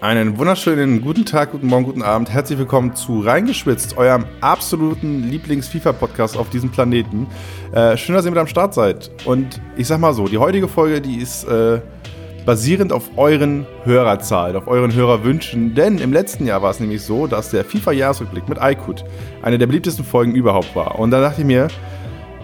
[0.00, 2.30] Einen wunderschönen guten Tag, guten Morgen, guten Abend.
[2.30, 7.26] Herzlich willkommen zu Reingeschwitzt, eurem absoluten Lieblings-FIFA-Podcast auf diesem Planeten.
[7.72, 9.10] Äh, schön, dass ihr mit am Start seid.
[9.26, 11.82] Und ich sag mal so, die heutige Folge, die ist äh,
[12.46, 15.74] basierend auf euren Hörerzahlen, auf euren Hörerwünschen.
[15.74, 19.04] Denn im letzten Jahr war es nämlich so, dass der FIFA-Jahresrückblick mit Aykut
[19.42, 20.98] eine der beliebtesten Folgen überhaupt war.
[20.98, 21.68] Und da dachte ich mir,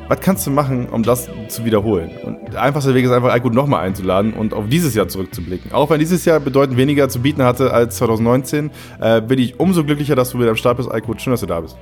[0.09, 2.11] was kannst du machen, um das zu wiederholen?
[2.23, 5.73] Und der einfachste Weg ist einfach, Aykut nochmal einzuladen und auf dieses Jahr zurückzublicken.
[5.73, 9.85] Auch wenn dieses Jahr bedeutend weniger zu bieten hatte als 2019, äh, bin ich umso
[9.85, 11.21] glücklicher, dass du wieder am Start bist, Aykut.
[11.21, 11.77] Schön, dass du da bist.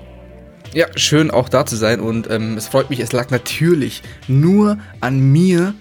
[0.73, 4.79] Ja, schön auch da zu sein und ähm, es freut mich, es lag natürlich nur
[5.01, 5.75] an mir,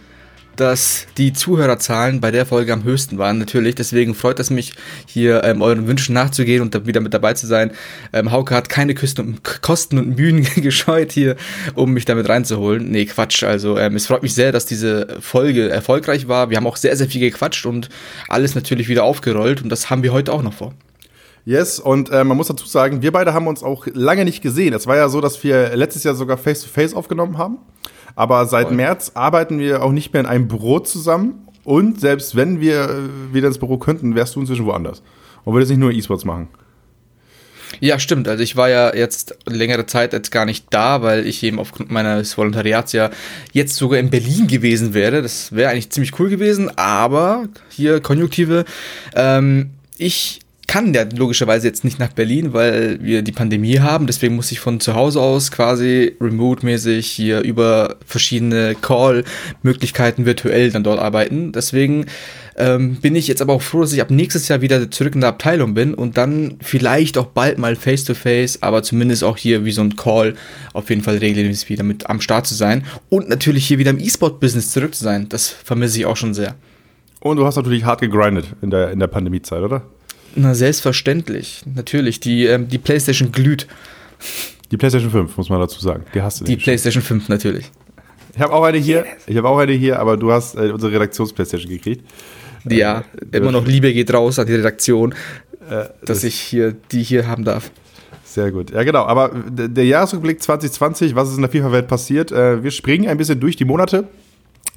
[0.56, 3.76] dass die Zuhörerzahlen bei der Folge am höchsten waren, natürlich.
[3.76, 4.74] Deswegen freut es mich,
[5.06, 7.72] hier ähm, euren Wünschen nachzugehen und wieder mit dabei zu sein.
[8.12, 11.36] Ähm, Hauke hat keine Kosten und Mühen gescheut hier,
[11.76, 12.90] um mich damit reinzuholen.
[12.90, 13.44] Nee, Quatsch.
[13.44, 16.50] Also ähm, es freut mich sehr, dass diese Folge erfolgreich war.
[16.50, 17.90] Wir haben auch sehr, sehr viel gequatscht und
[18.28, 20.74] alles natürlich wieder aufgerollt und das haben wir heute auch noch vor.
[21.46, 24.74] Yes, und äh, man muss dazu sagen, wir beide haben uns auch lange nicht gesehen.
[24.74, 27.58] Es war ja so, dass wir letztes Jahr sogar Face-to-Face -face aufgenommen haben.
[28.16, 28.78] Aber seit Voll.
[28.78, 31.48] März arbeiten wir auch nicht mehr in einem Büro zusammen.
[31.66, 35.02] Und selbst wenn wir äh, wieder ins Büro könnten, wärst du inzwischen woanders.
[35.44, 36.48] Und würdest nicht nur E-Sports machen.
[37.80, 38.28] Ja, stimmt.
[38.28, 41.92] Also ich war ja jetzt längere Zeit jetzt gar nicht da, weil ich eben aufgrund
[41.92, 43.10] meines Volontariats ja
[43.52, 45.22] jetzt sogar in Berlin gewesen wäre.
[45.22, 48.66] Das wäre eigentlich ziemlich cool gewesen, aber hier Konjunktive.
[49.16, 54.08] Ähm, ich kann der logischerweise jetzt nicht nach Berlin, weil wir die Pandemie haben.
[54.08, 60.84] Deswegen muss ich von zu Hause aus quasi remote-mäßig hier über verschiedene Call-Möglichkeiten virtuell dann
[60.84, 61.52] dort arbeiten.
[61.52, 62.06] Deswegen
[62.56, 65.22] ähm, bin ich jetzt aber auch froh, dass ich ab nächstes Jahr wieder zurück in
[65.22, 69.66] der Abteilung bin und dann vielleicht auch bald mal face-to-face, -face, aber zumindest auch hier
[69.66, 70.36] wie so ein Call
[70.74, 74.00] auf jeden Fall regelmäßig wieder mit am Start zu sein und natürlich hier wieder im
[74.00, 75.28] E-Sport-Business zurück zu sein.
[75.30, 76.56] Das vermisse ich auch schon sehr.
[77.20, 79.84] Und du hast natürlich hart gegrindet in der, in der Pandemiezeit, oder?
[80.36, 81.62] Na, selbstverständlich.
[81.76, 82.20] Natürlich.
[82.20, 83.68] Die, ähm, die PlayStation glüht.
[84.72, 86.04] Die PlayStation 5, muss man dazu sagen.
[86.14, 86.60] Die hast du nicht.
[86.60, 87.72] Die PlayStation 5, natürlich.
[88.36, 89.06] Ich habe auch eine hier.
[89.28, 92.04] Ich habe auch eine hier, aber du hast äh, unsere Redaktions-PlayStation gekriegt.
[92.68, 96.74] Ja, äh, immer noch Liebe geht raus an die Redaktion, äh, dass das ich hier
[96.92, 97.72] die hier haben darf.
[98.24, 98.72] Sehr gut.
[98.72, 99.06] Ja, genau.
[99.06, 102.32] Aber der Jahresrückblick 2020, was ist in der FIFA-Welt passiert?
[102.32, 104.08] Äh, wir springen ein bisschen durch die Monate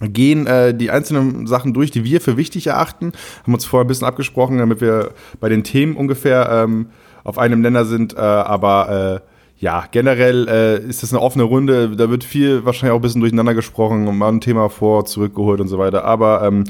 [0.01, 3.13] gehen äh, die einzelnen Sachen durch, die wir für wichtig erachten.
[3.43, 6.91] Haben uns vorher ein bisschen abgesprochen, damit wir bei den Themen ungefähr ähm,
[7.25, 8.15] auf einem Nenner sind.
[8.15, 11.97] Äh, aber äh, ja, generell äh, ist das eine offene Runde.
[11.97, 15.61] Da wird viel wahrscheinlich auch ein bisschen durcheinander gesprochen und mal ein Thema vor, zurückgeholt
[15.61, 16.05] und so weiter.
[16.05, 16.65] Aber ähm,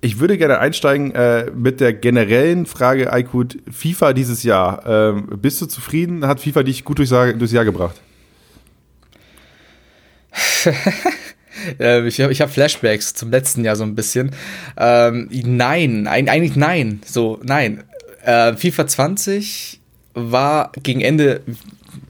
[0.00, 4.82] ich würde gerne einsteigen äh, mit der generellen Frage, Aykut, FIFA dieses Jahr.
[4.86, 6.26] Ähm, bist du zufrieden?
[6.26, 8.00] Hat FIFA dich gut durchs Jahr, durchs Jahr gebracht?
[11.78, 14.32] Äh, ich habe hab Flashbacks zum letzten Jahr so ein bisschen.
[14.76, 17.00] Ähm, nein, eigentlich nein.
[17.04, 17.84] So, nein.
[18.24, 19.80] Äh, FIFA 20
[20.14, 21.40] war gegen Ende,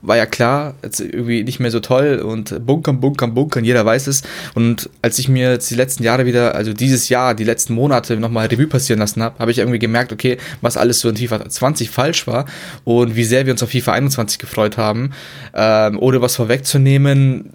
[0.01, 4.23] war ja klar, irgendwie nicht mehr so toll und bunkern, bunkern, bunkern, jeder weiß es.
[4.55, 8.17] Und als ich mir jetzt die letzten Jahre wieder, also dieses Jahr, die letzten Monate
[8.17, 11.49] nochmal Revue passieren lassen habe, habe ich irgendwie gemerkt, okay, was alles so in FIFA
[11.49, 12.47] 20 falsch war
[12.85, 15.13] und wie sehr wir uns auf FIFA 21 gefreut haben.
[15.55, 17.51] Ähm, ohne was vorwegzunehmen,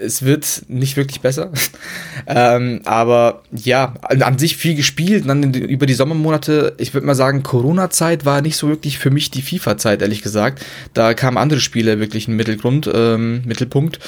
[0.00, 1.50] es wird nicht wirklich besser.
[2.26, 5.22] ähm, aber ja, an sich viel gespielt.
[5.22, 9.10] Und dann über die Sommermonate, ich würde mal sagen, Corona-Zeit war nicht so wirklich für
[9.10, 10.64] mich die FIFA-Zeit, ehrlich gesagt.
[10.94, 13.98] Da kamen andere Spiele wirklich in Mittelgrund, ähm, Mittelpunkt.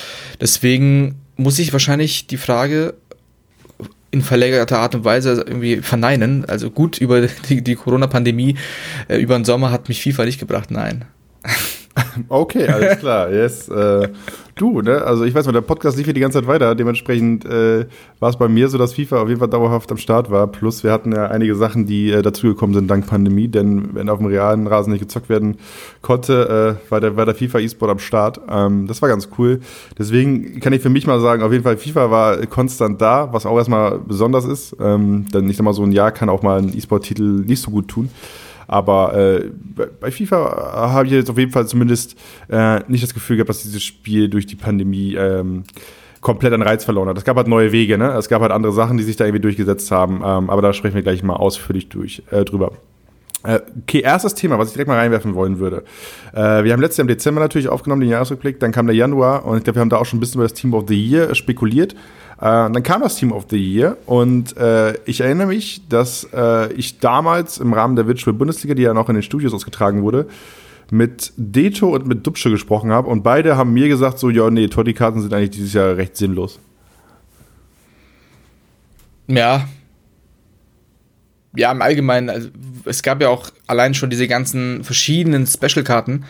[0.41, 2.95] Deswegen muss ich wahrscheinlich die Frage
[4.11, 6.45] in verlängerter Art und Weise irgendwie verneinen.
[6.47, 8.57] Also gut, über die, die Corona-Pandemie,
[9.09, 11.05] äh, über den Sommer hat mich FIFA nicht gebracht, nein.
[12.29, 13.33] Okay, alles klar.
[13.33, 13.69] Yes.
[13.69, 14.09] Äh,
[14.61, 15.03] du, ne?
[15.03, 16.75] Also ich weiß mal, der Podcast lief hier die ganze Zeit weiter.
[16.75, 17.87] Dementsprechend äh,
[18.21, 20.47] war es bei mir so, dass FIFA auf jeden Fall dauerhaft am Start war.
[20.47, 23.49] Plus wir hatten ja einige Sachen, die äh, dazugekommen sind dank Pandemie.
[23.49, 25.57] Denn wenn auf dem realen Rasen nicht gezockt werden
[26.03, 28.41] konnte, äh, war, der, war der FIFA E-Sport am Start.
[28.51, 29.61] Ähm, das war ganz cool.
[29.99, 33.47] Deswegen kann ich für mich mal sagen, auf jeden Fall FIFA war konstant da, was
[33.47, 34.77] auch erstmal besonders ist.
[34.81, 37.71] Ähm, denn ich sag mal, so ein Jahr kann auch mal ein E-Sport-Titel nicht so
[37.71, 38.11] gut tun.
[38.69, 39.51] Aber äh,
[40.01, 42.17] bei FIFA habe ich jetzt auf jeden Fall zumindest
[42.49, 45.65] äh, nicht das Gefühl gehabt, dass dieses Spiel durch die Pandemie ähm,
[46.21, 47.17] komplett an Reiz verloren hat.
[47.17, 48.13] Es gab halt neue Wege, ne?
[48.13, 50.23] Es gab halt andere Sachen, die sich da irgendwie durchgesetzt haben.
[50.25, 52.73] Ähm, aber da sprechen wir gleich mal ausführlich durch, äh, drüber.
[53.45, 55.85] Äh, okay, erstes Thema, was ich direkt mal reinwerfen wollen würde.
[56.33, 59.45] Äh, wir haben letztes Jahr im Dezember natürlich aufgenommen, den Jahresrückblick, dann kam der Januar
[59.47, 60.95] und ich glaube, wir haben da auch schon ein bisschen über das Team of the
[60.95, 61.93] Year spekuliert.
[61.93, 61.97] Äh,
[62.41, 64.55] dann kam das Team of the Year und
[65.07, 66.29] ich erinnere mich, dass
[66.77, 70.27] ich damals im Rahmen der Virtual Bundesliga, die ja noch in den Studios ausgetragen wurde,
[70.91, 74.69] mit Deto und mit Dubsche gesprochen habe und beide haben mir gesagt, so, ja, nee,
[74.69, 76.59] Totti-Karten sind eigentlich dieses Jahr recht sinnlos.
[79.27, 79.69] Ja.
[81.59, 82.49] Ja, im Allgemeinen, also,
[82.85, 86.25] es gab ja auch allein schon diese ganzen verschiedenen Special-Karten.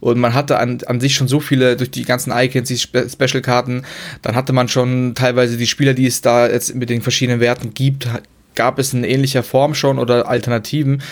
[0.00, 3.08] Und man hatte an, an sich schon so viele durch die ganzen Icons, die Spe
[3.08, 3.86] Special-Karten.
[4.20, 7.72] Dann hatte man schon teilweise die Spieler, die es da jetzt mit den verschiedenen Werten
[7.72, 8.06] gibt,
[8.54, 11.02] gab es in ähnlicher Form schon oder Alternativen.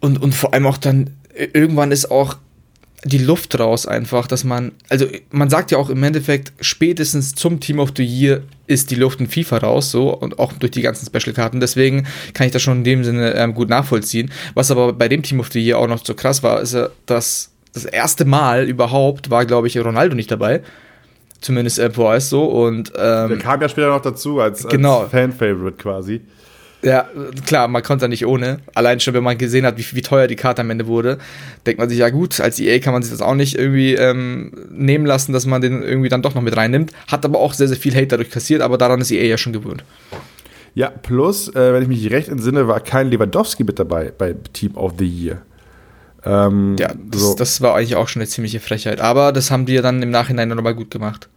[0.00, 2.36] Und, und vor allem auch dann, irgendwann ist auch
[3.04, 7.60] die Luft raus einfach, dass man, also man sagt ja auch im Endeffekt, spätestens zum
[7.60, 10.80] Team of the Year ist die Luft in FIFA raus, so, und auch durch die
[10.80, 11.60] ganzen Special-Karten.
[11.60, 14.30] Deswegen kann ich das schon in dem Sinne ähm, gut nachvollziehen.
[14.54, 16.88] Was aber bei dem Team of the Year auch noch so krass war, ist ja,
[17.06, 20.62] dass das erste Mal überhaupt war, glaube ich, Ronaldo nicht dabei.
[21.40, 22.44] Zumindest äh, ist so.
[22.44, 25.06] Und, ähm, Der kam ja später noch dazu als, als Genau.
[25.10, 26.22] Fan-Favorite quasi.
[26.84, 27.08] Ja,
[27.46, 28.58] klar, man konnte nicht ohne.
[28.74, 31.18] Allein schon, wenn man gesehen hat, wie, wie teuer die Karte am Ende wurde,
[31.64, 34.52] denkt man sich, ja gut, als EA kann man sich das auch nicht irgendwie ähm,
[34.70, 36.92] nehmen lassen, dass man den irgendwie dann doch noch mit reinnimmt.
[37.08, 39.54] Hat aber auch sehr, sehr viel Hate dadurch kassiert, aber daran ist EA ja schon
[39.54, 39.82] gewöhnt.
[40.74, 44.76] Ja, plus, äh, wenn ich mich recht entsinne, war kein Lewandowski mit dabei bei Team
[44.76, 45.42] of the Year.
[46.26, 47.34] Ähm, Ja, das, so.
[47.34, 49.00] das war eigentlich auch schon eine ziemliche Frechheit.
[49.00, 51.28] Aber das haben die ja dann im Nachhinein nochmal gut gemacht.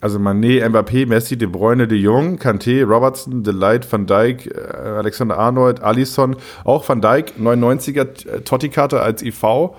[0.00, 5.38] Also Mané, Mbappé, Messi, De Bruyne, De Jong, Kanté, Robertson, Delight, Van Dijk, äh, Alexander
[5.38, 9.70] Arnold, Alisson, auch Van Dijk, 99er Totti-Karte als IV.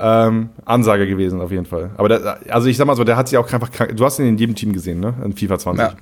[0.00, 1.90] Ähm, Ansage gewesen auf jeden Fall.
[1.96, 4.20] Aber der, also ich sag mal so, der hat sich auch einfach krank, du hast
[4.20, 5.14] ihn in jedem Team gesehen, ne?
[5.24, 5.84] In FIFA 20.
[5.84, 5.94] Ja.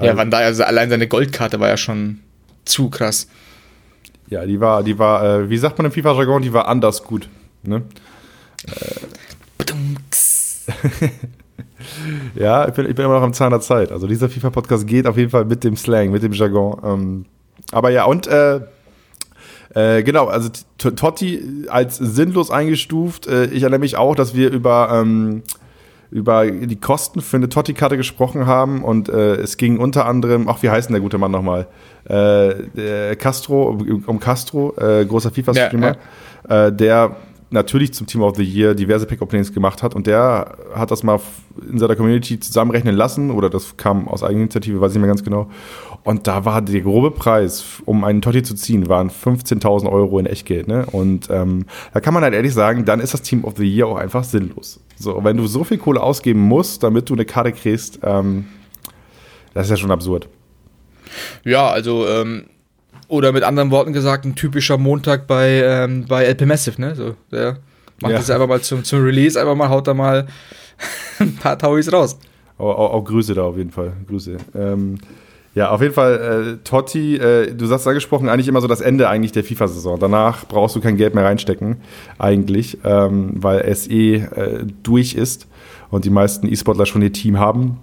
[0.00, 2.20] Ja, Van Dijk, also allein seine Goldkarte war ja schon
[2.64, 3.26] zu krass.
[4.28, 7.28] Ja, die war, die war, äh, wie sagt man im FIFA-Jargon, die war anders gut.
[7.64, 7.82] Ne?
[12.34, 13.92] Ja, ich bin, ich bin immer noch am Zahn der Zeit.
[13.92, 16.80] Also dieser FIFA-Podcast geht auf jeden Fall mit dem Slang, mit dem Jargon.
[16.84, 17.24] Ähm,
[17.72, 18.60] aber ja, und äh,
[19.74, 20.48] äh, genau, also
[20.78, 23.26] Totti als sinnlos eingestuft.
[23.26, 25.42] Äh, ich erinnere mich auch, dass wir über, ähm,
[26.10, 30.62] über die Kosten für eine Totti-Karte gesprochen haben und äh, es ging unter anderem, ach,
[30.62, 31.66] wie heißt denn der gute Mann nochmal?
[32.04, 35.96] Äh, Castro, um, um Castro, äh, großer FIFA-Streamer,
[36.48, 37.16] äh, der
[37.50, 41.20] natürlich zum Team of the Year diverse Pick-Openings gemacht hat und der hat das mal
[41.70, 45.24] in seiner Community zusammenrechnen lassen oder das kam aus Eigeninitiative, weiß ich nicht mehr ganz
[45.24, 45.48] genau.
[46.04, 50.26] Und da war der grobe Preis, um einen Totti zu ziehen, waren 15.000 Euro in
[50.26, 50.68] Echtgeld.
[50.68, 50.86] Ne?
[50.90, 53.86] Und ähm, da kann man halt ehrlich sagen, dann ist das Team of the Year
[53.86, 54.80] auch einfach sinnlos.
[54.96, 58.46] So, wenn du so viel Kohle ausgeben musst, damit du eine Karte kriegst, ähm,
[59.54, 60.28] das ist ja schon absurd.
[61.44, 62.44] Ja, also, ähm,
[63.08, 66.94] oder mit anderen Worten gesagt, ein typischer Montag bei, ähm, bei LP Massive, ne?
[66.94, 67.58] So, der
[68.00, 68.18] macht Ja.
[68.18, 70.26] das einfach mal zum, zum Release, einfach mal, haut da mal
[71.18, 72.18] ein paar Tauis raus.
[72.58, 73.92] Auch, auch, auch Grüße da auf jeden Fall.
[74.08, 74.36] Grüße.
[74.54, 74.98] Ähm,
[75.54, 79.08] ja, auf jeden Fall, äh, Totti, äh, du sagst angesprochen, eigentlich immer so das Ende
[79.08, 79.98] eigentlich der FIFA-Saison.
[79.98, 81.78] Danach brauchst du kein Geld mehr reinstecken,
[82.18, 85.48] eigentlich, ähm, weil es eh äh, durch ist
[85.90, 87.78] und die meisten E-Sportler schon ihr Team haben,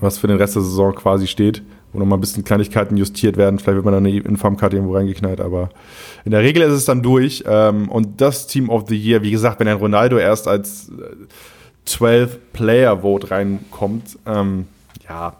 [0.00, 1.62] was für den Rest der Saison quasi steht,
[1.94, 3.58] wo nochmal ein bisschen Kleinigkeiten justiert werden.
[3.58, 5.70] Vielleicht wird man dann eine Informkarte irgendwo reingeknallt, aber
[6.24, 7.44] in der Regel ist es dann durch.
[7.46, 11.88] Ähm, und das Team of the Year, wie gesagt, wenn ein Ronaldo erst als äh,
[11.88, 14.66] 12-Player-Vote reinkommt, ähm,
[15.08, 15.36] ja,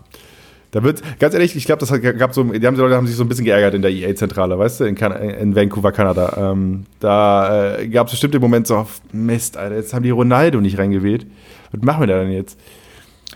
[0.71, 3.06] da wird, ganz ehrlich, ich glaube, das hat, gab so, die, haben, die Leute haben
[3.06, 6.37] sich so ein bisschen geärgert in der EA-Zentrale, weißt du, in, kan in Vancouver, Kanada.
[6.37, 10.61] Ähm, da äh, gab es bestimmt den Moment so, Mist, Alter, jetzt haben die Ronaldo
[10.61, 11.27] nicht reingewählt.
[11.71, 12.59] Was machen wir da denn jetzt?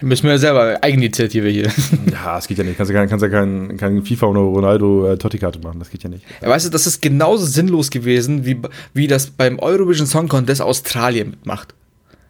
[0.00, 1.72] Müssen wir ja selber Eigeninitiative hier.
[2.10, 2.76] Ja, das geht ja nicht.
[2.76, 5.78] Kannst ja kannst ja kein, kein FIFA oder Ronaldo äh, Totti-Karte machen.
[5.78, 6.24] Das geht ja nicht.
[6.42, 8.60] Ja, weißt du, das ist genauso sinnlos gewesen, wie,
[8.92, 11.74] wie das beim Eurovision Song Contest Australien mitmacht.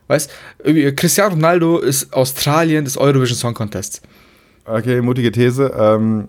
[0.08, 0.30] Weißt
[0.64, 4.02] du, Cristiano Ronaldo ist Australien des Eurovision Song Contests.
[4.64, 5.72] Okay, mutige These.
[5.78, 6.28] Ähm,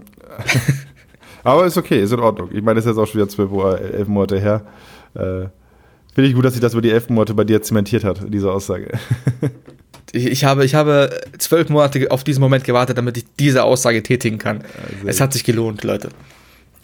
[1.43, 2.49] aber ist okay, ist in Ordnung.
[2.53, 4.65] Ich meine, das ist jetzt auch schon wieder zwölf Uhr, elf Monate her.
[5.15, 5.47] Äh,
[6.13, 8.51] Finde ich gut, dass sich das über die elf Monate bei dir zementiert hat, diese
[8.51, 8.97] Aussage.
[10.11, 14.37] Ich, habe, ich habe zwölf Monate auf diesen Moment gewartet, damit ich diese Aussage tätigen
[14.37, 14.61] kann.
[15.01, 16.09] sehr es hat sich gelohnt, Leute.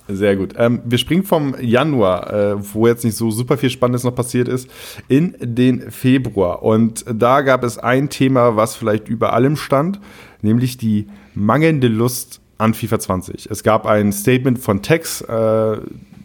[0.07, 0.53] Sehr gut.
[0.57, 4.47] Ähm, wir springen vom Januar, äh, wo jetzt nicht so super viel Spannendes noch passiert
[4.47, 4.69] ist,
[5.07, 6.61] in den Februar.
[6.61, 9.99] Und da gab es ein Thema, was vielleicht über allem stand,
[10.43, 13.49] nämlich die mangelnde Lust an FIFA 20.
[13.49, 15.77] Es gab ein Statement von Tex, äh,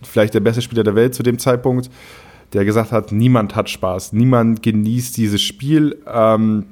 [0.02, 1.90] vielleicht der beste Spieler der Welt zu dem Zeitpunkt,
[2.52, 5.96] der gesagt hat, niemand hat Spaß, niemand genießt dieses Spiel.
[6.06, 6.66] Ähm,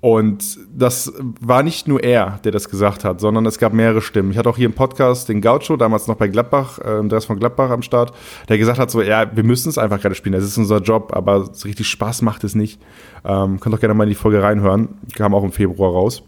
[0.00, 4.30] und das war nicht nur er, der das gesagt hat, sondern es gab mehrere Stimmen.
[4.30, 7.38] Ich hatte auch hier im Podcast den Gaucho, damals noch bei Gladbach, äh, Andreas von
[7.38, 8.12] Gladbach am Start,
[8.48, 11.12] der gesagt hat so, ja, wir müssen es einfach gerade spielen, das ist unser Job,
[11.14, 12.80] aber so richtig Spaß macht es nicht.
[13.24, 16.22] Ähm, könnt doch gerne mal in die Folge reinhören, kam auch im Februar raus.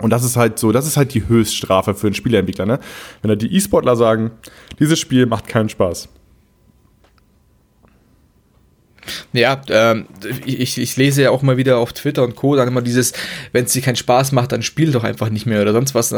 [0.00, 2.80] Und das ist halt so, das ist halt die Höchststrafe für einen Spieleentwickler, ne?
[3.22, 4.30] Wenn da die E-Sportler sagen,
[4.78, 6.08] dieses Spiel macht keinen Spaß.
[9.32, 10.06] Ja, ähm,
[10.44, 12.56] ich, ich lese ja auch mal wieder auf Twitter und Co.
[12.56, 13.12] dann immer dieses,
[13.52, 16.14] wenn es dir keinen Spaß macht, dann spiel doch einfach nicht mehr oder sonst was.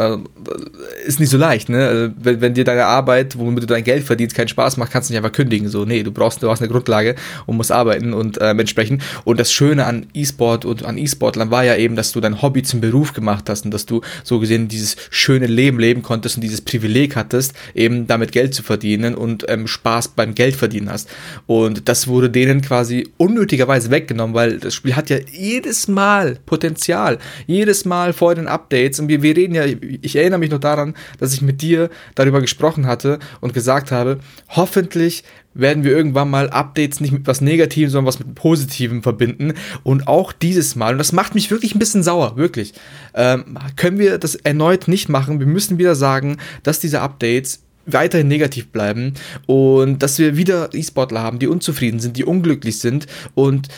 [1.06, 1.87] Ist nicht so leicht, ne?
[1.87, 5.08] Also, wenn, wenn dir deine Arbeit, womit du dein Geld verdienst, keinen Spaß macht, kannst
[5.08, 5.68] du nicht einfach kündigen.
[5.68, 7.14] So, nee, du brauchst, du hast eine Grundlage
[7.46, 9.02] und musst arbeiten und ähm, entsprechend.
[9.25, 12.62] Und das Schöne an E-Sport und an E-Sportlern war ja eben, dass du dein Hobby
[12.62, 16.42] zum Beruf gemacht hast und dass du so gesehen dieses schöne Leben leben konntest und
[16.42, 21.08] dieses Privileg hattest, eben damit Geld zu verdienen und ähm, Spaß beim Geld verdienen hast.
[21.46, 22.81] Und das wurde denen quasi
[23.16, 27.18] unnötigerweise weggenommen, weil das Spiel hat ja jedes Mal Potenzial.
[27.46, 29.00] Jedes Mal vor den Updates.
[29.00, 32.40] Und wir, wir reden ja, ich erinnere mich noch daran, dass ich mit dir darüber
[32.40, 35.24] gesprochen hatte und gesagt habe, hoffentlich
[35.54, 39.54] werden wir irgendwann mal Updates nicht mit was Negativem, sondern was mit Positivem verbinden.
[39.82, 42.72] Und auch dieses Mal, und das macht mich wirklich ein bisschen sauer, wirklich,
[43.14, 45.40] ähm, können wir das erneut nicht machen.
[45.40, 49.14] Wir müssen wieder sagen, dass diese Updates weiterhin negativ bleiben
[49.46, 53.68] und dass wir wieder E-Sportler haben, die unzufrieden sind, die unglücklich sind und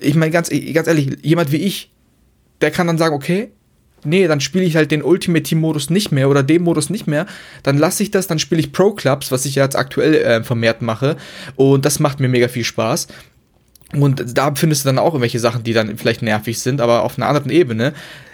[0.00, 1.90] ich meine ganz, ganz ehrlich, jemand wie ich,
[2.60, 3.50] der kann dann sagen, okay,
[4.04, 7.06] nee, dann spiele ich halt den Ultimate Team Modus nicht mehr oder den Modus nicht
[7.06, 7.26] mehr,
[7.62, 10.82] dann lasse ich das, dann spiele ich Pro Clubs, was ich jetzt aktuell äh, vermehrt
[10.82, 11.16] mache
[11.56, 13.08] und das macht mir mega viel Spaß.
[13.92, 17.18] Und da findest du dann auch irgendwelche Sachen, die dann vielleicht nervig sind, aber auf
[17.18, 17.92] einer anderen Ebene.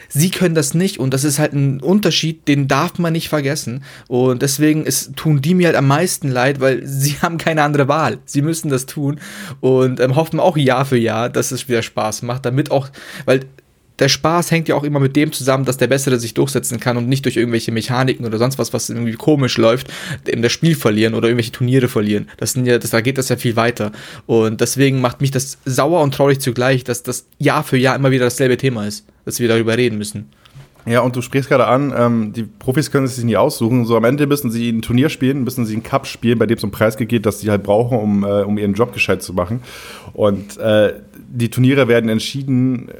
[0.08, 3.82] Sie können das nicht und das ist halt ein Unterschied, den darf man nicht vergessen.
[4.08, 7.88] Und deswegen ist, tun die mir halt am meisten leid, weil sie haben keine andere
[7.88, 8.18] Wahl.
[8.24, 9.20] Sie müssen das tun
[9.60, 12.88] und ähm, hoffen auch Jahr für Jahr, dass es wieder Spaß macht, damit auch,
[13.24, 13.40] weil
[13.98, 16.96] der Spaß hängt ja auch immer mit dem zusammen, dass der Bessere sich durchsetzen kann
[16.96, 19.88] und nicht durch irgendwelche Mechaniken oder sonst was, was irgendwie komisch läuft,
[20.26, 22.28] in das Spiel verlieren oder irgendwelche Turniere verlieren.
[22.36, 23.92] Das sind ja, das, da geht das ja viel weiter.
[24.26, 28.10] Und deswegen macht mich das sauer und traurig zugleich, dass das Jahr für Jahr immer
[28.10, 30.30] wieder dasselbe Thema ist, dass wir darüber reden müssen.
[30.86, 33.84] Ja, und du sprichst gerade an, ähm, die Profis können es sich nie aussuchen.
[33.84, 36.56] So am Ende müssen sie ein Turnier spielen, müssen sie einen Cup spielen, bei dem
[36.58, 39.34] es um Preis geht, dass sie halt brauchen, um, äh, um ihren Job gescheit zu
[39.34, 39.60] machen.
[40.12, 40.94] Und äh,
[41.28, 42.88] die Turniere werden entschieden.
[42.88, 42.92] Äh,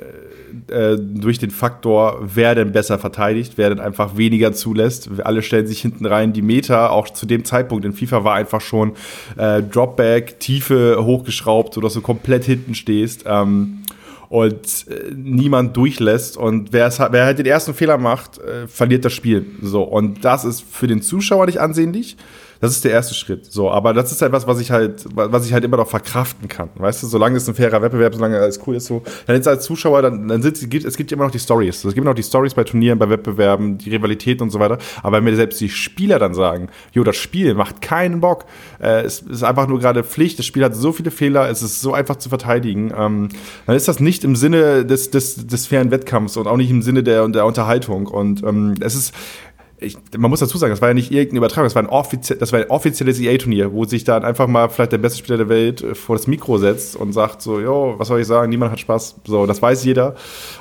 [0.68, 5.08] äh, durch den Faktor, wer denn besser verteidigt, wer denn einfach weniger zulässt.
[5.22, 6.32] Alle stellen sich hinten rein.
[6.32, 8.92] Die Meter, auch zu dem Zeitpunkt in FIFA, war einfach schon
[9.36, 13.24] äh, Dropback, Tiefe hochgeschraubt, sodass du komplett hinten stehst.
[13.26, 13.82] Ähm,
[14.28, 19.04] und äh, niemand durchlässt und wer, es, wer halt den ersten Fehler macht, äh, verliert
[19.04, 19.46] das Spiel.
[19.62, 22.16] So und das ist für den Zuschauer nicht ansehnlich.
[22.60, 23.46] Das ist der erste Schritt.
[23.46, 26.70] So, aber das ist etwas, was ich halt, was ich halt immer noch verkraften kann.
[26.76, 29.64] Weißt du, solange es ein fairer Wettbewerb, solange alles cool ist, so, dann jetzt als
[29.64, 31.76] Zuschauer, dann, dann sind, gibt, es gibt immer noch die Stories.
[31.76, 34.78] Es gibt immer noch die Stories bei Turnieren, bei Wettbewerben, die Rivalität und so weiter.
[35.02, 38.46] Aber wenn mir selbst die Spieler dann sagen, jo, das Spiel macht keinen Bock,
[38.80, 41.80] äh, es ist einfach nur gerade Pflicht, das Spiel hat so viele Fehler, es ist
[41.80, 43.28] so einfach zu verteidigen, ähm,
[43.66, 46.82] dann ist das nicht im Sinne des, des, des fairen Wettkampfs und auch nicht im
[46.82, 48.06] Sinne der, der Unterhaltung.
[48.06, 49.14] Und ähm, es ist,
[49.78, 52.36] ich, man muss dazu sagen, das war ja nicht irgendeine Übertragung, das war ein, offizie
[52.36, 55.48] das war ein offizielles EA-Turnier, wo sich dann einfach mal vielleicht der beste Spieler der
[55.48, 58.72] Welt äh, vor das Mikro setzt und sagt so, jo, was soll ich sagen, niemand
[58.72, 59.16] hat Spaß.
[59.26, 60.14] So, das weiß jeder.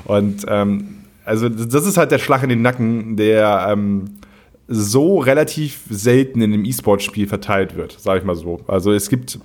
[0.03, 4.19] Und ähm, also das ist halt der Schlag in den Nacken, der ähm,
[4.67, 8.61] so relativ selten in einem E-Sport-Spiel verteilt wird, sage ich mal so.
[8.67, 9.39] Also es gibt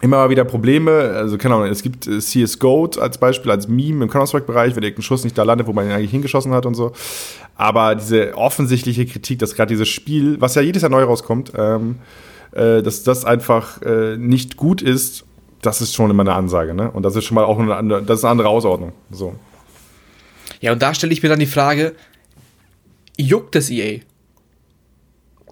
[0.00, 0.92] immer wieder Probleme.
[0.92, 5.02] Also, keine Ahnung, es gibt äh, CSGO als Beispiel, als Meme im Counter-Strike-Bereich, wenn irgendein
[5.02, 6.92] Schuss nicht da landet, wo man ihn eigentlich hingeschossen hat und so.
[7.54, 11.98] Aber diese offensichtliche Kritik, dass gerade dieses Spiel, was ja jedes Jahr neu rauskommt, ähm,
[12.52, 15.24] äh, dass das einfach äh, nicht gut ist,
[15.62, 16.90] das ist schon immer eine Ansage, ne?
[16.90, 18.92] Und das ist schon mal auch eine andere, das ist eine andere Ausordnung.
[19.10, 19.34] So.
[20.60, 21.94] Ja, und da stelle ich mir dann die Frage,
[23.18, 24.00] juckt das EA?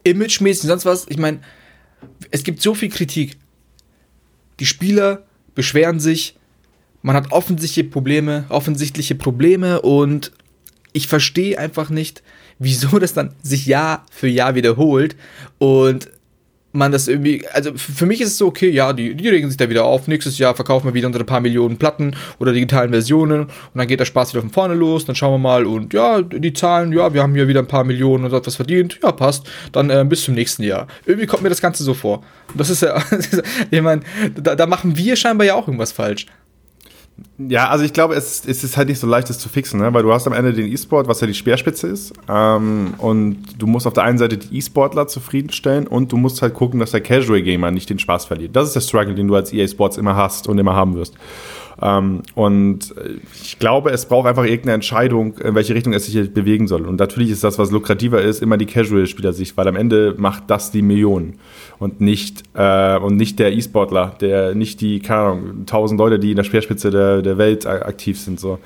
[0.04, 1.06] Imagemäßig, sonst was?
[1.08, 1.40] Ich meine,
[2.30, 3.36] es gibt so viel Kritik
[4.60, 5.24] die Spieler
[5.54, 6.36] beschweren sich,
[7.02, 10.32] man hat offensichtliche Probleme, offensichtliche Probleme und
[10.92, 12.22] ich verstehe einfach nicht,
[12.58, 15.16] wieso das dann sich Jahr für Jahr wiederholt
[15.58, 16.10] und
[16.72, 19.56] man das irgendwie, also für mich ist es so, okay, ja, die, die regen sich
[19.56, 20.06] da wieder auf.
[20.06, 24.00] Nächstes Jahr verkaufen wir wieder unsere paar Millionen Platten oder digitalen Versionen und dann geht
[24.00, 25.06] der Spaß wieder von vorne los.
[25.06, 27.84] Dann schauen wir mal und ja, die Zahlen, ja, wir haben hier wieder ein paar
[27.84, 28.98] Millionen und etwas verdient.
[29.02, 29.48] Ja, passt.
[29.72, 30.86] Dann äh, bis zum nächsten Jahr.
[31.06, 32.22] Irgendwie kommt mir das Ganze so vor.
[32.54, 33.02] Das ist ja,
[33.70, 34.02] ich meine,
[34.34, 36.26] da, da machen wir scheinbar ja auch irgendwas falsch.
[37.38, 39.92] Ja, also ich glaube, es, es, ist halt nicht so leicht, das zu fixen, ne?
[39.94, 43.66] weil du hast am Ende den E-Sport, was ja die Speerspitze ist, ähm, und du
[43.66, 47.00] musst auf der einen Seite die E-Sportler zufriedenstellen und du musst halt gucken, dass der
[47.00, 48.56] Casual Gamer nicht den Spaß verliert.
[48.56, 51.14] Das ist der Struggle, den du als EA Sports immer hast und immer haben wirst.
[51.80, 52.94] Ähm, und
[53.42, 56.86] ich glaube, es braucht einfach irgendeine Entscheidung, in welche Richtung es sich bewegen soll.
[56.86, 60.70] Und natürlich ist das, was lukrativer ist, immer die Casual-Spielersicht, weil am Ende macht das
[60.70, 61.38] die Millionen
[61.78, 66.30] und nicht, äh, und nicht der E-Sportler, der nicht die, keine Ahnung, tausend Leute, die
[66.30, 68.40] in der Speerspitze der, der Welt aktiv sind.
[68.40, 68.58] So.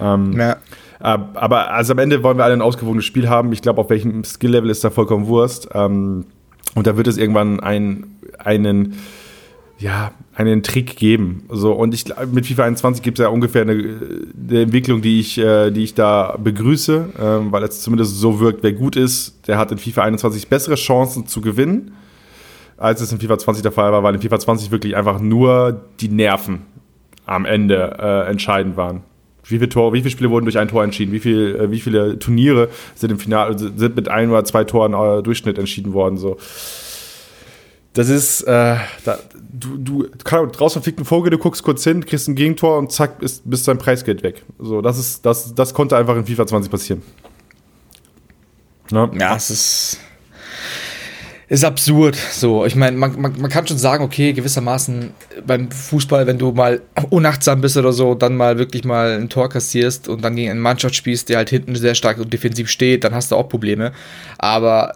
[0.00, 0.56] Ähm, ja.
[0.98, 3.52] Aber also am Ende wollen wir alle ein ausgewogenes Spiel haben.
[3.52, 5.68] Ich glaube, auf welchem Skill-Level ist da vollkommen Wurst.
[5.74, 6.24] Ähm,
[6.74, 8.94] und da wird es irgendwann ein, einen
[9.78, 11.44] ja, einen Trick geben.
[11.50, 15.38] So, und ich mit FIFA 21 gibt es ja ungefähr eine, eine, Entwicklung, die ich,
[15.38, 19.58] äh, die ich da begrüße, ähm, weil es zumindest so wirkt, wer gut ist, der
[19.58, 21.92] hat in FIFA 21 bessere Chancen zu gewinnen,
[22.78, 25.82] als es in FIFA 20 der Fall war, weil in FIFA 20 wirklich einfach nur
[26.00, 26.62] die Nerven
[27.26, 29.02] am Ende äh, entscheidend waren.
[29.44, 31.12] Wie viele, Tore, wie viele Spiele wurden durch ein Tor entschieden?
[31.12, 34.94] Wie, viel, äh, wie viele Turniere sind im Finale sind mit ein oder zwei Toren
[34.94, 36.16] äh, Durchschnitt entschieden worden?
[36.16, 36.36] So
[37.96, 42.28] das ist, äh, da, du, du draußen fliegt ein Vogel, du guckst kurz hin, kriegst
[42.28, 44.44] ein Gegentor und zack, ist, bist dein Preisgeld weg.
[44.58, 47.02] So, das ist, das, das konnte einfach in FIFA 20 passieren.
[48.90, 50.00] Ja, ja es ist,
[51.48, 52.16] ist absurd.
[52.16, 55.14] So, ich meine, man, man, man kann schon sagen, okay, gewissermaßen
[55.46, 59.48] beim Fußball, wenn du mal unachtsam bist oder so, dann mal wirklich mal ein Tor
[59.48, 63.04] kassierst und dann gegen eine Mannschaft spielst, die halt hinten sehr stark und defensiv steht,
[63.04, 63.92] dann hast du auch Probleme.
[64.36, 64.92] Aber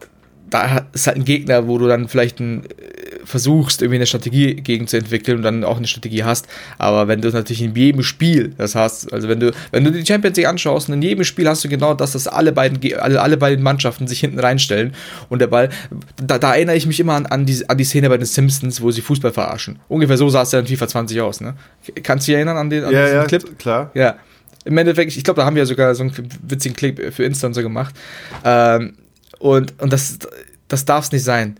[0.50, 4.56] da ist halt ein Gegner, wo du dann vielleicht ein, äh, versuchst, irgendwie eine Strategie
[4.56, 6.46] gegen zu entwickeln und dann auch eine Strategie hast.
[6.78, 10.04] Aber wenn du natürlich in jedem Spiel das hast, also wenn du, wenn du die
[10.04, 13.20] Champions League anschaust und in jedem Spiel hast du genau das, dass alle beiden, alle,
[13.20, 14.94] alle beiden Mannschaften sich hinten reinstellen
[15.28, 15.70] und der Ball,
[16.16, 18.80] da, da erinnere ich mich immer an, an, die, an die Szene bei den Simpsons,
[18.80, 19.78] wo sie Fußball verarschen.
[19.88, 21.54] Ungefähr so sah es ja in FIFA 20 aus, ne?
[22.02, 23.58] Kannst du dich erinnern an den an ja, ja, Clip?
[23.58, 23.90] klar.
[23.94, 24.16] Ja.
[24.64, 27.54] Im Endeffekt, ich glaube, da haben wir sogar so einen witzigen Clip für Insta und
[27.54, 27.94] so gemacht.
[28.44, 28.94] Ähm,
[29.40, 30.18] und, und das,
[30.68, 31.58] das darf es nicht sein.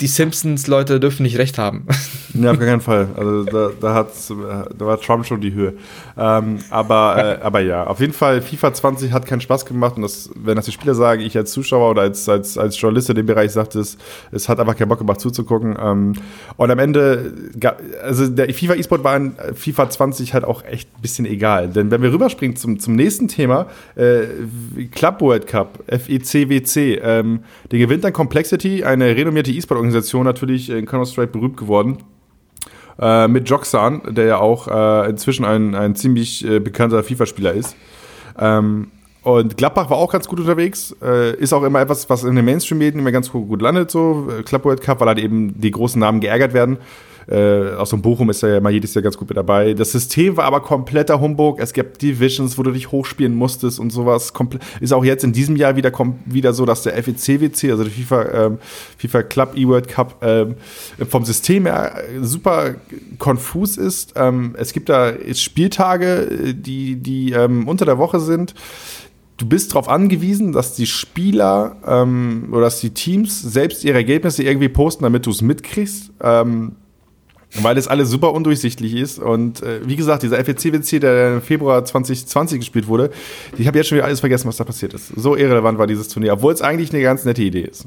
[0.00, 1.86] Die Simpsons-Leute dürfen nicht recht haben.
[2.34, 3.08] Ja, auf keinen Fall.
[3.16, 5.74] Also da, da, hat's, da war Trump schon die Höhe.
[6.16, 10.02] Ähm, aber, äh, aber ja, auf jeden Fall, FIFA 20 hat keinen Spaß gemacht und
[10.02, 13.16] das, wenn das die Spieler sagen, ich als Zuschauer oder als, als, als Journalist in
[13.16, 13.96] dem Bereich sagte es,
[14.30, 15.76] es hat einfach keinen Bock gemacht zuzugucken.
[15.82, 16.12] Ähm,
[16.56, 17.32] und am Ende,
[18.02, 21.68] also der FIFA E-Sport war in FIFA 20 halt auch echt ein bisschen egal.
[21.68, 24.26] Denn wenn wir rüberspringen zum, zum nächsten Thema, äh,
[24.92, 27.40] Club World Cup, FECWC, ähm,
[27.70, 29.50] der gewinnt dann Complexity, eine renommierte
[29.88, 31.98] E-Sport-Organisation, natürlich in Counter-Strike berühmt geworden
[32.98, 37.76] äh, mit Joxan, der ja auch äh, inzwischen ein, ein ziemlich äh, bekannter FIFA-Spieler ist.
[38.38, 38.88] Ähm,
[39.22, 40.94] und Gladbach war auch ganz gut unterwegs.
[41.02, 44.64] Äh, ist auch immer etwas, was in den Mainstream-Medien immer ganz gut landet, so Club
[44.64, 46.78] World Cup, weil halt eben die großen Namen geärgert werden.
[47.30, 49.74] Äh, aus dem Bochum ist er ja mal jedes Jahr ganz gut mit dabei.
[49.74, 51.60] Das System war aber kompletter Humbug.
[51.60, 54.32] Es gab Divisions, wo du dich hochspielen musstest und sowas.
[54.32, 55.92] Komple ist auch jetzt in diesem Jahr wieder,
[56.24, 58.58] wieder so, dass der FECWC, also der FIFA, ähm,
[58.96, 60.54] FIFA Club E-World Cup, ähm,
[61.08, 62.76] vom System her super
[63.18, 64.14] konfus ist.
[64.16, 68.54] Ähm, es gibt da Spieltage, die, die ähm, unter der Woche sind
[69.38, 74.42] du bist darauf angewiesen, dass die Spieler ähm, oder dass die Teams selbst ihre Ergebnisse
[74.42, 76.10] irgendwie posten, damit du es mitkriegst.
[76.20, 76.72] Ähm,
[77.54, 79.18] weil es alles super undurchsichtlich ist.
[79.18, 83.10] Und äh, wie gesagt, dieser FEC-WC, der im Februar 2020 gespielt wurde,
[83.56, 85.08] ich habe jetzt schon wieder alles vergessen, was da passiert ist.
[85.16, 87.86] So irrelevant war dieses Turnier, obwohl es eigentlich eine ganz nette Idee ist.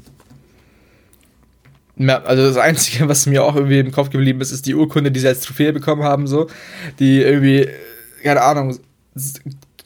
[1.96, 5.10] Ja, also das Einzige, was mir auch irgendwie im Kopf geblieben ist, ist die Urkunde,
[5.10, 6.48] die sie als Trophäe bekommen haben, so,
[6.98, 7.68] die irgendwie,
[8.22, 8.78] keine Ahnung,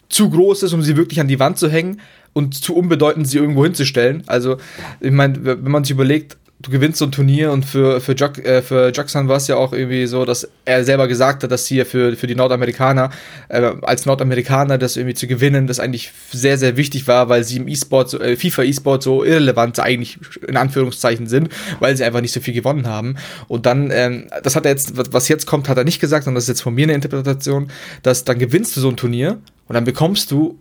[0.08, 2.00] zu groß ist, um sie wirklich an die Wand zu hängen
[2.32, 4.22] und zu unbedeutend, sie irgendwo hinzustellen.
[4.26, 4.56] Also,
[5.00, 8.38] ich meine, wenn man sich überlegt, du gewinnst so ein Turnier und für, für, Jack,
[8.44, 11.66] äh, für Jackson war es ja auch irgendwie so, dass er selber gesagt hat, dass
[11.66, 13.10] hier für, für die Nordamerikaner,
[13.48, 17.58] äh, als Nordamerikaner das irgendwie zu gewinnen, das eigentlich sehr, sehr wichtig war, weil sie
[17.58, 22.32] im E-Sport, äh, FIFA E-Sport so irrelevant eigentlich in Anführungszeichen sind, weil sie einfach nicht
[22.32, 23.16] so viel gewonnen haben.
[23.46, 26.36] Und dann, ähm, das hat er jetzt, was jetzt kommt, hat er nicht gesagt, sondern
[26.36, 27.70] das ist jetzt von mir eine Interpretation,
[28.02, 30.58] dass dann gewinnst du so ein Turnier und dann bekommst du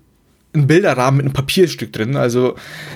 [0.55, 2.15] ein Bilderrahmen mit einem Papierstück drin.
[2.15, 2.55] Also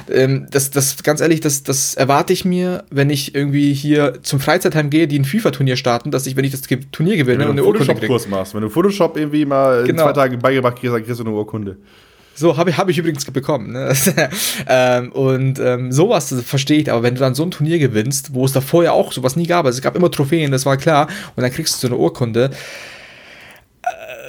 [0.09, 4.39] ähm, das, das, ganz ehrlich, das, das erwarte ich mir, wenn ich irgendwie hier zum
[4.39, 7.63] Freizeitheim gehe, die ein FIFA-Turnier starten, dass ich, wenn ich das Turnier gewinne, wenn du
[7.63, 10.05] einen Photoshop-Kurs machst, wenn du Photoshop irgendwie mal genau.
[10.05, 11.77] zwei Tage beigebracht kriegst, dann kriegst du eine Urkunde.
[12.39, 13.73] So, habe ich, hab ich übrigens bekommen.
[13.73, 13.93] Ne?
[14.67, 18.45] ähm, und ähm, sowas verstehe ich, aber wenn du dann so ein Turnier gewinnst, wo
[18.45, 21.09] es da vorher auch sowas nie gab, also es gab immer Trophäen, das war klar,
[21.35, 22.51] und dann kriegst du so eine Urkunde,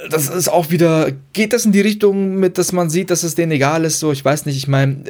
[0.09, 3.35] das ist auch wieder, geht das in die Richtung mit, dass man sieht, dass es
[3.35, 5.03] denen egal ist, so, ich weiß nicht, ich meine,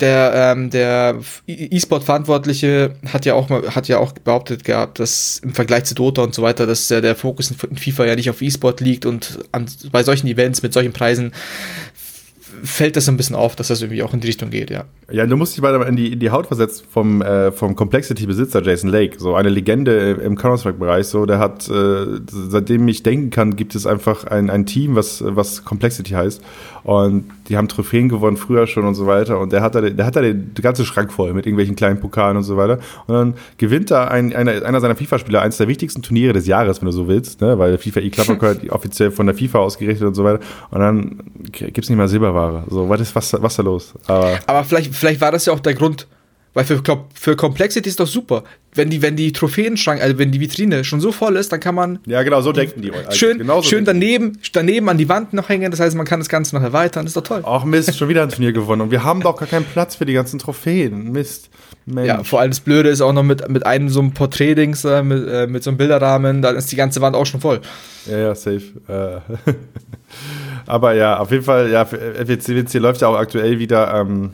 [0.00, 5.84] der, ähm, der E-Sport-Verantwortliche hat ja auch hat ja auch behauptet gehabt, dass im Vergleich
[5.84, 8.80] zu Dota und so weiter, dass der, der Fokus in FIFA ja nicht auf E-Sport
[8.80, 11.32] liegt und an, bei solchen Events mit solchen Preisen
[12.62, 14.84] fällt das ein bisschen auf, dass das irgendwie auch in die Richtung geht, ja.
[15.10, 18.62] Ja, du musst dich mal in die, in die Haut versetzt vom, äh, vom Complexity-Besitzer
[18.62, 23.56] Jason Lake, so eine Legende im Counter-Strike-Bereich, so, der hat, äh, seitdem ich denken kann,
[23.56, 26.42] gibt es einfach ein, ein Team, was, was Complexity heißt.
[26.84, 29.38] Und die haben Trophäen gewonnen früher schon und so weiter.
[29.38, 32.00] Und der hat da, der hat da den, den ganzen Schrank voll mit irgendwelchen kleinen
[32.00, 32.78] Pokalen und so weiter.
[33.06, 36.80] Und dann gewinnt da ein, einer, einer seiner FIFA-Spieler eines der wichtigsten Turniere des Jahres,
[36.80, 40.24] wenn du so willst, ne, weil FIFA E-Club offiziell von der FIFA ausgerichtet und so
[40.24, 40.40] weiter.
[40.70, 41.20] Und dann
[41.52, 42.64] gibt es nicht mal Silberware Jahre.
[42.68, 43.94] So, was ist was, was da los?
[44.06, 46.06] Aber, Aber vielleicht, vielleicht war das ja auch der Grund,
[46.54, 46.82] Weil für,
[47.14, 48.44] für Complexity ist doch super.
[48.74, 51.74] Wenn die, wenn die Trophäenschrank, also wenn die Vitrine schon so voll ist, dann kann
[51.74, 51.98] man.
[52.06, 52.92] Ja, genau, so denken die.
[53.10, 55.70] Schön, Genauso schön daneben, daneben an die Wand noch hängen.
[55.70, 57.04] Das heißt, man kann das Ganze noch erweitern.
[57.04, 57.42] Das ist doch toll.
[57.44, 58.82] Ach Mist, schon wieder ein Turnier gewonnen.
[58.82, 61.12] Und wir haben doch gar keinen Platz für die ganzen Trophäen.
[61.12, 61.48] Mist.
[61.86, 62.06] Mensch.
[62.06, 65.02] Ja, vor allem das Blöde ist auch noch mit, mit einem so einem Porträtdings, äh,
[65.02, 67.60] mit, äh, mit so einem Bilderrahmen, dann ist die ganze Wand auch schon voll.
[68.06, 68.62] Ja, ja, safe.
[68.88, 69.52] Äh.
[70.66, 73.94] Aber ja, auf jeden Fall, ja, FWC läuft ja auch aktuell wieder.
[73.94, 74.30] Ähm,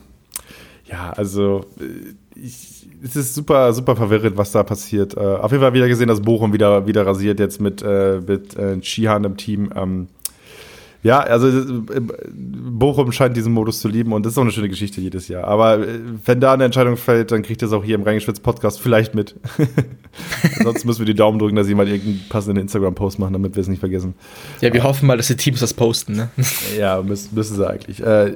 [0.87, 5.17] ja, also äh, ich, es ist super, super verwirrend, was da passiert.
[5.17, 8.57] Äh, auf jeden Fall wieder gesehen, dass Bochum wieder, wieder rasiert jetzt mit, äh, mit
[8.57, 9.71] äh, Shihan im Team.
[9.75, 10.09] Ähm,
[11.03, 12.01] ja, also äh,
[12.33, 15.45] Bochum scheint diesen Modus zu lieben und das ist auch eine schöne Geschichte jedes Jahr.
[15.45, 18.81] Aber äh, wenn da eine Entscheidung fällt, dann kriegt ihr es auch hier im Reingeschwitzt-Podcast
[18.81, 19.37] vielleicht mit.
[20.59, 23.61] Ansonsten müssen wir die Daumen drücken, dass sie mal irgendeinen passenden Instagram-Post machen, damit wir
[23.61, 24.15] es nicht vergessen.
[24.61, 26.31] Ja, wir hoffen mal, dass die Teams das posten, ne?
[26.79, 28.03] ja, müssen, müssen sie eigentlich.
[28.03, 28.35] Äh,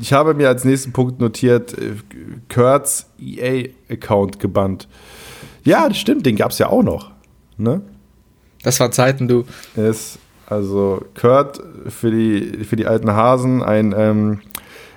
[0.00, 1.74] ich habe mir als nächsten Punkt notiert,
[2.48, 4.86] Kurt's EA-Account gebannt.
[5.64, 7.10] Ja, das stimmt, den gab es ja auch noch.
[7.56, 7.82] Ne?
[8.62, 9.44] Das waren Zeiten, du.
[9.76, 14.40] Es also Kurt für die, für die alten Hasen, ein ähm,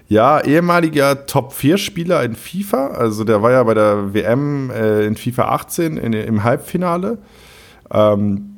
[0.10, 2.88] ja, ehemaliger Top-4-Spieler in FIFA.
[2.88, 7.18] Also der war ja bei der WM äh, in FIFA 18 in, im Halbfinale.
[7.92, 8.54] Ähm,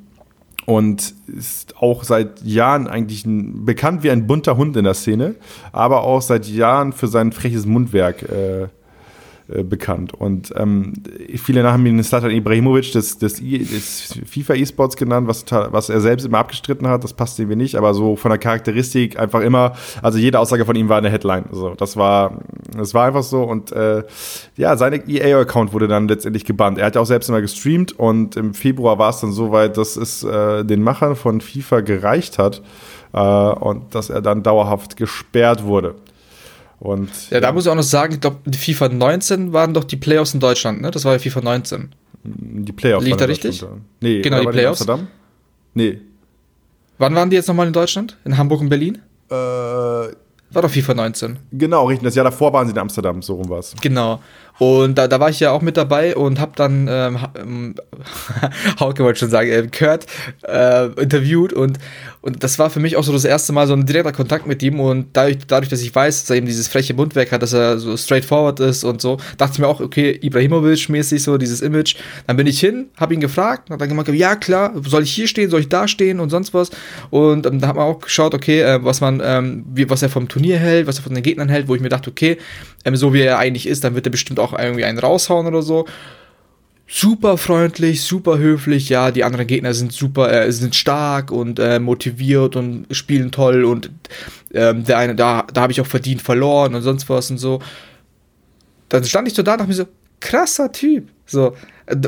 [0.65, 5.33] und ist auch seit Jahren eigentlich ein, bekannt wie ein bunter Hund in der Szene,
[5.71, 8.67] aber auch seit Jahren für sein freches Mundwerk äh,
[9.51, 10.13] äh, bekannt.
[10.13, 10.93] Und ähm,
[11.35, 16.25] viele haben ihn Slatan Ibrahimovic des, des, des FIFA E-Sports genannt, was, was er selbst
[16.25, 17.03] immer abgestritten hat.
[17.03, 20.75] Das passt irgendwie nicht, aber so von der Charakteristik einfach immer, also jede Aussage von
[20.75, 21.45] ihm war eine Headline.
[21.49, 22.41] Also das war,
[22.77, 23.41] das war einfach so.
[23.41, 24.03] Und äh,
[24.55, 26.77] ja, sein EA-Account wurde dann letztendlich gebannt.
[26.77, 29.77] Er hat ja auch selbst immer gestreamt und im Februar war es dann so weit,
[29.77, 32.61] dass es äh, den Machern von FIFA gereicht hat
[33.13, 35.95] äh, und dass er dann dauerhaft gesperrt wurde.
[36.79, 39.83] Und, ja, da muss ich auch noch sagen, ich glaube, die FIFA 19 waren doch
[39.83, 40.91] die Playoffs in Deutschland, ne?
[40.91, 41.89] Das war ja FIFA 19.
[42.23, 43.05] Die Playoffs.
[43.05, 43.65] Liegt da richtig?
[43.99, 44.81] Nee, genau, die Playoffs.
[44.81, 45.07] Amsterdam?
[45.73, 45.99] Nee.
[46.97, 48.17] Wann waren die jetzt nochmal in Deutschland?
[48.25, 48.99] In Hamburg und Berlin?
[49.29, 51.37] Äh, war doch FIFA 19.
[51.51, 52.05] Genau, richtig.
[52.05, 53.75] Das Jahr davor waren sie in Amsterdam, so rum war es.
[53.81, 54.21] Genau.
[54.59, 57.75] Und da, da war ich ja auch mit dabei und habe dann ähm, ähm,
[58.79, 60.05] Hauke wollte schon sagen, äh, Kurt
[60.45, 61.79] äh, interviewt und,
[62.21, 64.61] und das war für mich auch so das erste Mal so ein direkter Kontakt mit
[64.61, 67.53] ihm und dadurch, dadurch dass ich weiß, dass er eben dieses freche Mundwerk hat, dass
[67.53, 71.95] er so straightforward ist und so, dachte ich mir auch, okay, Ibrahimovic-mäßig so dieses Image.
[72.27, 75.27] Dann bin ich hin, habe ihn gefragt, hat dann gemeint, ja klar, soll ich hier
[75.27, 76.69] stehen, soll ich da stehen und sonst was
[77.09, 80.09] und ähm, da hat man auch geschaut, okay, äh, was man, ähm, wie, was er
[80.09, 82.37] vom Turnier hält, was er von den Gegnern hält, wo ich mir dachte, okay,
[82.85, 85.61] ähm, so wie er eigentlich ist, dann wird er bestimmt auch irgendwie einen raushauen oder
[85.61, 85.85] so.
[86.87, 91.79] Super freundlich, super höflich, ja, die anderen Gegner sind super, äh, sind stark und äh,
[91.79, 93.91] motiviert und spielen toll und
[94.53, 97.59] ähm, der eine, da, da habe ich auch verdient verloren und sonst was und so.
[98.89, 99.85] Dann stand ich so da und dachte mir so,
[100.19, 101.09] krasser Typ.
[101.27, 101.53] So.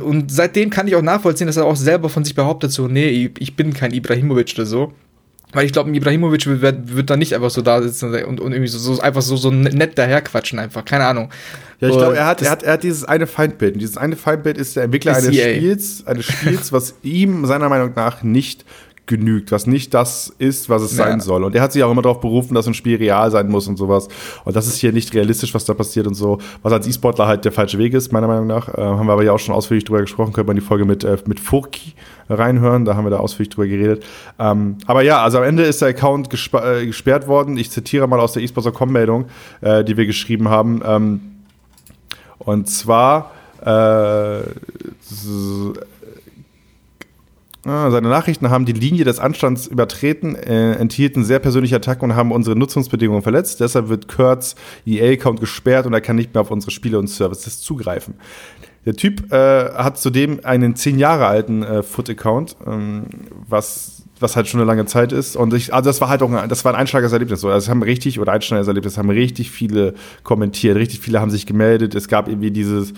[0.04, 3.32] Und seitdem kann ich auch nachvollziehen, dass er auch selber von sich behauptet, so, nee,
[3.38, 4.94] ich bin kein Ibrahimovic oder so.
[5.54, 8.70] Weil ich glaube, Ibrahimovic wird, wird dann nicht einfach so da sitzen und, und irgendwie
[8.70, 10.86] so, so einfach so, so nett daherquatschen, einfach.
[10.86, 11.30] Keine Ahnung.
[11.82, 13.74] Ja, ich glaube, er hat, er, hat, er hat dieses eine Feindbild.
[13.74, 17.92] Und dieses eine Feindbild ist der Entwickler eines Spiels, eines Spiels, was ihm seiner Meinung
[17.96, 18.66] nach nicht
[19.06, 21.06] genügt, was nicht das ist, was es ja.
[21.06, 21.44] sein soll.
[21.44, 23.78] Und er hat sich auch immer darauf berufen, dass ein Spiel real sein muss und
[23.78, 24.08] sowas.
[24.46, 26.38] Und das ist hier nicht realistisch, was da passiert und so.
[26.62, 28.70] Was als E-Sportler halt der falsche Weg ist, meiner Meinung nach.
[28.70, 30.34] Äh, haben wir aber ja auch schon ausführlich drüber gesprochen.
[30.34, 31.94] Könnte man die Folge mit, äh, mit Furki
[32.30, 32.86] reinhören.
[32.86, 34.06] Da haben wir da ausführlich drüber geredet.
[34.40, 37.58] Ähm, aber ja, also am Ende ist der Account gesp äh, gesperrt worden.
[37.58, 39.26] Ich zitiere mal aus der eSports.com-Meldung,
[39.62, 40.82] äh, die wir geschrieben haben.
[40.86, 41.22] Ähm,
[42.40, 43.32] und zwar
[43.64, 44.42] äh,
[47.64, 52.32] seine Nachrichten haben die Linie des Anstands übertreten, äh, enthielten sehr persönliche Attacken und haben
[52.32, 53.60] unsere Nutzungsbedingungen verletzt.
[53.60, 57.62] Deshalb wird Kurt's EA-Account gesperrt und er kann nicht mehr auf unsere Spiele und Services
[57.62, 58.16] zugreifen.
[58.86, 63.06] Der Typ äh, hat zudem einen zehn Jahre alten äh, Foot-Account, ähm,
[63.48, 65.36] was was halt schon eine lange Zeit ist.
[65.36, 67.42] Und ich, also das war halt auch ein, das war ein Einschlagerserlebnis.
[67.42, 67.48] So.
[67.50, 71.96] Also es haben richtig, oder Einschlagerserlebnis, haben richtig viele kommentiert, richtig viele haben sich gemeldet.
[71.96, 72.94] Es gab irgendwie dieses,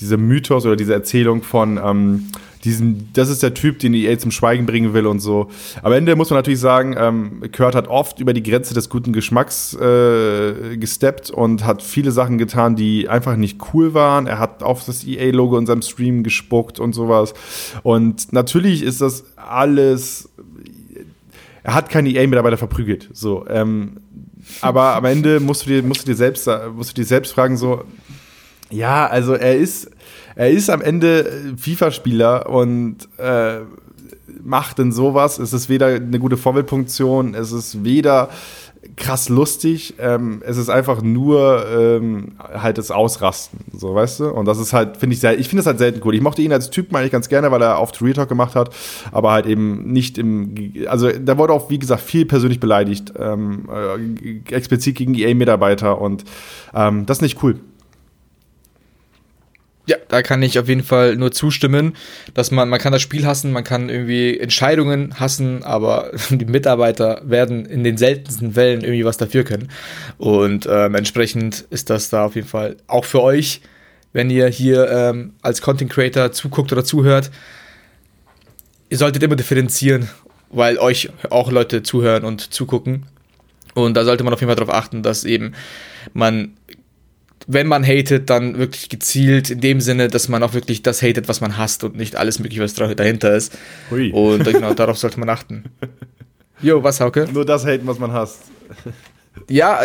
[0.00, 2.26] diese Mythos oder diese Erzählung von, ähm,
[2.66, 5.48] diesen, das ist der Typ, den EA zum Schweigen bringen will und so.
[5.82, 9.12] Am Ende muss man natürlich sagen, ähm, Kurt hat oft über die Grenze des guten
[9.12, 14.26] Geschmacks äh, gesteppt und hat viele Sachen getan, die einfach nicht cool waren.
[14.26, 17.34] Er hat auf das EA-Logo in seinem Stream gespuckt und sowas.
[17.82, 20.28] Und natürlich ist das alles.
[21.62, 23.08] Er hat keine EA-Mitarbeiter verprügelt.
[23.12, 23.98] So, ähm,
[24.60, 27.56] aber am Ende musst du dir, musst du dir selbst, musst du dir selbst fragen,
[27.56, 27.84] so,
[28.70, 29.90] ja, also er ist
[30.36, 33.60] er ist am Ende äh, FIFA-Spieler und äh,
[34.44, 35.38] macht denn sowas.
[35.38, 38.28] Es ist weder eine gute Vorbildfunktion, es ist weder
[38.96, 39.94] krass lustig.
[39.98, 44.28] Ähm, es ist einfach nur ähm, halt das Ausrasten, so weißt du.
[44.28, 46.14] Und das ist halt, finde ich, sehr, ich finde es halt selten cool.
[46.14, 48.74] Ich mochte ihn als Typ eigentlich ganz gerne, weil er oft Real Talk gemacht hat,
[49.12, 50.54] aber halt eben nicht im,
[50.86, 56.24] also da wurde auch, wie gesagt, viel persönlich beleidigt, ähm, äh, explizit gegen EA-Mitarbeiter und
[56.74, 57.58] ähm, das ist nicht cool.
[59.88, 61.94] Ja, da kann ich auf jeden Fall nur zustimmen,
[62.34, 67.22] dass man, man kann das Spiel hassen, man kann irgendwie Entscheidungen hassen, aber die Mitarbeiter
[67.24, 69.68] werden in den seltensten Fällen irgendwie was dafür können.
[70.18, 73.60] Und ähm, entsprechend ist das da auf jeden Fall auch für euch,
[74.12, 77.30] wenn ihr hier ähm, als Content Creator zuguckt oder zuhört,
[78.88, 80.08] ihr solltet immer differenzieren,
[80.50, 83.06] weil euch auch Leute zuhören und zugucken.
[83.74, 85.52] Und da sollte man auf jeden Fall darauf achten, dass eben
[86.14, 86.54] man
[87.46, 91.28] wenn man hatet, dann wirklich gezielt in dem Sinne, dass man auch wirklich das hatet,
[91.28, 93.56] was man hasst und nicht alles mögliche, was dahinter ist.
[93.90, 94.10] Hui.
[94.10, 95.64] Und genau darauf sollte man achten.
[96.60, 97.28] Jo, was, Hauke?
[97.32, 98.42] Nur das haten, was man hasst.
[99.48, 99.80] Ja,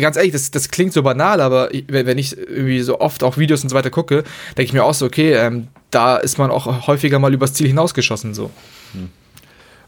[0.00, 3.62] ganz ehrlich, das, das klingt so banal, aber wenn ich irgendwie so oft auch Videos
[3.62, 4.22] und so weiter gucke,
[4.56, 7.66] denke ich mir auch so, okay, ähm, da ist man auch häufiger mal übers Ziel
[7.66, 8.50] hinausgeschossen, so.
[8.92, 9.10] Hm.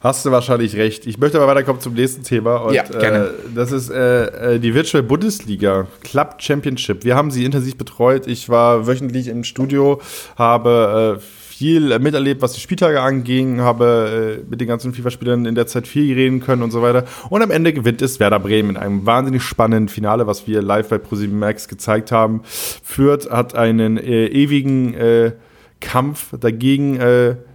[0.04, 1.06] Hast du wahrscheinlich recht.
[1.06, 2.56] Ich möchte aber weiterkommen zum nächsten Thema.
[2.56, 3.28] Und, ja, gerne.
[3.28, 7.04] Äh, das ist äh, äh, die Virtual Bundesliga Club Championship.
[7.04, 8.26] Wir haben sie intensiv betreut.
[8.26, 10.02] Ich war wöchentlich im Studio,
[10.36, 15.54] habe äh, viel miterlebt, was die Spieltage anging, habe äh, mit den ganzen FIFA-Spielern in
[15.54, 17.04] der Zeit viel reden können und so weiter.
[17.30, 20.90] Und am Ende gewinnt es Werder Bremen in einem wahnsinnig spannenden Finale, was wir live
[20.90, 22.42] bei ProSieben Max gezeigt haben.
[22.44, 25.32] Fürth hat einen äh, ewigen
[25.80, 26.98] Kampf dagegen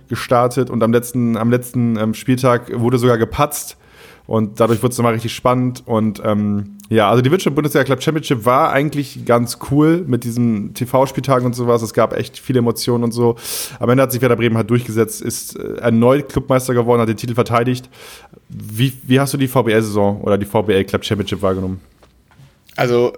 [0.10, 3.78] gestartet und am letzten, am letzten ähm, Spieltag wurde sogar gepatzt.
[4.30, 5.82] Und dadurch wurde es nochmal richtig spannend.
[5.88, 10.76] Und ähm, ja, also die Virtual Bundesliga Club Championship war eigentlich ganz cool mit diesen
[10.76, 11.82] TV-Spieltagen und sowas.
[11.82, 13.38] Es gab echt viele Emotionen und so.
[13.80, 17.18] Am Ende hat sich Werder Bremen halt durchgesetzt, ist äh, erneut Clubmeister geworden, hat den
[17.18, 17.90] Titel verteidigt.
[18.50, 21.80] Wie, wie hast du die VBL-Saison oder die VBL Club Championship wahrgenommen?
[22.76, 23.14] Also,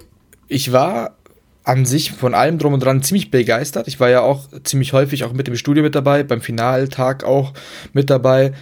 [0.48, 1.18] ich war
[1.64, 3.88] an sich von allem drum und dran ziemlich begeistert.
[3.88, 7.54] Ich war ja auch ziemlich häufig auch mit im Studio mit dabei, beim Finaltag auch
[7.94, 8.54] mit dabei.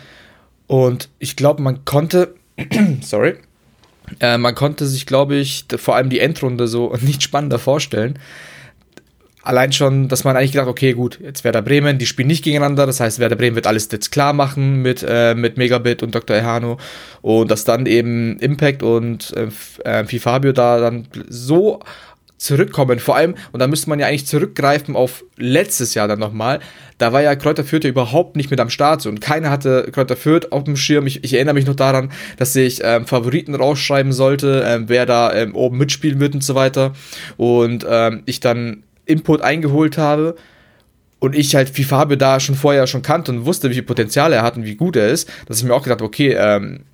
[0.67, 2.35] Und ich glaube, man konnte,
[3.01, 3.35] sorry,
[4.19, 8.19] äh, man konnte sich, glaube ich, vor allem die Endrunde so nicht spannender vorstellen.
[9.41, 12.85] Allein schon, dass man eigentlich gedacht, okay, gut, jetzt Werder Bremen, die spielen nicht gegeneinander,
[12.85, 16.35] das heißt, Werder Bremen wird alles jetzt klar machen mit, äh, mit Megabit und Dr.
[16.35, 16.77] Ehano
[17.21, 21.79] und dass dann eben Impact und äh, äh Fabio da dann so
[22.39, 22.99] zurückkommen.
[22.99, 26.59] Vor allem, und da müsste man ja eigentlich zurückgreifen auf letztes Jahr dann nochmal.
[26.97, 30.15] Da war ja Kräuter Fürth ja überhaupt nicht mit am Start und keiner hatte Kräuter
[30.15, 31.05] Fürth auf dem Schirm.
[31.05, 35.33] Ich, ich erinnere mich noch daran, dass ich ähm, Favoriten rausschreiben sollte, ähm, wer da
[35.33, 36.93] ähm, oben mitspielen wird und so weiter.
[37.37, 40.35] Und ähm, ich dann Input eingeholt habe
[41.19, 44.31] und ich halt wie Fabio da schon vorher schon kannte und wusste, wie viel Potenzial
[44.31, 46.85] er hat und wie gut er ist, dass ich mir auch gedacht okay, ähm,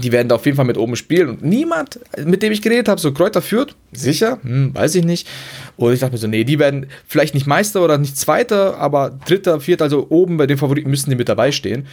[0.00, 1.28] die werden da auf jeden Fall mit oben spielen.
[1.28, 5.28] Und niemand, mit dem ich geredet habe, so Kräuter führt, sicher, hm, weiß ich nicht.
[5.76, 9.10] Und ich dachte mir so, nee, die werden vielleicht nicht Meister oder nicht Zweiter, aber
[9.26, 11.86] Dritter, Vierter, also oben bei den Favoriten müssen die mit dabei stehen.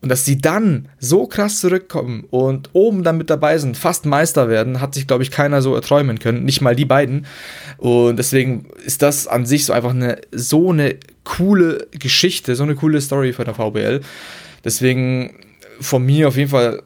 [0.00, 4.48] Und dass sie dann so krass zurückkommen und oben dann mit dabei sind, fast Meister
[4.48, 6.44] werden, hat sich, glaube ich, keiner so erträumen können.
[6.44, 7.26] Nicht mal die beiden.
[7.78, 12.76] Und deswegen ist das an sich so einfach eine, so eine coole Geschichte, so eine
[12.76, 14.00] coole Story von der VBL.
[14.64, 15.34] Deswegen
[15.80, 16.82] von mir auf jeden Fall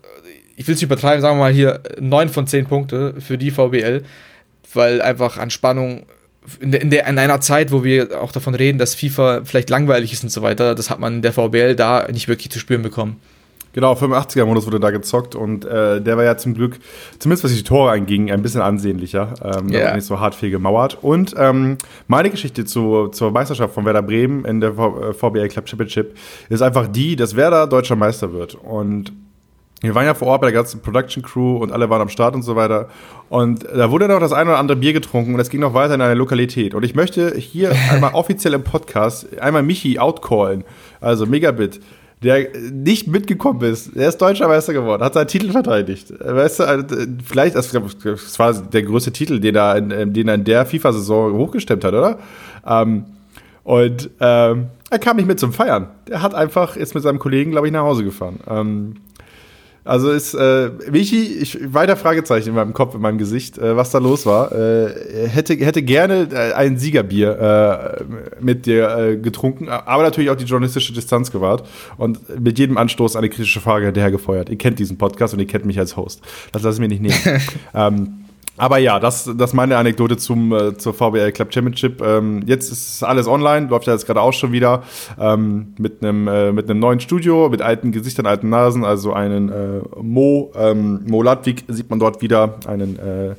[0.56, 3.50] ich will es nicht übertreiben, sagen wir mal hier 9 von 10 Punkte für die
[3.50, 4.02] VBL,
[4.74, 6.04] weil einfach an Spannung
[6.60, 9.70] in, der, in, der, in einer Zeit, wo wir auch davon reden, dass FIFA vielleicht
[9.70, 12.58] langweilig ist und so weiter, das hat man in der VBL da nicht wirklich zu
[12.58, 13.20] spüren bekommen.
[13.74, 16.78] Genau, 85er-Modus wurde da gezockt und äh, der war ja zum Glück,
[17.18, 19.32] zumindest was die Tore anging, ein bisschen ansehnlicher.
[19.42, 19.94] Ähm, yeah.
[19.94, 20.98] Nicht so hart viel gemauert.
[21.00, 26.14] Und ähm, meine Geschichte zu, zur Meisterschaft von Werder Bremen in der VBL Club Championship
[26.50, 28.56] ist einfach die, dass Werder deutscher Meister wird.
[28.56, 29.12] Und
[29.82, 32.34] wir waren ja vor Ort bei der ganzen Production Crew und alle waren am Start
[32.34, 32.88] und so weiter.
[33.28, 35.94] Und da wurde noch das ein oder andere Bier getrunken und es ging noch weiter
[35.94, 36.74] in einer Lokalität.
[36.74, 40.64] Und ich möchte hier einmal offiziell im Podcast einmal Michi outcallen,
[41.00, 41.80] also Megabit,
[42.22, 43.96] der nicht mitgekommen ist.
[43.96, 46.12] Der ist deutscher Meister geworden, hat seinen Titel verteidigt.
[46.16, 46.86] Weißt du, also,
[47.24, 47.74] vielleicht, das
[48.38, 52.18] war der größte Titel, den er in, den er in der FIFA-Saison hochgestemmt hat, oder?
[52.64, 53.06] Ähm,
[53.64, 55.88] und ähm, er kam nicht mit zum Feiern.
[56.08, 58.40] Der hat einfach, ist mit seinem Kollegen, glaube ich, nach Hause gefahren.
[58.48, 58.96] Ähm,
[59.84, 63.90] also ist äh, Michi, ich weiter Fragezeichen in meinem Kopf, in meinem Gesicht, äh, was
[63.90, 64.52] da los war.
[64.52, 68.04] Äh, hätte hätte gerne äh, ein Siegerbier äh,
[68.40, 73.16] mit dir äh, getrunken, aber natürlich auch die journalistische Distanz gewahrt und mit jedem Anstoß
[73.16, 74.50] eine kritische Frage hinterher gefeuert.
[74.50, 76.22] Ihr kennt diesen Podcast und ihr kennt mich als Host.
[76.52, 77.42] Das lasse ich mir nicht nehmen.
[77.74, 78.21] ähm,
[78.56, 82.02] aber ja, das, ist meine Anekdote zum, äh, zur VBL Club Championship.
[82.02, 84.82] Ähm, jetzt ist alles online, läuft ja jetzt gerade auch schon wieder
[85.18, 88.84] ähm, mit einem äh, mit einem neuen Studio, mit alten Gesichtern, alten Nasen.
[88.84, 93.34] Also einen äh, Mo, ähm, Mo Ladwig sieht man dort wieder, einen äh,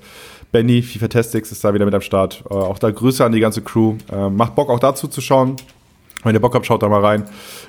[0.53, 2.43] Benny, FIFA Testix ist da wieder mit am Start.
[2.49, 3.95] Äh, auch da Grüße an die ganze Crew.
[4.11, 5.55] Äh, macht Bock auch dazu zu schauen.
[6.23, 7.25] Wenn ihr Bock habt, schaut da mal rein.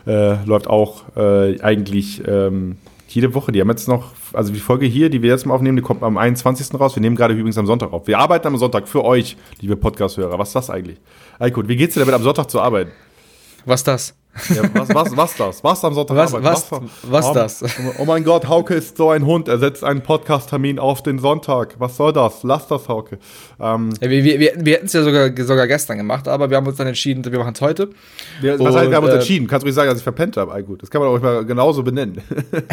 [0.06, 2.76] Äh, läuft auch äh, eigentlich ähm,
[3.08, 3.52] jede Woche.
[3.52, 6.02] Die haben jetzt noch, also die Folge hier, die wir jetzt mal aufnehmen, die kommt
[6.02, 6.78] am 21.
[6.78, 6.96] raus.
[6.96, 8.06] Wir nehmen gerade übrigens am Sonntag auf.
[8.06, 10.38] Wir arbeiten am Sonntag für euch, liebe Podcast-Hörer.
[10.38, 10.98] Was ist das eigentlich?
[11.38, 12.90] Eikut, wie geht's dir damit, am Sonntag zu arbeiten?
[13.64, 14.14] Was das?
[14.54, 15.64] Ja, was, was, was das?
[15.64, 16.16] Was am Sonntag?
[16.16, 17.64] Was, was, was, was oh, das?
[17.98, 19.48] Oh mein Gott, Hauke ist so ein Hund.
[19.48, 21.76] Er setzt einen Podcast-Termin auf den Sonntag.
[21.78, 22.42] Was soll das?
[22.42, 23.18] Lass das, Hauke.
[23.60, 26.66] Ähm, ja, wir wir, wir hätten es ja sogar, sogar gestern gemacht, aber wir haben
[26.66, 27.90] uns dann entschieden, wir machen es heute.
[28.40, 29.46] Wir, was heißt, wir haben uns äh, entschieden?
[29.46, 30.62] Kannst du nicht sagen, dass ich verpennt habe?
[30.64, 32.20] Gut, das kann man auch mal genauso benennen.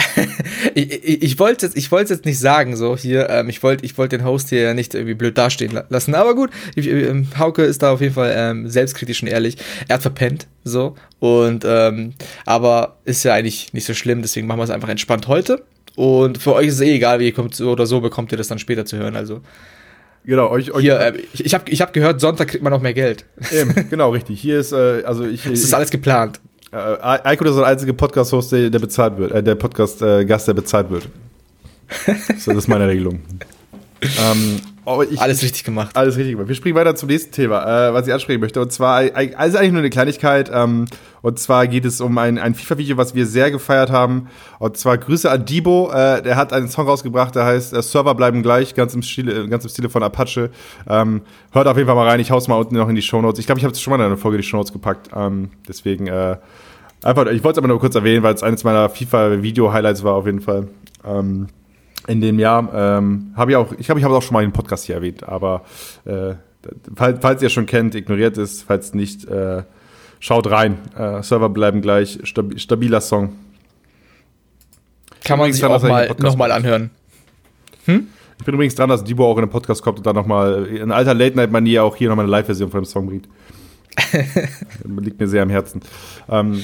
[0.76, 3.30] ich ich, ich wollte es jetzt, jetzt nicht sagen, so hier.
[3.30, 6.50] Ähm, ich wollte ich wollt den Host hier nicht irgendwie blöd dastehen lassen, aber gut.
[6.76, 9.58] Ich, ähm, Hauke ist da auf jeden Fall ähm, selbstkritisch und ehrlich.
[9.88, 10.96] Er hat verpennt, so.
[11.20, 12.14] Und ähm,
[12.46, 15.64] aber ist ja eigentlich nicht so schlimm, deswegen machen wir es einfach entspannt heute.
[15.96, 18.38] Und für euch ist es eh egal, wie ihr kommt so oder so, bekommt ihr
[18.38, 19.16] das dann später zu hören.
[19.16, 19.42] Also.
[20.24, 20.72] Genau, euch.
[20.72, 23.26] euch Hier, äh, ich ich habe ich hab gehört, Sonntag kriegt man noch mehr Geld.
[23.52, 24.40] Eben, genau, richtig.
[24.40, 25.44] Hier ist, äh, also ich.
[25.44, 26.40] Das ist alles geplant.
[26.72, 30.90] Äh, Eiko ist der einzige Podcast-Host, der, der, bezahlt wird, äh, der Podcast-Gast, der bezahlt
[30.90, 31.10] wird.
[32.38, 33.20] so, das ist meine Regelung.
[34.02, 35.96] ähm, Oh, ich, alles richtig gemacht.
[35.96, 36.48] Alles richtig gemacht.
[36.48, 38.60] Wir springen weiter zum nächsten Thema, äh, was ich ansprechen möchte.
[38.60, 40.50] Und zwar, also eigentlich nur eine Kleinigkeit.
[40.52, 40.88] Ähm,
[41.22, 44.28] und zwar geht es um ein, ein FIFA-Video, was wir sehr gefeiert haben.
[44.58, 45.92] Und zwar Grüße an Debo.
[45.92, 49.48] Äh, der hat einen Song rausgebracht, der heißt äh, Server bleiben gleich, ganz im Stile,
[49.48, 50.50] ganz im Stile von Apache.
[50.90, 52.20] Ähm, hört auf jeden Fall mal rein.
[52.20, 53.40] Ich hau's mal unten noch in die Shownotes.
[53.40, 55.10] Ich glaube, ich habe es schon mal in einer Folge die Shownotes gepackt.
[55.16, 56.38] Ähm, deswegen, äh,
[57.04, 60.26] einfach, ich wollte es aber nur kurz erwähnen, weil es eines meiner FIFA-Video-Highlights war auf
[60.26, 60.70] jeden Fall.
[61.06, 61.48] Ähm,
[62.08, 62.72] in dem Jahr.
[62.74, 64.96] Ähm, habe ich auch, ich glaube, ich habe es auch schon mal in Podcast hier
[64.96, 65.64] erwähnt, aber
[66.06, 66.36] äh,
[66.96, 69.64] falls, falls, ihr schon kennt, ignoriert es, falls nicht, äh,
[70.20, 70.78] schaut rein.
[70.98, 73.34] Äh, Server bleiben gleich, stab stabiler Song.
[75.24, 76.90] Kann man sich dran, auch mal nochmal anhören.
[77.86, 78.08] Hm?
[78.40, 80.92] Ich bin übrigens dran, dass Debo auch in den Podcast kommt und dann nochmal in
[80.92, 83.30] alter Late-Night-Manier auch hier nochmal eine Live-Version von dem Song bringt.
[85.00, 85.82] Liegt mir sehr am Herzen.
[86.28, 86.64] Ähm,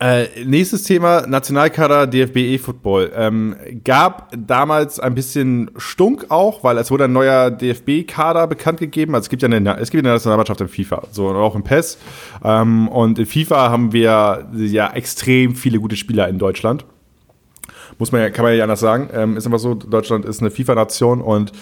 [0.00, 3.12] äh, nächstes Thema, Nationalkader DFB E-Football.
[3.14, 9.14] Ähm, gab damals ein bisschen Stunk auch, weil es wurde ein neuer DFB-Kader bekannt gegeben.
[9.14, 11.64] Also es gibt ja eine, es gibt eine Nationalmannschaft in FIFA, so und auch im
[11.64, 11.98] PES.
[12.42, 16.86] Ähm, und in FIFA haben wir ja extrem viele gute Spieler in Deutschland.
[17.98, 19.10] Muss man ja, kann man ja anders sagen.
[19.12, 21.52] Ähm, ist einfach so, Deutschland ist eine FIFA-Nation und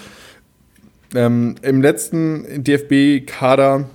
[1.13, 3.89] ähm, im letzten DFB-Kader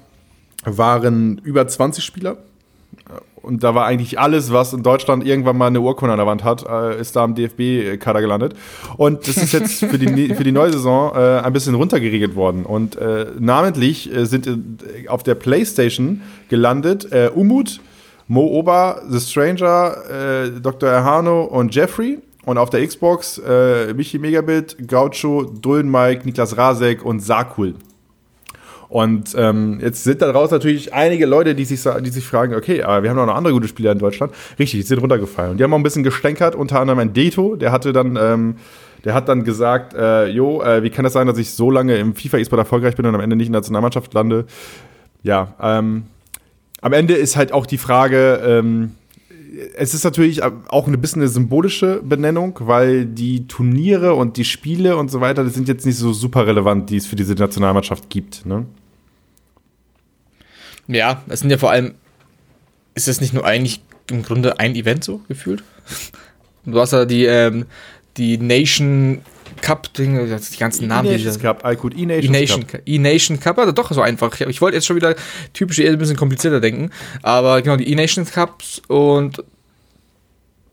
[0.66, 2.36] waren über 20 Spieler
[3.44, 6.44] und da war eigentlich alles, was in Deutschland irgendwann mal eine Urkunde an der Wand
[6.44, 8.54] hat, äh, ist da im DFB-Kader gelandet.
[8.96, 12.64] Und das ist jetzt für die, für die neue Saison äh, ein bisschen runtergeregelt worden.
[12.64, 17.80] Und äh, namentlich äh, sind äh, auf der Playstation gelandet äh, Umut,
[18.26, 20.88] Mo Oba, The Stranger, Dr.
[20.88, 22.20] Erhano und Jeffrey.
[22.46, 23.38] Und auf der Xbox
[23.94, 27.74] Michi Megabit, Gaucho, Dullen Mike, Niklas Rasek und Sakul.
[28.94, 33.02] Und ähm, jetzt sind daraus natürlich einige Leute, die sich, die sich fragen, okay, aber
[33.02, 34.32] wir haben noch andere gute Spieler in Deutschland.
[34.56, 35.50] Richtig, die sind runtergefallen.
[35.50, 38.54] Und die haben auch ein bisschen gestänkert, unter anderem ein Deto, der hatte dann, ähm,
[39.04, 41.96] der hat dann gesagt, äh, jo, äh, wie kann das sein, dass ich so lange
[41.96, 44.44] im FIFA-E-Sport erfolgreich bin und am Ende nicht in der Nationalmannschaft lande?
[45.24, 46.04] Ja, ähm,
[46.80, 48.92] am Ende ist halt auch die Frage, ähm,
[49.76, 54.96] es ist natürlich auch ein bisschen eine symbolische Benennung, weil die Turniere und die Spiele
[54.96, 58.08] und so weiter, das sind jetzt nicht so super relevant, die es für diese Nationalmannschaft
[58.08, 58.46] gibt.
[58.46, 58.66] Ne?
[60.88, 61.94] Ja, es sind ja vor allem,
[62.94, 65.62] ist es nicht nur eigentlich im Grunde ein Event so gefühlt?
[66.66, 67.66] Du hast ja die, ähm,
[68.16, 69.20] die Nation
[69.60, 71.08] Cup Ding, die ganzen Namen.
[71.08, 72.80] E-Nations Cup, I could E-Nation Cup.
[72.86, 74.32] E-Nation Cup, also doch so einfach.
[74.34, 75.14] Ich, ich wollte jetzt schon wieder
[75.52, 76.90] typisch eher ein bisschen komplizierter denken,
[77.22, 79.44] aber genau, die E-Nation Cups und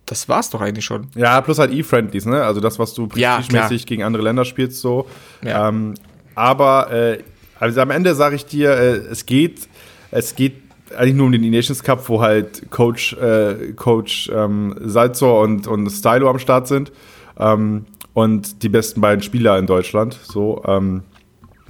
[0.06, 1.08] das war's doch eigentlich schon.
[1.16, 2.44] Ja, plus halt E-Friendlies, ne?
[2.44, 5.08] Also das, was du prestigemäßig ja, gegen andere Länder spielst, so.
[5.44, 5.70] Ja.
[5.70, 5.94] Ähm,
[6.36, 7.24] aber äh,
[7.60, 9.70] also am Ende sage ich dir, äh, es geht
[10.12, 10.54] es geht
[10.98, 15.90] eigentlich nur um den E-Nations Cup, wo halt Coach, äh, Coach ähm, Salzor und, und
[15.90, 16.92] Stylo am Start sind.
[17.40, 20.20] Ähm, und die besten beiden Spieler in Deutschland.
[20.24, 21.04] So, ähm,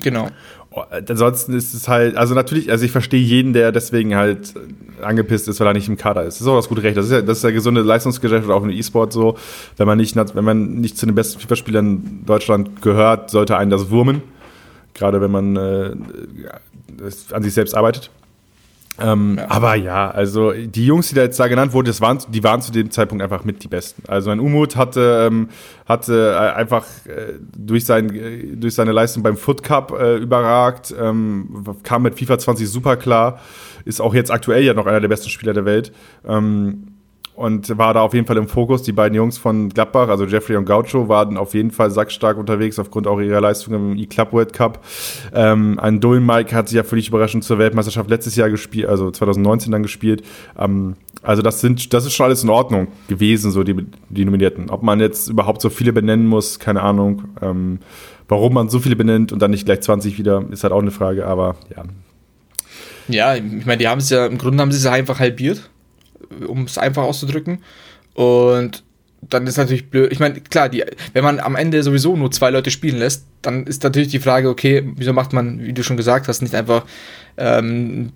[0.02, 0.28] genau.
[0.74, 4.54] Oh, ansonsten ist es halt, also natürlich, also ich verstehe jeden, der deswegen halt
[5.02, 6.36] angepisst ist, weil er nicht im Kader ist.
[6.36, 6.96] Das ist auch das gute Recht.
[6.96, 9.38] Das ist ja, das ist ja gesunde Leistungsgesellschaft auch im E-Sport so.
[9.76, 13.90] Wenn man nicht, wenn man nicht zu den besten FIFA-Spielern Deutschland gehört, sollte einen das
[13.92, 14.24] wurmen.
[14.94, 15.92] Gerade wenn man äh,
[17.32, 18.10] an sich selbst arbeitet.
[19.00, 19.50] Ähm, ja.
[19.50, 22.62] Aber ja, also die Jungs, die da jetzt da genannt wurden, das waren, die waren
[22.62, 24.04] zu dem Zeitpunkt einfach mit die Besten.
[24.08, 25.50] Also ein Umut hatte, ähm,
[25.88, 30.94] hatte äh, einfach äh, durch, sein, äh, durch seine Leistung beim Foot Cup äh, überragt,
[31.00, 33.40] ähm, kam mit FIFA 20 super klar,
[33.86, 35.92] ist auch jetzt aktuell ja noch einer der besten Spieler der Welt.
[36.28, 36.91] Ähm,
[37.36, 38.84] und war da auf jeden Fall im Fokus.
[38.84, 42.78] Die beiden Jungs von Gladbach, also Jeffrey und Gaucho, waren auf jeden Fall sackstark unterwegs
[42.78, 44.84] aufgrund auch ihrer Leistung im E-Club World Cup.
[45.34, 49.12] Ähm, ein Dolan Mike hat sich ja völlig überraschend zur Weltmeisterschaft letztes Jahr gespielt, also
[49.12, 50.24] 2019 dann gespielt.
[50.58, 53.76] Ähm, also das sind, das ist schon alles in Ordnung gewesen, so die,
[54.10, 54.70] die Nominierten.
[54.70, 57.24] Ob man jetzt überhaupt so viele benennen muss, keine Ahnung.
[57.42, 57.80] Ähm,
[58.28, 60.92] warum man so viele benennt und dann nicht gleich 20 wieder, ist halt auch eine
[60.92, 61.84] Frage, aber ja.
[63.08, 65.70] Ja, ich meine, die haben es ja, im Grunde haben sie es einfach halbiert
[66.48, 67.60] um es einfach auszudrücken.
[68.14, 68.84] Und
[69.22, 70.12] dann ist natürlich blöd.
[70.12, 73.66] Ich meine, klar, die, wenn man am Ende sowieso nur zwei Leute spielen lässt, dann
[73.66, 76.86] ist natürlich die Frage, okay, wieso macht man, wie du schon gesagt hast, nicht einfach
[77.38, 78.12] ähm,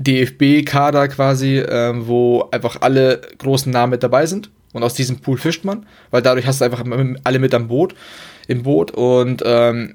[0.00, 5.38] DFB-Kader quasi, ähm, wo einfach alle großen Namen mit dabei sind und aus diesem Pool
[5.38, 6.84] fischt man, weil dadurch hast du einfach
[7.24, 7.94] alle mit am Boot,
[8.48, 9.94] im Boot und ähm,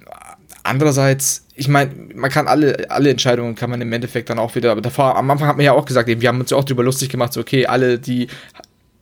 [0.63, 4.71] andererseits ich meine, man kann alle, alle Entscheidungen kann man im Endeffekt dann auch wieder,
[4.71, 6.83] aber davor, am Anfang hat man ja auch gesagt, wir haben uns ja auch darüber
[6.83, 8.27] lustig gemacht, so, okay, alle, die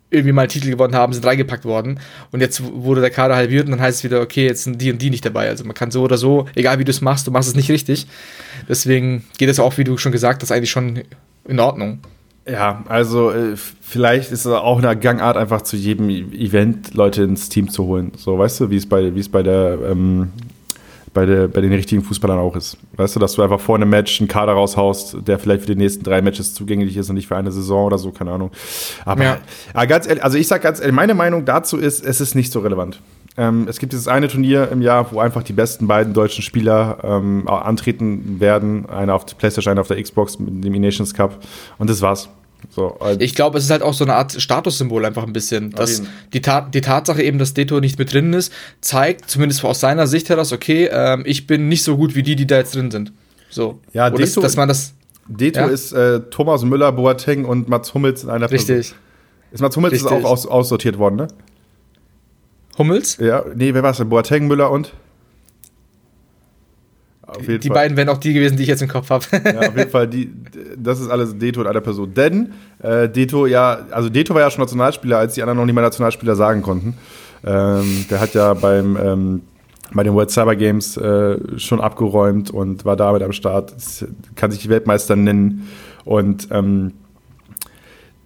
[0.10, 2.00] irgendwie mal Titel gewonnen haben, sind reingepackt worden.
[2.32, 4.92] Und jetzt wurde der Kader halbiert und dann heißt es wieder, okay, jetzt sind die
[4.92, 5.50] und die nicht dabei.
[5.50, 7.70] Also man kann so oder so, egal wie du es machst, du machst es nicht
[7.70, 8.08] richtig.
[8.68, 11.02] Deswegen geht es auch, wie du schon gesagt hast, eigentlich schon
[11.46, 12.00] in Ordnung.
[12.50, 17.50] Ja, also äh, vielleicht ist es auch eine Gangart, einfach zu jedem Event Leute ins
[17.50, 18.14] Team zu holen.
[18.16, 20.32] So, weißt du, wie es bei, wie es bei der ähm,
[21.18, 22.78] bei, der, bei den richtigen Fußballern auch ist.
[22.96, 25.76] Weißt du, dass du einfach vor einem Match einen Kader raushaust, der vielleicht für die
[25.76, 28.52] nächsten drei Matches zugänglich ist und nicht für eine Saison oder so, keine Ahnung.
[29.04, 29.38] Aber, ja.
[29.74, 32.52] aber ganz ehrlich, also ich sag ganz ehrlich, meine Meinung dazu ist, es ist nicht
[32.52, 33.02] so relevant.
[33.36, 37.00] Ähm, es gibt dieses eine Turnier im Jahr, wo einfach die besten beiden deutschen Spieler
[37.04, 38.88] ähm, antreten werden.
[38.88, 41.40] Einer auf der PlayStation, einer auf der Xbox mit dem E-Nations Cup.
[41.80, 42.30] Und das war's.
[42.70, 45.72] So, also ich glaube, es ist halt auch so eine Art Statussymbol einfach ein bisschen.
[45.72, 46.04] Dass
[46.34, 48.52] die, Tat, die Tatsache eben, dass Deto nicht mit drin ist,
[48.82, 52.36] zeigt, zumindest aus seiner Sicht heraus, okay, ähm, ich bin nicht so gut wie die,
[52.36, 53.14] die da jetzt drin sind.
[53.50, 53.80] So.
[53.94, 54.94] Ja, Deto, das, dass man das.
[55.28, 55.68] Deto ja?
[55.68, 58.76] ist äh, Thomas Müller, Boateng und Mats Hummels in einer Person.
[58.76, 58.96] Richtig.
[59.52, 60.12] Ist Mats Hummels Richtig.
[60.12, 61.28] Ist auch aus, aussortiert worden, ne?
[62.78, 63.18] Hummels?
[63.18, 64.10] Ja, nee, wer war es denn?
[64.10, 64.94] Boateng, Müller und?
[67.36, 67.76] Die Fall.
[67.76, 69.26] beiden wären auch die gewesen, die ich jetzt im Kopf habe.
[69.32, 70.32] ja, auf jeden Fall, die,
[70.78, 72.14] das ist alles Deto in einer Person.
[72.14, 75.76] Denn äh, Deto, ja, also Deto war ja schon Nationalspieler, als die anderen noch nicht
[75.76, 76.96] mal Nationalspieler sagen konnten.
[77.46, 79.42] Ähm, der hat ja beim ähm,
[79.94, 83.74] bei den World Cyber Games äh, schon abgeräumt und war damit am Start.
[83.74, 84.06] Das
[84.36, 85.68] kann sich Weltmeister nennen.
[86.04, 86.94] Und ähm,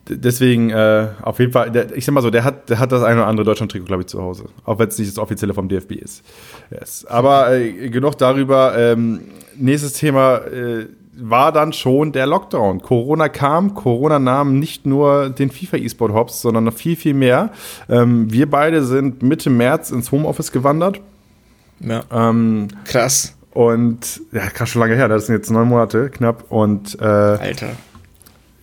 [0.07, 3.03] deswegen äh, auf jeden Fall, der, ich sag mal so, der hat, der hat das
[3.03, 4.45] eine oder andere Deutschland-Trikot, glaube ich, zu Hause.
[4.65, 6.23] Auch wenn es nicht das offizielle vom DFB ist.
[6.71, 7.05] Yes.
[7.05, 8.77] Aber äh, genug darüber.
[8.77, 9.21] Ähm,
[9.55, 12.81] nächstes Thema äh, war dann schon der Lockdown.
[12.81, 17.51] Corona kam, Corona nahm nicht nur den FIFA E-Sport Hops, sondern noch viel, viel mehr.
[17.89, 20.99] Ähm, wir beide sind Mitte März ins Homeoffice gewandert.
[21.79, 22.03] Ja.
[22.11, 23.35] Ähm, krass.
[23.51, 26.45] Und ja, krass schon lange her, das sind jetzt neun Monate knapp.
[26.49, 27.69] Und äh, Alter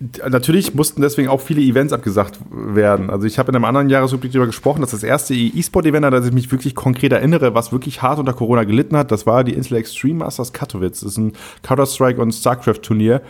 [0.01, 3.11] Natürlich mussten deswegen auch viele Events abgesagt werden.
[3.11, 6.25] Also ich habe in einem anderen Jahresrückblick darüber gesprochen, dass das erste E-Sport-Event, an das
[6.25, 9.55] ich mich wirklich konkret erinnere, was wirklich hart unter Corona gelitten hat, das war die
[9.55, 11.01] Insel Extreme Masters Katowice.
[11.01, 11.33] Das ist ein
[11.65, 13.23] Counter-Strike und StarCraft-Turnier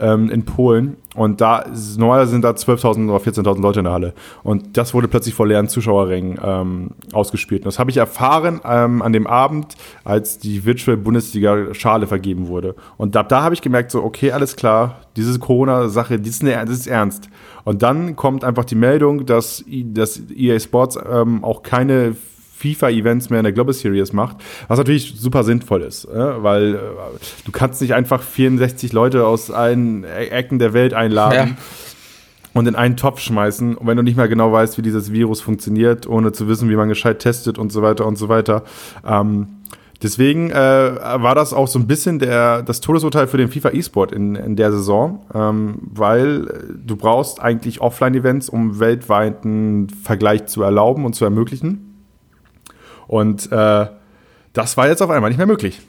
[0.00, 0.96] ähm, in Polen.
[1.16, 1.64] Und da
[1.96, 4.14] normalerweise sind da 12.000 oder 14.000 Leute in der Halle.
[4.42, 7.62] Und das wurde plötzlich vor leeren Zuschauerrängen ähm, ausgespielt.
[7.62, 12.48] Und das habe ich erfahren ähm, an dem Abend, als die Virtual Bundesliga Schale vergeben
[12.48, 12.74] wurde.
[12.96, 16.86] Und ab da habe ich gemerkt, so, okay, alles klar, diese Corona-Sache, das, das ist
[16.86, 17.28] ernst.
[17.64, 22.14] Und dann kommt einfach die Meldung, dass, dass EA Sports ähm, auch keine
[22.58, 24.38] FIFA-Events mehr in der Global Series macht,
[24.68, 26.78] was natürlich super sinnvoll ist, äh, weil äh,
[27.44, 31.56] du kannst nicht einfach 64 Leute aus allen e-, Ecken der Welt einladen.
[31.56, 31.56] Ja.
[32.54, 35.42] Und in einen Topf schmeißen, und wenn du nicht mehr genau weißt, wie dieses Virus
[35.42, 38.64] funktioniert, ohne zu wissen, wie man gescheit testet und so weiter und so weiter.
[39.06, 39.48] Ähm,
[40.02, 44.12] Deswegen äh, war das auch so ein bisschen der, das Todesurteil für den FIFA E-Sport
[44.12, 51.06] in, in der Saison, ähm, weil du brauchst eigentlich Offline-Events, um weltweiten Vergleich zu erlauben
[51.06, 51.85] und zu ermöglichen.
[53.06, 53.86] Und äh,
[54.52, 55.80] das war jetzt auf einmal nicht mehr möglich.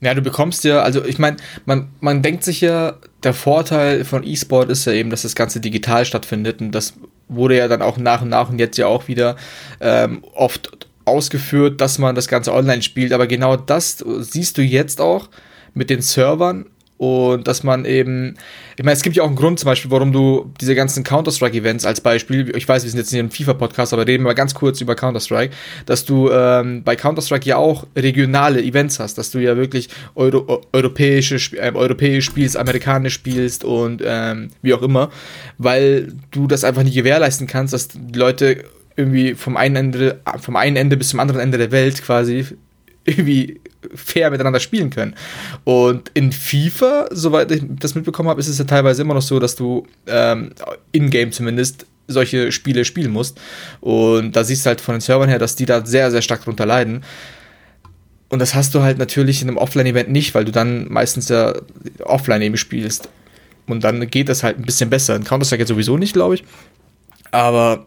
[0.00, 2.94] Ja, du bekommst ja, also ich meine, man, man denkt sich ja,
[3.24, 6.94] der Vorteil von E-Sport ist ja eben, dass das Ganze digital stattfindet und das
[7.26, 9.34] wurde ja dann auch nach und nach und jetzt ja auch wieder
[9.80, 15.00] ähm, oft ausgeführt, dass man das Ganze online spielt, aber genau das siehst du jetzt
[15.00, 15.30] auch
[15.74, 16.66] mit den Servern
[16.98, 18.34] und dass man eben,
[18.76, 21.86] ich meine, es gibt ja auch einen Grund zum Beispiel, warum du diese ganzen Counter-Strike-Events
[21.86, 24.52] als Beispiel, ich weiß, wir sind jetzt nicht im FIFA-Podcast, aber reden wir mal ganz
[24.52, 25.54] kurz über Counter-Strike,
[25.86, 30.60] dass du ähm, bei Counter-Strike ja auch regionale Events hast, dass du ja wirklich Euro
[30.72, 35.10] europäische, äh, europäisch spielst, amerikanisch spielst und ähm, wie auch immer,
[35.56, 38.64] weil du das einfach nicht gewährleisten kannst, dass die Leute
[38.96, 42.44] irgendwie vom einen Ende, vom einen Ende bis zum anderen Ende der Welt quasi
[43.08, 43.60] irgendwie
[43.94, 45.14] fair miteinander spielen können.
[45.64, 49.38] Und in FIFA, soweit ich das mitbekommen habe, ist es ja teilweise immer noch so,
[49.38, 50.50] dass du ähm,
[50.92, 53.38] in-game zumindest solche Spiele spielen musst.
[53.80, 56.44] Und da siehst du halt von den Servern her, dass die da sehr, sehr stark
[56.44, 57.04] drunter leiden.
[58.30, 61.54] Und das hast du halt natürlich in einem Offline-Event nicht, weil du dann meistens ja
[62.00, 63.08] offline eben spielst.
[63.66, 65.16] Und dann geht das halt ein bisschen besser.
[65.16, 66.44] In Counter-Strike jetzt sowieso nicht, glaube ich.
[67.30, 67.86] Aber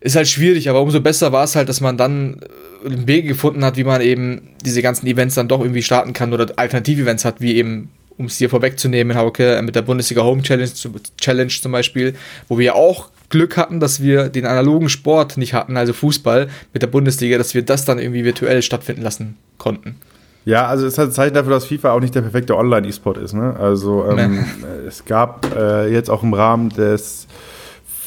[0.00, 2.40] ist halt schwierig, aber umso besser war es halt, dass man dann
[2.84, 6.32] einen Weg gefunden hat, wie man eben diese ganzen Events dann doch irgendwie starten kann
[6.32, 10.70] oder Alternativ-Events hat, wie eben, um es dir vorwegzunehmen, Hauke, mit der Bundesliga Home Challenge,
[11.20, 12.14] Challenge zum Beispiel,
[12.48, 16.48] wo wir ja auch Glück hatten, dass wir den analogen Sport nicht hatten, also Fußball
[16.72, 19.96] mit der Bundesliga, dass wir das dann irgendwie virtuell stattfinden lassen konnten.
[20.44, 23.34] Ja, also es hat Zeichen dafür, dass FIFA auch nicht der perfekte Online-E-Sport ist.
[23.34, 23.54] Ne?
[23.58, 24.46] Also ähm,
[24.86, 27.26] es gab äh, jetzt auch im Rahmen des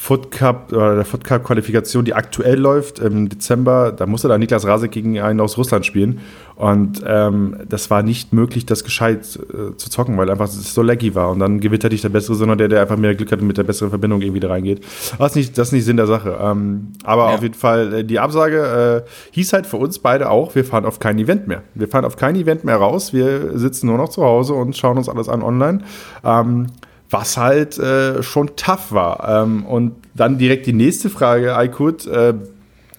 [0.01, 4.39] Foot Cup oder der Foot Cup Qualifikation, die aktuell läuft im Dezember, da musste da
[4.39, 6.21] Niklas Rasek gegen einen aus Russland spielen
[6.55, 10.81] und ähm, das war nicht möglich, das gescheit äh, zu zocken, weil einfach es so
[10.81, 13.31] laggy war und dann gewinnt halt nicht der Bessere, sondern der, der einfach mehr Glück
[13.31, 14.83] hat und mit der besseren Verbindung irgendwie da reingeht.
[15.19, 16.35] Das ist nicht, das ist nicht Sinn der Sache.
[16.41, 17.35] Ähm, aber ja.
[17.35, 20.85] auf jeden Fall, äh, die Absage äh, hieß halt für uns beide auch, wir fahren
[20.85, 21.61] auf kein Event mehr.
[21.75, 24.97] Wir fahren auf kein Event mehr raus, wir sitzen nur noch zu Hause und schauen
[24.97, 25.81] uns alles an online.
[26.23, 26.69] Ähm,
[27.11, 29.43] was halt äh, schon tough war.
[29.43, 32.07] Ähm, und dann direkt die nächste Frage, Aykut.
[32.07, 32.33] Äh,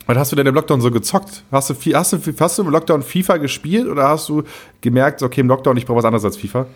[0.07, 1.45] was hast du denn im Lockdown so gezockt?
[1.51, 4.43] Hast du, hast, du, hast du im Lockdown FIFA gespielt oder hast du
[4.81, 6.67] gemerkt, okay, im Lockdown, ich brauche was anderes als FIFA?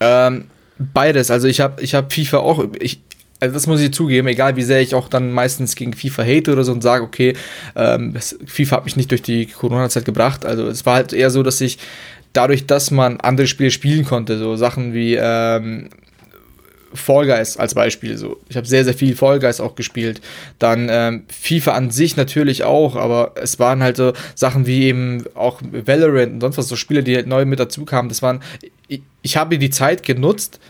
[0.00, 0.44] Ähm,
[0.78, 1.30] beides.
[1.30, 3.00] Also ich habe ich hab FIFA auch, ich,
[3.40, 6.52] also das muss ich zugeben, egal wie sehr ich auch dann meistens gegen FIFA hate
[6.52, 7.34] oder so und sage, okay,
[7.74, 8.14] ähm,
[8.46, 10.44] FIFA hat mich nicht durch die Corona-Zeit gebracht.
[10.44, 11.78] Also es war halt eher so, dass ich
[12.34, 15.88] dadurch, dass man andere Spiele spielen konnte, so Sachen wie ähm,
[16.94, 18.16] Fall Guys als Beispiel.
[18.16, 18.38] So.
[18.48, 20.20] Ich habe sehr, sehr viel Fall Guys auch gespielt.
[20.58, 25.24] Dann ähm, FIFA an sich natürlich auch, aber es waren halt so Sachen wie eben
[25.34, 28.08] auch Valorant und sonst was, so Spiele, die halt neu mit dazu kamen.
[28.08, 28.40] Das waren,
[28.88, 30.60] ich, ich habe die Zeit genutzt,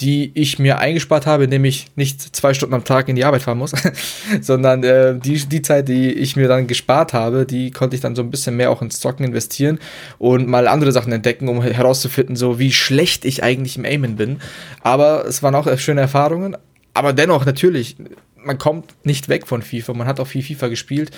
[0.00, 3.42] die ich mir eingespart habe, indem ich nicht zwei Stunden am Tag in die Arbeit
[3.42, 3.72] fahren muss,
[4.40, 8.14] sondern äh, die, die Zeit, die ich mir dann gespart habe, die konnte ich dann
[8.14, 9.78] so ein bisschen mehr auch ins Zocken investieren
[10.18, 14.40] und mal andere Sachen entdecken, um herauszufinden, so wie schlecht ich eigentlich im Aimen bin.
[14.82, 16.56] Aber es waren auch schöne Erfahrungen.
[16.94, 17.96] Aber dennoch, natürlich,
[18.44, 19.94] man kommt nicht weg von FIFA.
[19.94, 21.10] Man hat auch viel FIFA gespielt.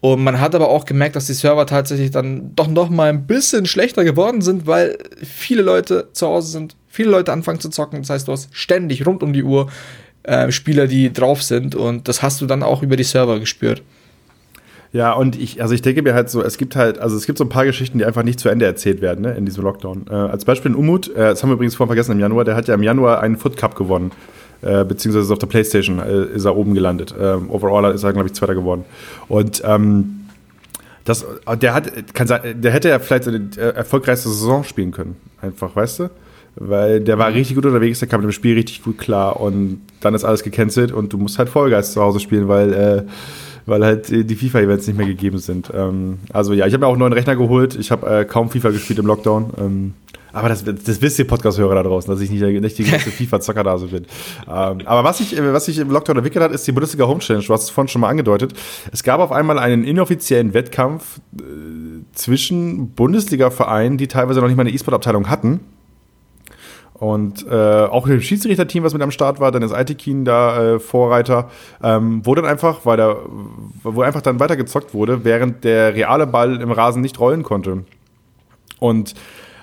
[0.00, 3.26] Und man hat aber auch gemerkt, dass die Server tatsächlich dann doch noch mal ein
[3.26, 8.00] bisschen schlechter geworden sind, weil viele Leute zu Hause sind, viele Leute anfangen zu zocken.
[8.00, 9.68] Das heißt, du hast ständig rund um die Uhr
[10.24, 11.74] äh, Spieler, die drauf sind.
[11.74, 13.82] Und das hast du dann auch über die Server gespürt.
[14.92, 17.38] Ja, und ich, also ich denke mir halt so, es gibt halt, also es gibt
[17.38, 20.04] so ein paar Geschichten, die einfach nicht zu Ende erzählt werden, ne, in diesem Lockdown.
[20.10, 22.56] Äh, als Beispiel in Umut, äh, das haben wir übrigens vorhin vergessen im Januar, der
[22.56, 24.12] hat ja im Januar einen Foot Cup gewonnen.
[24.60, 27.14] Äh, beziehungsweise auf der Playstation äh, ist er oben gelandet.
[27.18, 28.84] Ähm, overall ist er, glaube ich, Zweiter geworden.
[29.28, 30.26] Und ähm,
[31.04, 31.24] das,
[31.60, 35.16] der hat, kann sein, der hätte ja vielleicht seine erfolgreichste Saison spielen können.
[35.40, 36.10] Einfach, weißt du?
[36.56, 39.80] Weil der war richtig gut unterwegs, der kam mit dem Spiel richtig gut klar und
[40.00, 43.02] dann ist alles gecancelt und du musst halt Vollgeist zu Hause spielen, weil, äh,
[43.64, 45.70] weil halt die FIFA-Events nicht mehr gegeben sind.
[45.74, 47.74] Ähm, also ja, ich habe mir auch einen neuen Rechner geholt.
[47.76, 49.50] Ich habe äh, kaum FIFA gespielt im Lockdown.
[49.58, 49.94] Ähm,
[50.32, 53.62] aber das, das wisst ihr Podcast-Hörer da draußen, dass ich nicht, nicht die größte FIFA-Zocker
[53.62, 54.06] da so bin.
[54.48, 57.44] Ähm, aber was sich was ich im Lockdown entwickelt hat, ist die Bundesliga Home Challenge.
[57.44, 58.54] Du hast es vorhin schon mal angedeutet.
[58.92, 61.42] Es gab auf einmal einen inoffiziellen Wettkampf äh,
[62.12, 65.60] zwischen Bundesliga-Vereinen, die teilweise noch nicht mal eine E-Sport-Abteilung hatten.
[67.02, 70.78] Und äh, auch dem Schiedsrichterteam, was mit am Start war, dann ist Aitekin da äh,
[70.78, 71.50] Vorreiter,
[71.82, 73.16] ähm, wo dann einfach, weil da,
[73.82, 77.82] wo einfach dann weitergezockt wurde, während der reale Ball im Rasen nicht rollen konnte.
[78.78, 79.14] Und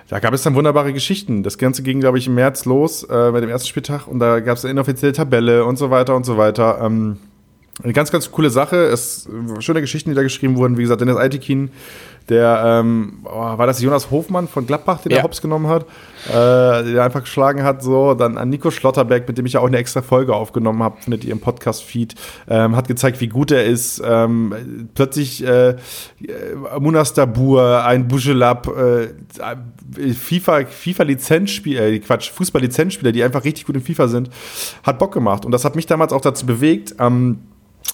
[0.09, 1.41] da gab es dann wunderbare Geschichten.
[1.41, 4.41] Das Ganze ging, glaube ich, im März los äh, bei dem ersten Spieltag und da
[4.41, 6.79] gab es eine inoffizielle Tabelle und so weiter und so weiter.
[6.81, 7.19] Ähm,
[7.81, 8.75] eine ganz, ganz coole Sache.
[8.75, 9.29] Es
[9.59, 10.77] schöne Geschichten, die da geschrieben wurden.
[10.77, 11.71] Wie gesagt, Dennis Aitekin
[12.29, 15.23] der, ähm, oh, war das Jonas Hofmann von Gladbach, der ja.
[15.23, 15.83] Hops genommen hat,
[16.27, 18.13] äh, der einfach geschlagen hat, so.
[18.13, 21.25] Dann an Nico Schlotterberg, mit dem ich ja auch eine extra Folge aufgenommen habe, findet
[21.25, 22.15] ihr im Podcast-Feed,
[22.47, 24.01] ähm, hat gezeigt, wie gut er ist.
[24.05, 25.75] Ähm, plötzlich äh,
[26.79, 33.81] Munas Dabur, ein Bujelab, äh, FIFA, FIFA-Lizenzspieler, äh, Quatsch, Fußball-Lizenzspieler, die einfach richtig gut in
[33.81, 34.29] FIFA sind,
[34.83, 35.45] hat Bock gemacht.
[35.45, 37.39] Und das hat mich damals auch dazu bewegt, ähm,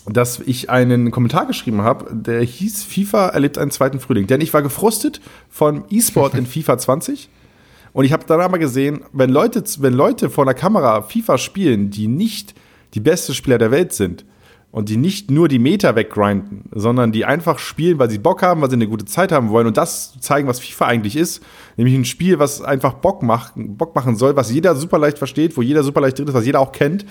[0.07, 4.27] dass ich einen Kommentar geschrieben habe, der hieß FIFA erlebt einen zweiten Frühling.
[4.27, 5.19] Denn ich war gefrustet
[5.49, 7.29] von E-Sport in FIFA 20
[7.93, 11.89] Und ich habe dann aber gesehen, wenn Leute, wenn Leute vor der Kamera FIFA spielen,
[11.89, 12.53] die nicht
[12.93, 14.25] die besten Spieler der Welt sind
[14.71, 18.61] und die nicht nur die Meter weggrinden, sondern die einfach spielen, weil sie Bock haben,
[18.61, 21.41] weil sie eine gute Zeit haben wollen und das zeigen, was FIFA eigentlich ist,
[21.77, 25.57] nämlich ein Spiel, was einfach Bock, machen, Bock machen soll, was jeder super leicht versteht,
[25.57, 27.05] wo jeder super leicht drin ist, was jeder auch kennt,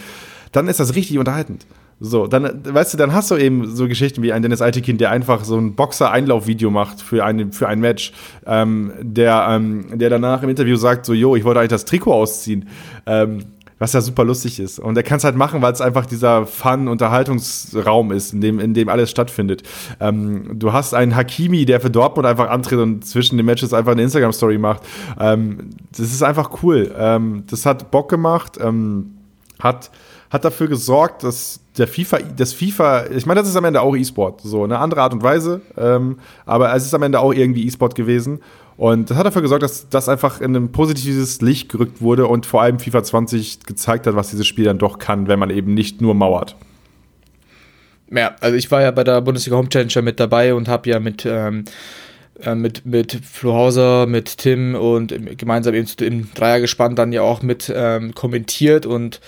[0.52, 1.66] dann ist das richtig unterhaltend.
[2.00, 5.10] So, dann, weißt du, dann hast du eben so Geschichten wie ein Dennis Altekind, der
[5.10, 8.12] einfach so ein Boxer-Einlaufvideo macht für, eine, für ein Match,
[8.46, 12.12] ähm, der, ähm, der danach im Interview sagt, so, jo, ich wollte eigentlich das Trikot
[12.12, 12.68] ausziehen.
[13.06, 13.44] Ähm,
[13.78, 14.78] was ja super lustig ist.
[14.78, 18.72] Und er kann es halt machen, weil es einfach dieser Fun-Unterhaltungsraum ist, in dem, in
[18.72, 19.62] dem alles stattfindet.
[20.00, 23.92] Ähm, du hast einen Hakimi, der für Dortmund einfach antritt und zwischen den Matches einfach
[23.92, 24.82] eine Instagram-Story macht.
[25.18, 26.94] Ähm, das ist einfach cool.
[26.96, 29.16] Ähm, das hat Bock gemacht, ähm,
[29.58, 29.90] hat
[30.34, 33.96] hat dafür gesorgt, dass der FIFA, das FIFA, ich meine, das ist am Ende auch
[33.96, 37.64] E-Sport, so eine andere Art und Weise, ähm, aber es ist am Ende auch irgendwie
[37.64, 38.40] E-Sport gewesen.
[38.76, 42.46] Und das hat dafür gesorgt, dass das einfach in ein positives Licht gerückt wurde und
[42.46, 45.72] vor allem FIFA 20 gezeigt hat, was dieses Spiel dann doch kann, wenn man eben
[45.72, 46.56] nicht nur mauert.
[48.10, 50.98] Ja, also ich war ja bei der Bundesliga Home Challenger mit dabei und habe ja
[50.98, 51.64] mit ähm,
[52.42, 57.42] äh, mit, mit Flo Hauser, mit Tim und gemeinsam im, im Dreiergespann dann ja auch
[57.42, 59.20] mit ähm, kommentiert und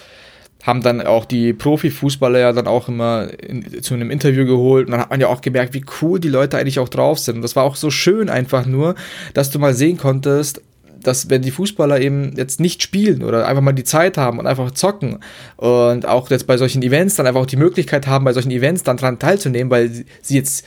[0.67, 4.93] haben dann auch die Profifußballer ja dann auch immer in, zu einem Interview geholt und
[4.93, 7.37] dann hat man ja auch gemerkt, wie cool die Leute eigentlich auch drauf sind.
[7.37, 8.97] Und das war auch so schön einfach nur,
[9.33, 10.61] dass du mal sehen konntest,
[11.01, 14.49] dass wenn die Fußballer eben jetzt nicht spielen oder einfach mal die Zeit haben und
[14.49, 15.21] einfach zocken
[15.57, 18.83] und auch jetzt bei solchen Events dann einfach auch die Möglichkeit haben, bei solchen Events
[18.83, 19.91] dann dran teilzunehmen, weil
[20.21, 20.67] sie jetzt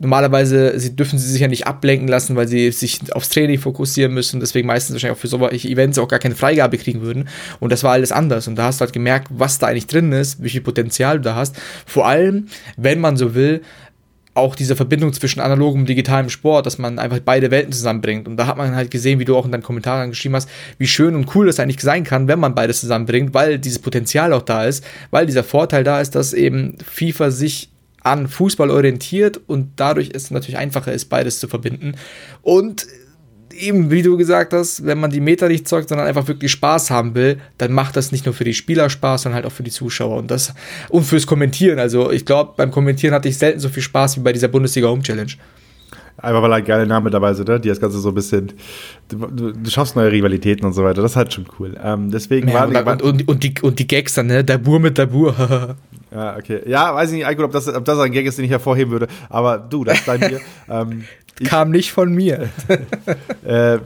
[0.00, 4.14] Normalerweise sie, dürfen sie sich ja nicht ablenken lassen, weil sie sich aufs Training fokussieren
[4.14, 7.28] müssen, deswegen meistens wahrscheinlich auch für solche Events auch gar keine Freigabe kriegen würden.
[7.60, 8.48] Und das war alles anders.
[8.48, 11.24] Und da hast du halt gemerkt, was da eigentlich drin ist, wie viel Potenzial du
[11.24, 11.56] da hast.
[11.86, 13.60] Vor allem, wenn man so will,
[14.34, 18.26] auch diese Verbindung zwischen analogem und digitalem Sport, dass man einfach beide Welten zusammenbringt.
[18.26, 20.86] Und da hat man halt gesehen, wie du auch in deinen Kommentaren geschrieben hast, wie
[20.86, 24.42] schön und cool das eigentlich sein kann, wenn man beides zusammenbringt, weil dieses Potenzial auch
[24.42, 27.71] da ist, weil dieser Vorteil da ist, dass eben FIFA sich
[28.02, 31.94] an Fußball orientiert und dadurch ist es natürlich einfacher ist, beides zu verbinden.
[32.42, 32.86] Und
[33.54, 36.90] eben, wie du gesagt hast, wenn man die Meter nicht zockt, sondern einfach wirklich Spaß
[36.90, 39.62] haben will, dann macht das nicht nur für die Spieler Spaß, sondern halt auch für
[39.62, 40.54] die Zuschauer und das
[40.88, 41.78] und fürs Kommentieren.
[41.78, 44.88] Also ich glaube, beim Kommentieren hatte ich selten so viel Spaß wie bei dieser Bundesliga
[44.88, 45.32] Home Challenge.
[46.18, 47.58] Einfach weil ein geile Name dabei sind, ne?
[47.58, 48.52] die das Ganze so ein bisschen.
[49.08, 51.02] Du, du, du, schaffst neue Rivalitäten und so weiter.
[51.02, 51.74] Das ist halt schon cool.
[51.82, 54.44] Ähm, deswegen ja, war und, und, und, die, und die Gags dann, ne?
[54.44, 55.34] Der Bur mit der Bur.
[56.12, 56.60] Ja, okay.
[56.66, 58.92] Ja, weiß ich nicht, Alkohol, ob das, ob das ein Gag ist, den ich hervorheben
[58.92, 59.08] würde.
[59.28, 60.40] Aber du, das ist bei mir.
[60.68, 61.04] Ähm,
[61.44, 62.48] Kam nicht von mir.
[63.44, 63.78] äh,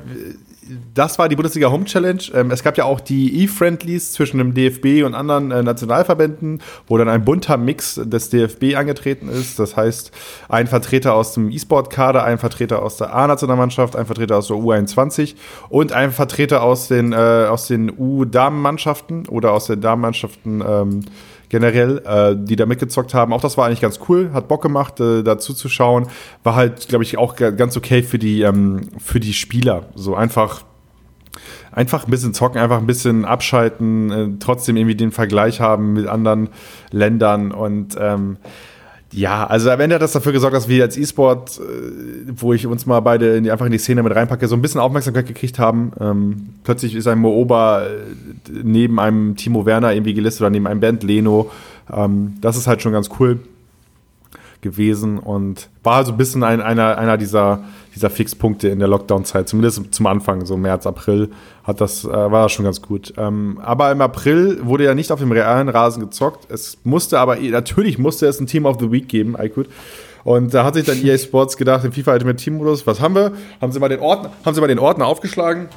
[0.94, 2.22] das war die Bundesliga Home Challenge.
[2.34, 6.98] Ähm, es gab ja auch die E-Friendlies zwischen dem DFB und anderen äh, Nationalverbänden, wo
[6.98, 9.58] dann ein bunter Mix des DFB angetreten ist.
[9.58, 10.10] Das heißt,
[10.48, 15.36] ein Vertreter aus dem E-Sport-Kader, ein Vertreter aus der A-Nationalmannschaft, ein Vertreter aus der U21
[15.68, 21.04] und ein Vertreter aus den, äh, den U-Damenmannschaften oder aus den Damenmannschaften ähm,
[21.48, 23.32] generell, äh, die da mitgezockt haben.
[23.32, 26.08] Auch das war eigentlich ganz cool, hat Bock gemacht, äh, dazu zu schauen.
[26.42, 29.86] War halt, glaube ich, auch ganz okay für die, ähm, für die Spieler.
[29.94, 30.64] So einfach
[31.72, 36.06] einfach ein bisschen zocken, einfach ein bisschen abschalten, äh, trotzdem irgendwie den Vergleich haben mit
[36.06, 36.48] anderen
[36.90, 38.38] Ländern und ähm,
[39.12, 42.66] ja, also am Ende hat das dafür gesorgt, dass wir als E-Sport, äh, wo ich
[42.66, 45.26] uns mal beide in die, einfach in die Szene mit reinpacke, so ein bisschen Aufmerksamkeit
[45.26, 45.92] gekriegt haben.
[46.00, 47.88] Ähm, plötzlich ist ein Mooba äh,
[48.50, 51.50] neben einem Timo Werner irgendwie gelistet oder neben einem Band Leno.
[51.92, 53.38] Ähm, das ist halt schon ganz cool
[54.66, 57.64] gewesen und war so ein bisschen ein, einer, einer dieser,
[57.94, 61.30] dieser Fixpunkte in der Lockdown-Zeit, zumindest zum Anfang, so März, April,
[61.64, 63.14] hat das, äh, war das schon ganz gut.
[63.16, 66.50] Ähm, aber im April wurde ja nicht auf dem realen Rasen gezockt.
[66.50, 69.68] Es musste aber, natürlich musste es ein Team of the Week geben, iCould.
[70.24, 73.14] Und da hat sich dann EA Sports gedacht, im FIFA Ultimate Team Modus, was haben
[73.14, 73.32] wir?
[73.60, 75.68] Haben sie mal den Ordner, haben sie mal den Ordner aufgeschlagen,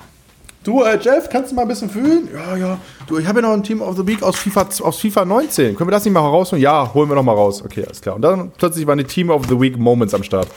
[0.64, 2.28] Du, äh, Jeff, kannst du mal ein bisschen fühlen?
[2.34, 2.78] Ja, ja.
[3.08, 5.76] Du, ich habe ja noch ein Team of the Week aus FIFA, aus FIFA 19.
[5.76, 6.62] Können wir das nicht mal rausholen?
[6.62, 7.64] Ja, holen wir noch mal raus.
[7.64, 8.16] Okay, alles klar.
[8.16, 10.50] Und dann plötzlich waren die Team of the Week Moments am Start.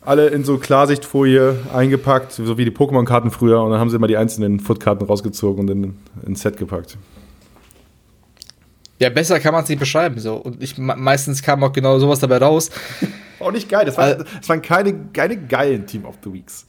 [0.00, 3.62] Alle in so Klarsichtfolie eingepackt, so wie die Pokémon-Karten früher.
[3.62, 5.96] Und dann haben sie immer die einzelnen Footkarten rausgezogen und in,
[6.26, 6.98] ins Set gepackt.
[8.98, 10.18] Ja, besser kann man es nicht beschreiben.
[10.18, 10.34] So.
[10.36, 12.70] Und ich, meistens kam auch genau sowas dabei raus.
[13.38, 13.84] Auch nicht geil.
[13.84, 16.64] Das, war, das waren keine, keine geilen Team of the Weeks.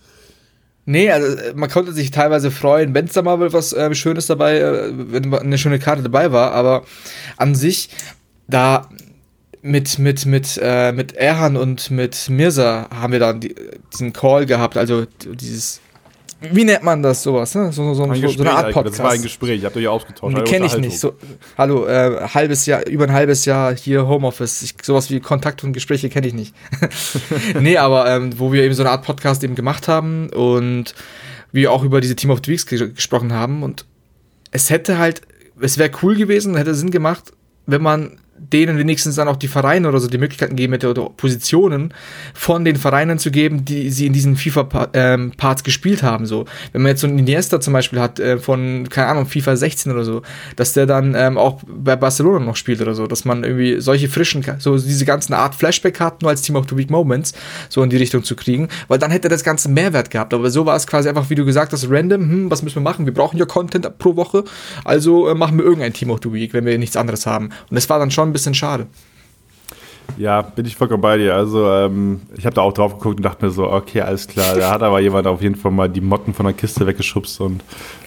[0.90, 4.28] Nee, also äh, man konnte sich teilweise freuen, wenn es da mal was äh, Schönes
[4.28, 6.86] dabei, äh, wenn eine schöne Karte dabei war, aber
[7.36, 7.90] an sich,
[8.48, 8.90] da
[9.62, 13.54] mit, mit, mit, äh, mit Erhan und mit Mirza haben wir dann die,
[13.92, 15.82] diesen Call gehabt, also dieses
[16.40, 17.56] wie nennt man das sowas?
[17.56, 17.72] Ne?
[17.72, 19.00] So, so, ein so, so eine Art Podcast.
[19.00, 20.46] Das war ein Gespräch, ich habt euch ausgetauscht.
[20.46, 21.00] Kenne ich nicht.
[21.00, 21.14] So,
[21.58, 24.62] hallo, äh, halbes Jahr, über ein halbes Jahr hier Homeoffice.
[24.62, 26.54] Ich, sowas wie Kontakt und Gespräche kenne ich nicht.
[27.60, 30.94] nee, aber ähm, wo wir eben so eine Art Podcast eben gemacht haben und
[31.52, 33.86] wir auch über diese Team of the Weeks ge gesprochen haben und
[34.52, 35.22] es hätte halt,
[35.60, 37.32] es wäre cool gewesen, hätte Sinn gemacht,
[37.66, 41.10] wenn man denen wenigstens dann auch die Vereine oder so die Möglichkeiten geben hätte oder
[41.10, 41.94] Positionen
[42.34, 45.32] von den Vereinen zu geben, die sie in diesen FIFA-Parts ähm,
[45.64, 46.26] gespielt haben.
[46.26, 49.56] So, wenn man jetzt so einen Iniesta zum Beispiel hat äh, von keine Ahnung FIFA
[49.56, 50.22] 16 oder so,
[50.56, 54.10] dass der dann ähm, auch bei Barcelona noch spielt oder so, dass man irgendwie solche
[54.10, 57.34] frischen, so diese ganzen Art Flashback-Karten nur als Team of the Week Moments
[57.70, 60.34] so in die Richtung zu kriegen, weil dann hätte das ganze Mehrwert gehabt.
[60.34, 62.22] Aber so war es quasi einfach, wie du gesagt hast, random.
[62.22, 63.06] Hm, was müssen wir machen?
[63.06, 64.44] Wir brauchen ja Content pro Woche,
[64.84, 67.46] also äh, machen wir irgendein Team of the Week, wenn wir nichts anderes haben.
[67.70, 68.88] Und das war dann schon ein bisschen schade.
[70.18, 71.36] Ja, bin ich vollkommen bei dir.
[71.36, 74.56] Also, ähm, ich habe da auch drauf geguckt und dachte mir so, okay, alles klar.
[74.56, 77.64] Da hat aber jemand auf jeden Fall mal die Motten von der Kiste weggeschubst und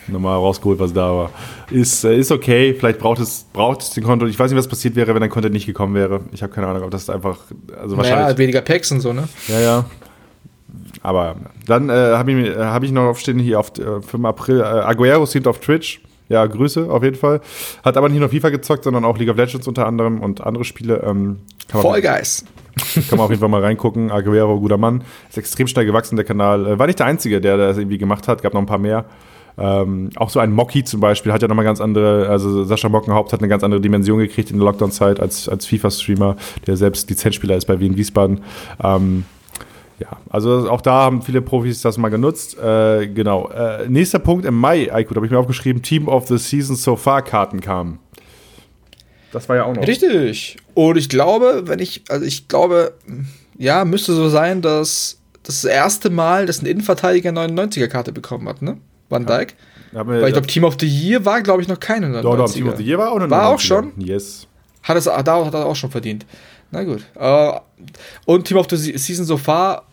[0.09, 1.31] nochmal rausgeholt, was da war.
[1.71, 4.31] Ist, äh, ist okay, vielleicht braucht es, braucht es den Content.
[4.31, 6.21] Ich weiß nicht, was passiert wäre, wenn dein Content nicht gekommen wäre.
[6.33, 7.39] Ich habe keine Ahnung, ob das einfach.
[7.81, 8.29] Also wahrscheinlich.
[8.29, 9.29] Ja, weniger Packs und so, ne?
[9.47, 9.85] Ja, ja.
[11.03, 14.25] Aber dann äh, habe ich, hab ich noch aufstehen hier auf äh, 5.
[14.25, 14.61] April.
[14.61, 16.01] Äh, Aguero streamt auf Twitch.
[16.31, 17.41] Ja, Grüße auf jeden Fall.
[17.85, 20.65] Hat aber nicht nur FIFA gezockt, sondern auch League of Legends unter anderem und andere
[20.65, 21.03] Spiele.
[21.05, 22.45] Ähm, Fall Guys.
[22.95, 24.13] Kann man auf jeden Fall mal reingucken.
[24.13, 25.03] Aguero, guter Mann.
[25.29, 26.67] Ist extrem schnell gewachsen, der Kanal.
[26.67, 28.43] Äh, war nicht der Einzige, der das irgendwie gemacht hat.
[28.43, 29.07] Gab noch ein paar mehr.
[29.59, 33.33] Ähm, auch so ein Mocky zum Beispiel hat ja nochmal ganz andere, also Sascha Mockenhaupt
[33.33, 37.57] hat eine ganz andere Dimension gekriegt in der Lockdown-Zeit als, als FIFA-Streamer, der selbst Lizenzspieler
[37.57, 38.41] ist bei Wien Wiesbaden.
[38.83, 39.25] Ähm,
[40.01, 42.59] ja, also auch da haben viele Profis das mal genutzt.
[42.59, 43.51] Äh, genau.
[43.51, 46.75] Äh, nächster Punkt im Mai, Aiko, da habe ich mir aufgeschrieben, Team of the Season
[46.75, 47.99] So Far Karten kamen.
[49.33, 49.87] Das war ja auch noch.
[49.87, 50.57] Richtig.
[50.75, 52.95] Und ich glaube, wenn ich, also ich glaube,
[53.59, 58.63] ja, müsste so sein, dass das, erste Mal, dass ein Innenverteidiger 99er Karte bekommen hat,
[58.63, 58.79] ne?
[59.11, 59.55] Van Dijk.
[59.93, 62.23] Ja, Weil ich glaube, Team of the Year war, glaube ich, noch keine 99er.
[62.23, 63.93] Doch, doch, Team of the Year war auch eine War auch schon?
[63.99, 64.47] Yes.
[64.83, 66.25] Hat es, da hat er auch schon verdient.
[66.71, 67.03] Na gut.
[67.19, 67.59] Uh,
[68.25, 69.85] und Team of the Season so far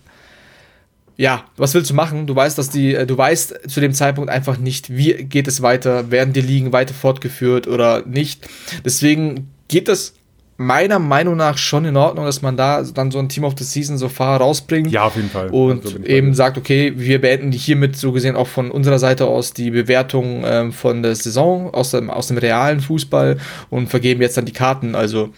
[1.17, 2.27] ja, was willst du machen?
[2.27, 5.61] Du weißt, dass die, äh, du weißt zu dem Zeitpunkt einfach nicht, wie geht es
[5.61, 8.47] weiter, werden die Ligen weiter fortgeführt oder nicht.
[8.85, 10.13] Deswegen geht es
[10.57, 13.63] meiner Meinung nach schon in Ordnung, dass man da dann so ein Team of the
[13.63, 14.91] Season so far rausbringt.
[14.91, 15.49] Ja, auf jeden Fall.
[15.49, 19.53] Und so eben sagt, okay, wir beenden hiermit so gesehen auch von unserer Seite aus
[19.53, 23.37] die Bewertung ähm, von der Saison aus dem, aus dem realen Fußball
[23.69, 24.95] und vergeben jetzt dann die Karten.
[24.95, 25.29] Also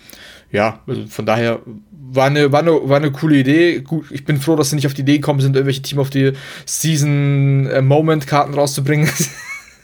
[0.51, 1.59] ja, also von daher
[1.91, 3.81] war eine, war, eine, war eine coole Idee.
[3.81, 6.09] Gut, ich bin froh, dass sie nicht auf die Idee gekommen sind, irgendwelche Team of
[6.11, 6.33] the
[6.65, 9.09] Season äh, Moment Karten rauszubringen.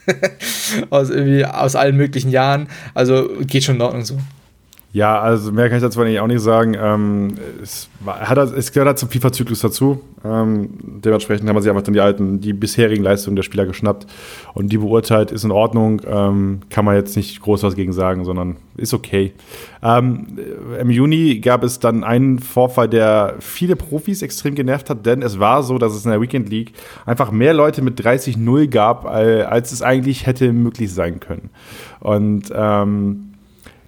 [0.90, 2.68] aus irgendwie aus allen möglichen Jahren.
[2.94, 4.18] Also geht schon in Ordnung so.
[4.92, 6.74] Ja, also mehr kann ich dazu eigentlich auch nicht sagen.
[6.80, 10.00] Ähm, es, hat, es gehört halt zum FIFA-Zyklus dazu.
[10.24, 10.70] Ähm,
[11.04, 14.06] dementsprechend haben wir sich einfach dann die alten, die bisherigen Leistungen der Spieler geschnappt
[14.54, 16.00] und die beurteilt, ist in Ordnung.
[16.06, 19.34] Ähm, kann man jetzt nicht groß was gegen sagen, sondern ist okay.
[19.82, 20.38] Ähm,
[20.80, 25.38] Im Juni gab es dann einen Vorfall, der viele Profis extrem genervt hat, denn es
[25.38, 26.72] war so, dass es in der Weekend League
[27.04, 31.50] einfach mehr Leute mit 30-0 gab, als es eigentlich hätte möglich sein können.
[32.00, 33.32] Und ähm,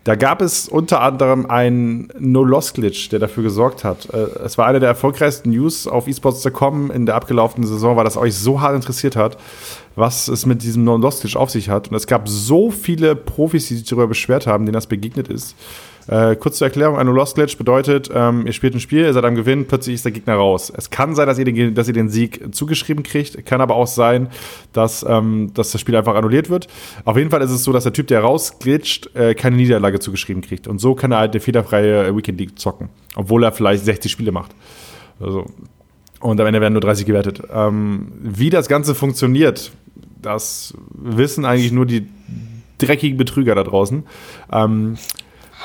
[0.08, 4.08] da gab es unter anderem einen No-Loss-Glitch, der dafür gesorgt hat.
[4.10, 8.16] Äh, es war eine der erfolgreichsten News auf esports.com in der abgelaufenen Saison, weil das
[8.16, 9.36] euch so hart interessiert hat,
[9.96, 11.90] was es mit diesem No-Loss-Glitch auf sich hat.
[11.90, 15.54] Und es gab so viele Profis, die sich darüber beschwert haben, denen das begegnet ist.
[16.08, 19.24] Äh, kurz zur Erklärung, ein Lost Glitch bedeutet, ähm, ihr spielt ein Spiel, ihr seid
[19.24, 20.72] am Gewinn, plötzlich ist der Gegner raus.
[20.74, 23.86] Es kann sein, dass ihr den, dass ihr den Sieg zugeschrieben kriegt, kann aber auch
[23.86, 24.28] sein,
[24.72, 26.66] dass, ähm, dass das Spiel einfach annulliert wird.
[27.04, 30.42] Auf jeden Fall ist es so, dass der Typ, der rausglitscht, äh, keine Niederlage zugeschrieben
[30.42, 30.66] kriegt.
[30.66, 34.32] Und so kann er halt eine fehlerfreie Weekend League zocken, obwohl er vielleicht 60 Spiele
[34.32, 34.52] macht.
[35.20, 35.44] Also,
[36.20, 37.42] und am Ende werden nur 30 gewertet.
[37.52, 39.72] Ähm, wie das Ganze funktioniert,
[40.22, 42.08] das wissen eigentlich nur die
[42.78, 44.04] dreckigen Betrüger da draußen.
[44.50, 44.96] Ähm,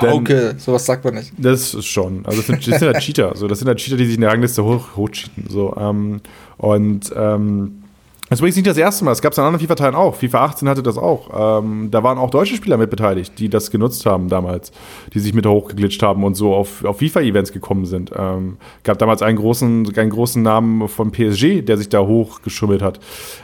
[0.01, 1.33] Hauke, sowas sagt man nicht.
[1.37, 2.25] Das ist schon.
[2.25, 3.35] Also das sind, das sind halt Cheater.
[3.35, 5.45] So, das sind halt Cheater, die sich in der Rangliste hoch, hochcheaten.
[5.49, 6.21] So, ähm,
[6.57, 7.83] und ähm,
[8.29, 9.11] das ist übrigens nicht das erste Mal.
[9.11, 10.15] Es gab es an anderen FIFA-Teilen auch.
[10.15, 11.61] FIFA 18 hatte das auch.
[11.61, 14.71] Ähm, da waren auch deutsche Spieler mit beteiligt, die das genutzt haben damals,
[15.13, 18.11] die sich mit hochgeglitscht haben und so auf, auf FIFA-Events gekommen sind.
[18.15, 22.99] Ähm, gab damals einen großen, einen großen Namen von PSG, der sich da hochgeschummelt hat.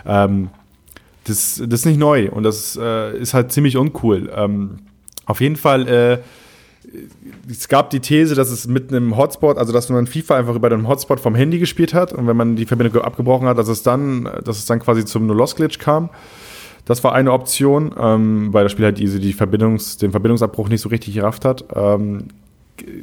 [0.07, 0.49] Ähm,
[1.25, 4.31] das, das ist nicht neu und das äh, ist halt ziemlich uncool.
[4.35, 4.79] Ähm,
[5.29, 6.17] auf jeden Fall, äh,
[7.47, 10.71] es gab die These, dass es mit einem Hotspot, also dass man FIFA einfach über
[10.71, 13.83] den Hotspot vom Handy gespielt hat und wenn man die Verbindung abgebrochen hat, dass es
[13.83, 16.09] dann, dass es dann quasi zum No-Loss-Glitch kam.
[16.85, 20.81] Das war eine Option, ähm, weil das Spiel halt diese, die Verbindungs-, den Verbindungsabbruch nicht
[20.81, 21.63] so richtig gerafft hat.
[21.75, 22.29] Ähm,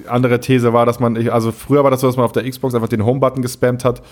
[0.09, 2.75] andere These war, dass man, also früher war das so, dass man auf der Xbox
[2.75, 4.03] einfach den Home-Button gespammt hat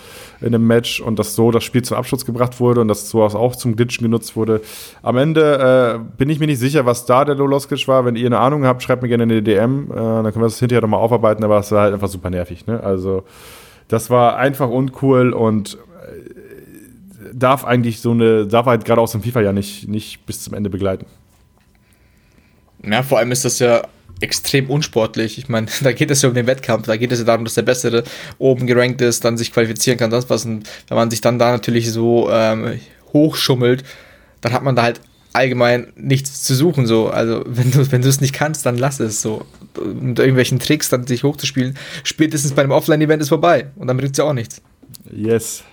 [0.41, 3.35] in einem Match und dass so das Spiel zum Abschluss gebracht wurde und dass sowas
[3.35, 4.61] auch zum Glitchen genutzt wurde.
[5.03, 8.05] Am Ende äh, bin ich mir nicht sicher, was da der Low-Loss-Glitch war.
[8.05, 10.59] Wenn ihr eine Ahnung habt, schreibt mir gerne eine DM, äh, dann können wir das
[10.59, 12.67] hinterher nochmal aufarbeiten, aber es war halt einfach super nervig.
[12.67, 12.83] Ne?
[12.83, 13.25] Also
[13.89, 15.79] das war einfach uncool und
[17.33, 20.55] darf eigentlich so eine, darf halt gerade aus dem FIFA ja nicht, nicht bis zum
[20.55, 21.07] Ende begleiten.
[22.83, 23.83] Ja, vor allem ist das ja
[24.25, 25.39] extrem unsportlich.
[25.39, 27.55] Ich meine, da geht es ja um den Wettkampf, da geht es ja darum, dass
[27.55, 28.03] der Bessere
[28.39, 30.45] oben gerankt ist, dann sich qualifizieren kann, sonst was.
[30.45, 32.81] Und wenn man sich dann da natürlich so ähm,
[33.13, 33.85] hochschummelt,
[34.41, 35.01] dann hat man da halt
[35.33, 36.87] allgemein nichts zu suchen.
[36.87, 37.09] So.
[37.09, 39.45] Also wenn du wenn es nicht kannst, dann lass es so.
[39.83, 44.13] Mit irgendwelchen Tricks dann sich hochzuspielen, spätestens bei einem Offline-Event ist vorbei und dann bringt
[44.13, 44.63] es ja auch nichts.
[45.11, 45.65] Yes.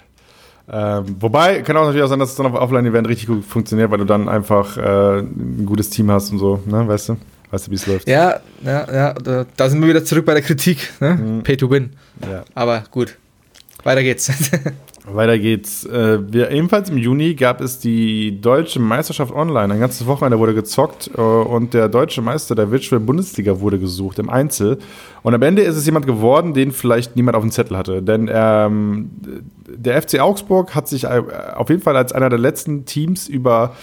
[0.67, 3.91] Ähm, wobei, kann auch natürlich auch sein, dass es dann auf Offline-Event richtig gut funktioniert,
[3.91, 7.17] weil du dann einfach äh, ein gutes Team hast und so, ne, weißt du?
[7.51, 8.07] Weißt du, wie es läuft?
[8.07, 9.13] Ja, ja, ja,
[9.57, 11.15] da, sind wir wieder zurück bei der Kritik, ne?
[11.15, 11.43] Mhm.
[11.43, 11.91] Pay to win.
[12.21, 12.45] Ja.
[12.55, 13.17] Aber gut,
[13.83, 14.31] weiter geht's.
[15.05, 15.83] Weiter geht's.
[15.85, 19.73] Äh, wir, ebenfalls im Juni gab es die Deutsche Meisterschaft online.
[19.73, 24.19] Ein ganzes Wochenende wurde gezockt äh, und der deutsche Meister der Virtual Bundesliga wurde gesucht
[24.19, 24.77] im Einzel.
[25.23, 28.03] Und am Ende ist es jemand geworden, den vielleicht niemand auf dem Zettel hatte.
[28.03, 29.09] Denn ähm,
[29.67, 31.23] der FC Augsburg hat sich äh,
[31.55, 33.75] auf jeden Fall als einer der letzten Teams über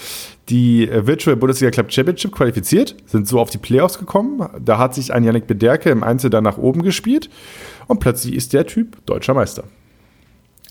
[0.48, 4.48] die Virtual Bundesliga Club Championship qualifiziert, sind so auf die Playoffs gekommen.
[4.64, 7.28] Da hat sich ein Yannick Bederke im Einzel dann nach oben gespielt
[7.86, 9.64] und plötzlich ist der Typ deutscher Meister.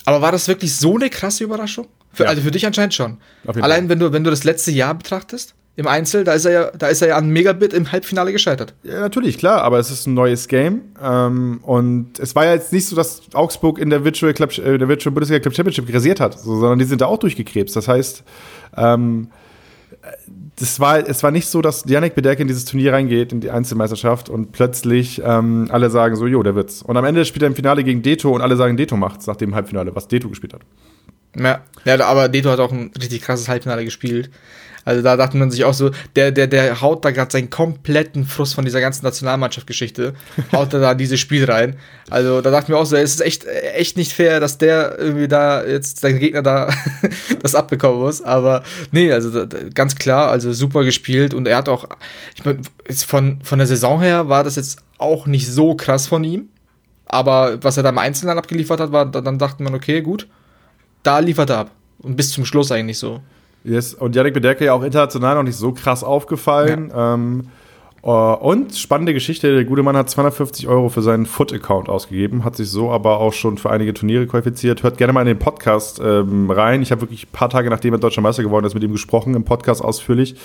[0.07, 1.85] Aber war das wirklich so eine krasse Überraschung?
[2.13, 2.29] Für, ja.
[2.29, 3.17] Also für dich anscheinend schon.
[3.45, 6.71] Allein wenn du, wenn du das letzte Jahr betrachtest, im Einzel, da ist er ja,
[6.71, 8.73] da ist er ja an Megabit im Halbfinale gescheitert.
[8.83, 10.83] Ja, natürlich, klar, aber es ist ein neues Game.
[11.03, 14.77] Ähm, und es war ja jetzt nicht so, dass Augsburg in der Virtual Club, äh,
[14.77, 17.75] der Virtual Bundesliga Club Championship rasiert hat, so, sondern die sind da auch durchgekrebst.
[17.75, 18.23] Das heißt,
[18.77, 19.27] ähm,
[20.59, 23.51] das war, es war nicht so, dass Janik Bedeck in dieses Turnier reingeht, in die
[23.51, 26.81] Einzelmeisterschaft und plötzlich ähm, alle sagen so, jo, der wird's.
[26.81, 29.35] Und am Ende spielt er im Finale gegen Deto und alle sagen, Deto macht's nach
[29.35, 30.61] dem Halbfinale, was Deto gespielt hat.
[31.35, 34.31] Ja, ja aber Deto hat auch ein richtig krasses Halbfinale gespielt.
[34.87, 38.23] Also da dachte man sich auch so, der, der, der haut da gerade seinen kompletten
[38.23, 40.13] Frust von dieser ganzen Nationalmannschaftsgeschichte,
[40.53, 41.75] haut er da in dieses Spiel rein.
[42.09, 45.27] Also da dachten wir auch so, es ist echt, echt nicht fair, dass der irgendwie
[45.27, 46.73] da jetzt, der Gegner da
[47.41, 48.21] das abbekommen muss.
[48.21, 48.63] Aber
[48.93, 51.89] nee, also ganz klar, also super gespielt und er hat auch,
[52.35, 52.61] ich meine,
[53.05, 56.47] von, von der Saison her war das jetzt auch nicht so krass von ihm.
[57.07, 60.29] Aber was er da im Einzelnen abgeliefert hat, war, dann dachte man, okay, gut,
[61.03, 61.71] da liefert er ab.
[61.99, 63.19] Und bis zum Schluss eigentlich so.
[63.63, 63.93] Yes.
[63.93, 66.89] Und Janik Bedecke ja auch international noch nicht so krass aufgefallen.
[66.89, 67.15] Ja.
[67.15, 67.47] Ähm,
[68.03, 72.55] uh, und spannende Geschichte, der gute Mann hat 250 Euro für seinen Foot-Account ausgegeben, hat
[72.55, 74.83] sich so aber auch schon für einige Turniere qualifiziert.
[74.83, 76.81] Hört gerne mal in den Podcast ähm, rein.
[76.81, 79.35] Ich habe wirklich ein paar Tage, nachdem er Deutscher Meister geworden ist, mit ihm gesprochen,
[79.35, 80.35] im Podcast ausführlich.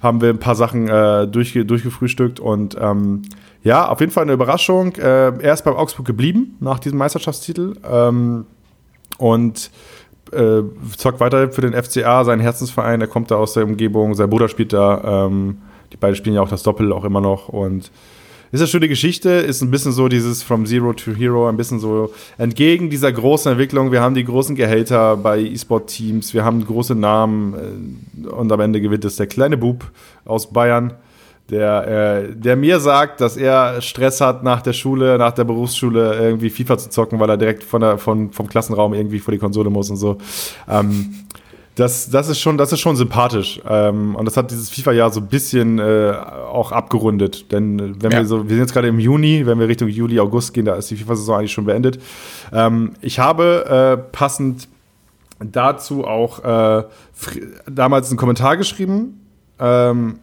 [0.00, 3.22] Haben wir ein paar Sachen äh, durchge durchgefrühstückt und ähm,
[3.64, 4.94] ja, auf jeden Fall eine Überraschung.
[4.96, 7.74] Äh, er ist beim Augsburg geblieben nach diesem Meisterschaftstitel.
[7.88, 8.46] Ähm,
[9.18, 9.70] und
[10.32, 10.62] äh,
[10.96, 13.00] zockt weiter für den FCA, seinen Herzensverein.
[13.00, 14.14] Er kommt da aus der Umgebung.
[14.14, 15.26] Sein Bruder spielt da.
[15.26, 15.58] Ähm,
[15.92, 17.48] die beiden spielen ja auch das Doppel auch immer noch.
[17.48, 17.90] Und
[18.52, 19.30] ist eine schöne Geschichte.
[19.30, 23.50] Ist ein bisschen so dieses From Zero to Hero, ein bisschen so entgegen dieser großen
[23.52, 23.92] Entwicklung.
[23.92, 26.34] Wir haben die großen Gehälter bei E-Sport-Teams.
[26.34, 27.54] Wir haben große Namen.
[28.24, 29.90] Äh, und am Ende gewinnt es der kleine Bub
[30.24, 30.94] aus Bayern
[31.50, 36.14] der, äh, der mir sagt, dass er Stress hat nach der Schule, nach der Berufsschule
[36.14, 39.38] irgendwie FIFA zu zocken, weil er direkt von der, von, vom Klassenraum irgendwie vor die
[39.38, 40.18] Konsole muss und so.
[40.68, 41.14] Ähm,
[41.74, 43.60] das, das, ist schon, das ist schon sympathisch.
[43.66, 46.14] Ähm, und das hat dieses FIFA-Jahr so ein bisschen äh,
[46.50, 47.50] auch abgerundet.
[47.50, 48.18] Denn äh, wenn ja.
[48.18, 50.74] wir so, wir sind jetzt gerade im Juni, wenn wir Richtung Juli, August gehen, da
[50.74, 51.98] ist die FIFA-Saison eigentlich schon beendet.
[52.52, 54.68] Ähm, ich habe äh, passend
[55.40, 56.84] dazu auch äh,
[57.70, 59.20] damals einen Kommentar geschrieben.
[59.58, 60.18] Ähm,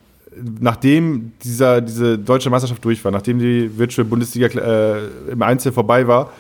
[0.60, 6.08] nachdem dieser, diese deutsche Meisterschaft durch war, nachdem die Virtual Bundesliga äh, im Einzel vorbei
[6.08, 6.32] war,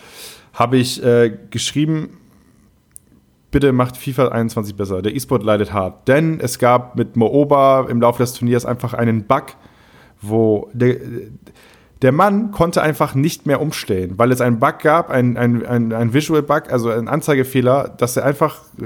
[0.53, 2.17] habe ich äh, geschrieben,
[3.51, 5.01] bitte macht FIFA 21 besser.
[5.01, 6.07] Der E-Sport leidet hart.
[6.07, 9.45] Denn es gab mit Mooba im Laufe des Turniers einfach einen Bug,
[10.21, 10.97] wo der,
[12.01, 15.91] der Mann konnte einfach nicht mehr umstellen, weil es einen Bug gab, ein, ein, ein,
[15.91, 18.85] ein Visual Bug, also ein Anzeigefehler, dass er einfach äh,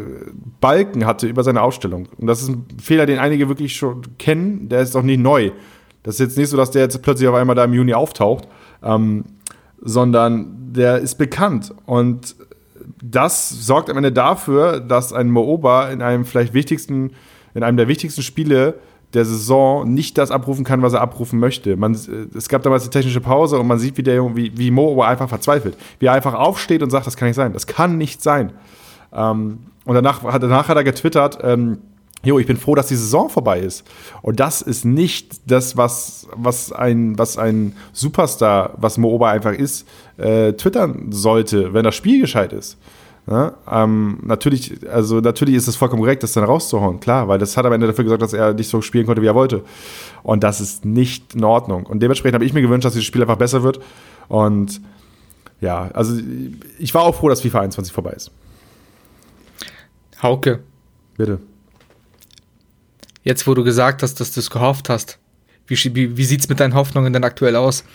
[0.59, 2.07] Balken hatte über seine Ausstellung.
[2.17, 5.51] Und das ist ein Fehler, den einige wirklich schon kennen, der ist auch nicht neu.
[6.01, 8.47] Das ist jetzt nicht so, dass der jetzt plötzlich auf einmal da im Juni auftaucht,
[8.81, 9.25] ähm,
[9.79, 11.73] sondern der ist bekannt.
[11.85, 12.35] Und
[13.01, 17.11] das sorgt am Ende dafür, dass ein Mooba in einem vielleicht wichtigsten,
[17.53, 18.79] in einem der wichtigsten Spiele
[19.13, 21.75] der Saison nicht das abrufen kann, was er abrufen möchte.
[21.77, 24.71] Man, äh, es gab damals die technische Pause und man sieht, wie, der, wie, wie
[24.71, 25.77] Mo einfach verzweifelt.
[25.99, 27.53] Wie er einfach aufsteht und sagt, das kann nicht sein.
[27.53, 28.53] Das kann nicht sein.
[29.13, 31.79] Ähm, und danach, danach hat er getwittert, ähm,
[32.25, 33.83] Jo, ich bin froh, dass die Saison vorbei ist.
[34.21, 39.85] Und das ist nicht das, was, was, ein, was ein Superstar, was Mooba einfach ist,
[40.15, 42.77] äh, twittern sollte, wenn das Spiel gescheit ist.
[43.25, 47.55] Ja, ähm, natürlich, also natürlich ist es vollkommen korrekt, das dann rauszuhauen, klar, weil das
[47.55, 49.63] hat am Ende dafür gesorgt, dass er nicht so spielen konnte, wie er wollte.
[50.23, 51.85] Und das ist nicht in Ordnung.
[51.85, 53.79] Und dementsprechend habe ich mir gewünscht, dass dieses Spiel einfach besser wird.
[54.27, 54.81] Und
[55.61, 56.21] ja, also
[56.77, 58.29] ich war auch froh, dass FIFA 21 vorbei ist.
[60.21, 60.59] Hauke.
[61.15, 61.39] Bitte.
[63.23, 65.17] Jetzt, wo du gesagt hast, dass du es gehofft hast,
[65.67, 67.85] wie, wie, wie sieht es mit deinen Hoffnungen denn aktuell aus?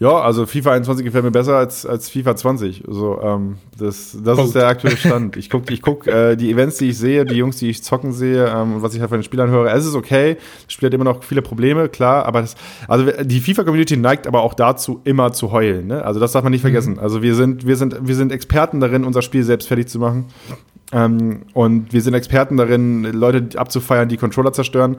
[0.00, 2.88] Ja, also FIFA 21 gefällt mir besser als, als FIFA 20.
[2.88, 5.36] Also, ähm, das das ist der aktuelle Stand.
[5.36, 8.12] Ich gucke ich guck, äh, die Events, die ich sehe, die Jungs, die ich zocken
[8.12, 9.70] sehe ähm, und was ich halt von den Spielern höre.
[9.74, 10.38] Es ist okay.
[10.64, 12.24] Das Spiel hat immer noch viele Probleme, klar.
[12.24, 12.54] Aber das,
[12.88, 15.88] also die FIFA-Community neigt aber auch dazu, immer zu heulen.
[15.88, 16.02] Ne?
[16.02, 16.68] Also das darf man nicht mhm.
[16.68, 16.98] vergessen.
[16.98, 20.24] Also wir sind, wir, sind, wir sind Experten darin, unser Spiel selbst fertig zu machen.
[20.92, 24.96] Ähm, und wir sind Experten darin, Leute abzufeiern, die Controller zerstören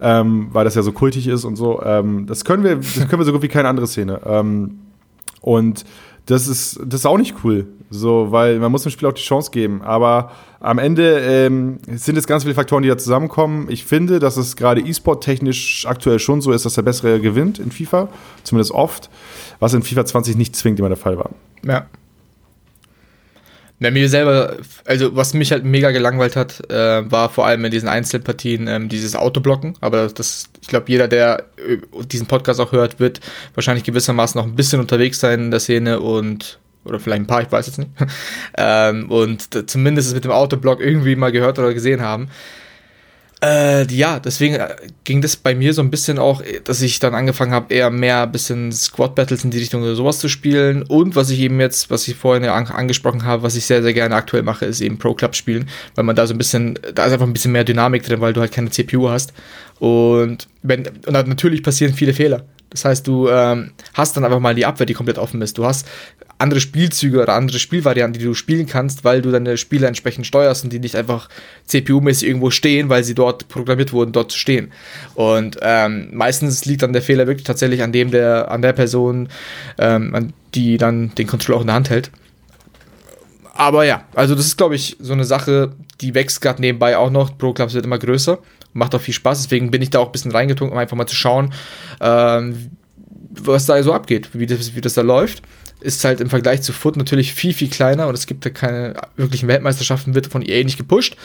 [0.00, 1.82] ähm, weil das ja so kultig ist und so.
[1.82, 4.20] Ähm, das können wir, das können wir so gut wie keine andere Szene.
[4.24, 4.80] Ähm,
[5.40, 5.84] und
[6.26, 9.22] das ist, das ist auch nicht cool, so, weil man muss dem Spiel auch die
[9.22, 9.82] Chance geben.
[9.82, 10.30] Aber
[10.60, 13.66] am Ende ähm, sind es ganz viele Faktoren, die da zusammenkommen.
[13.68, 17.72] Ich finde, dass es gerade E-Sport-technisch aktuell schon so ist, dass der Bessere gewinnt in
[17.72, 18.08] FIFA,
[18.44, 19.10] zumindest oft,
[19.58, 21.30] was in FIFA 20 nicht zwingend immer der Fall war.
[21.64, 21.86] Ja.
[23.82, 27.70] Ja, mir selber, also was mich halt mega gelangweilt hat, äh, war vor allem in
[27.70, 29.74] diesen Einzelpartien ähm, dieses Autoblocken.
[29.80, 33.20] Aber das, ich glaube, jeder, der äh, diesen Podcast auch hört, wird
[33.54, 37.42] wahrscheinlich gewissermaßen noch ein bisschen unterwegs sein in der Szene und oder vielleicht ein paar,
[37.42, 37.90] ich weiß jetzt nicht.
[38.58, 42.28] ähm, und zumindest mit dem Autoblock irgendwie mal gehört oder gesehen haben.
[43.42, 47.14] Äh, ja, deswegen äh, ging das bei mir so ein bisschen auch, dass ich dann
[47.14, 50.82] angefangen habe, eher mehr ein bisschen Squad Battles in die Richtung oder sowas zu spielen.
[50.82, 53.82] Und was ich eben jetzt, was ich vorhin ja an angesprochen habe, was ich sehr,
[53.82, 56.78] sehr gerne aktuell mache, ist eben Pro Club spielen, weil man da so ein bisschen,
[56.94, 59.32] da ist einfach ein bisschen mehr Dynamik drin, weil du halt keine CPU hast.
[59.78, 62.44] Und wenn, und natürlich passieren viele Fehler.
[62.70, 65.58] Das heißt, du ähm, hast dann einfach mal die Abwehr, die komplett offen ist.
[65.58, 65.86] Du hast
[66.38, 70.64] andere Spielzüge oder andere Spielvarianten, die du spielen kannst, weil du deine Spieler entsprechend steuerst
[70.64, 71.28] und die nicht einfach
[71.68, 74.72] CPU-mäßig irgendwo stehen, weil sie dort programmiert wurden, dort zu stehen.
[75.14, 79.28] Und ähm, meistens liegt dann der Fehler wirklich tatsächlich an dem, der, an der Person,
[79.76, 82.10] ähm, die dann den Controller auch in der Hand hält.
[83.52, 87.10] Aber ja, also das ist, glaube ich, so eine Sache, die wächst gerade nebenbei auch
[87.10, 87.36] noch.
[87.36, 88.38] Pro Clubs wird immer größer.
[88.72, 91.06] Macht auch viel Spaß, deswegen bin ich da auch ein bisschen reingetunkt, um einfach mal
[91.06, 91.52] zu schauen,
[92.00, 92.70] ähm,
[93.30, 95.42] was da so abgeht, wie das, wie das da läuft
[95.80, 98.94] ist halt im Vergleich zu Foot natürlich viel, viel kleiner und es gibt ja keine
[99.16, 101.16] wirklichen Weltmeisterschaften, wird von EA nicht gepusht.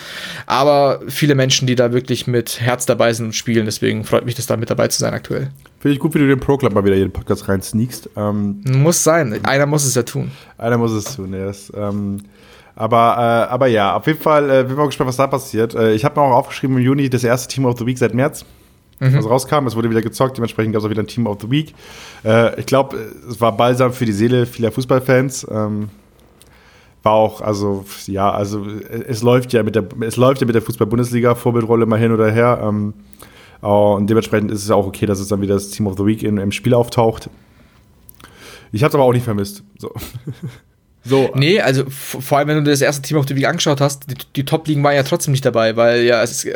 [0.46, 4.36] Aber viele Menschen, die da wirklich mit Herz dabei sind und spielen, deswegen freut mich,
[4.36, 5.52] das da mit dabei zu sein aktuell.
[5.80, 8.10] Finde ich gut, wie du den Pro Club mal wieder in den Podcast rein sneakst.
[8.16, 10.32] Ähm, muss sein, einer muss es ja tun.
[10.58, 11.46] Einer muss es tun, ja.
[11.46, 11.72] Yes.
[11.76, 12.22] Ähm,
[12.76, 15.76] aber, äh, aber ja, auf jeden Fall äh, bin mal gespannt, was da passiert.
[15.76, 18.14] Äh, ich habe mir auch aufgeschrieben im Juni das erste Team of the Week seit
[18.14, 18.46] März
[19.00, 19.18] mhm.
[19.18, 19.68] was rauskam.
[19.68, 21.74] Es wurde wieder gezockt, dementsprechend gab es auch wieder ein Team of the Week.
[22.24, 22.98] Äh, ich glaube,
[23.30, 25.48] es war balsam für die Seele vieler Fußballfans.
[25.50, 25.90] Ähm,
[27.04, 28.66] war auch, also, ja, also
[29.08, 32.32] es läuft ja mit der, es läuft ja mit der Fußball-Bundesliga, Vorbildrolle mal hin oder
[32.32, 32.60] her.
[32.64, 32.94] Ähm,
[33.62, 36.24] und dementsprechend ist es auch okay, dass es dann wieder das Team of the Week
[36.24, 37.30] in, im Spiel auftaucht.
[38.72, 39.64] Ich habe es aber auch nicht vermisst.
[39.78, 39.92] So.
[41.06, 41.32] So.
[41.36, 44.16] Nee, also vor allem, wenn du das erste Team auf der Liga angeschaut hast, die,
[44.36, 46.48] die Top-Ligen waren ja trotzdem nicht dabei, weil ja, es,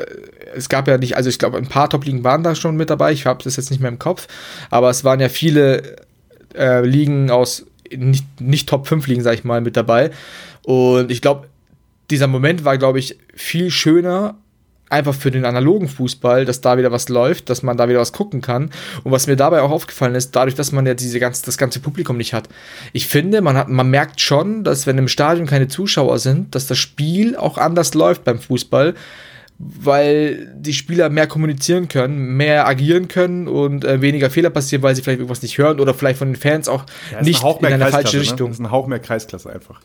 [0.55, 3.11] es gab ja nicht, also ich glaube, ein paar Top-Ligen waren da schon mit dabei,
[3.11, 4.27] ich habe das jetzt nicht mehr im Kopf,
[4.71, 5.97] aber es waren ja viele
[6.55, 10.11] äh, Ligen aus nicht, nicht Top 5 Ligen, sag ich mal, mit dabei.
[10.63, 11.47] Und ich glaube,
[12.09, 14.35] dieser Moment war, glaube ich, viel schöner
[14.89, 18.13] einfach für den analogen Fußball, dass da wieder was läuft, dass man da wieder was
[18.13, 18.71] gucken kann.
[19.03, 21.79] Und was mir dabei auch aufgefallen ist, dadurch, dass man ja diese ganze, das ganze
[21.79, 22.49] Publikum nicht hat.
[22.93, 26.67] Ich finde, man hat, man merkt schon, dass wenn im Stadion keine Zuschauer sind, dass
[26.67, 28.95] das Spiel auch anders läuft beim Fußball,
[29.61, 34.95] weil die Spieler mehr kommunizieren können, mehr agieren können und äh, weniger Fehler passieren, weil
[34.95, 37.73] sie vielleicht irgendwas nicht hören oder vielleicht von den Fans auch ja, nicht ein in
[37.73, 38.47] eine falsche Richtung.
[38.47, 38.51] Ne?
[38.51, 39.81] Das ist ein Hauch mehr Kreisklasse einfach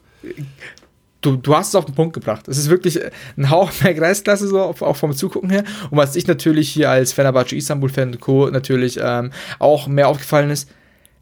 [1.24, 2.46] du, du hast es auf den Punkt gebracht.
[2.48, 3.00] Es ist wirklich
[3.36, 5.64] ein Hauch mehr Kreisklasse, so auch vom Zugucken her.
[5.90, 8.50] Und was ich natürlich hier als Fenerbahce Istanbul-Fan Co.
[8.50, 10.68] natürlich ähm, auch mehr aufgefallen ist,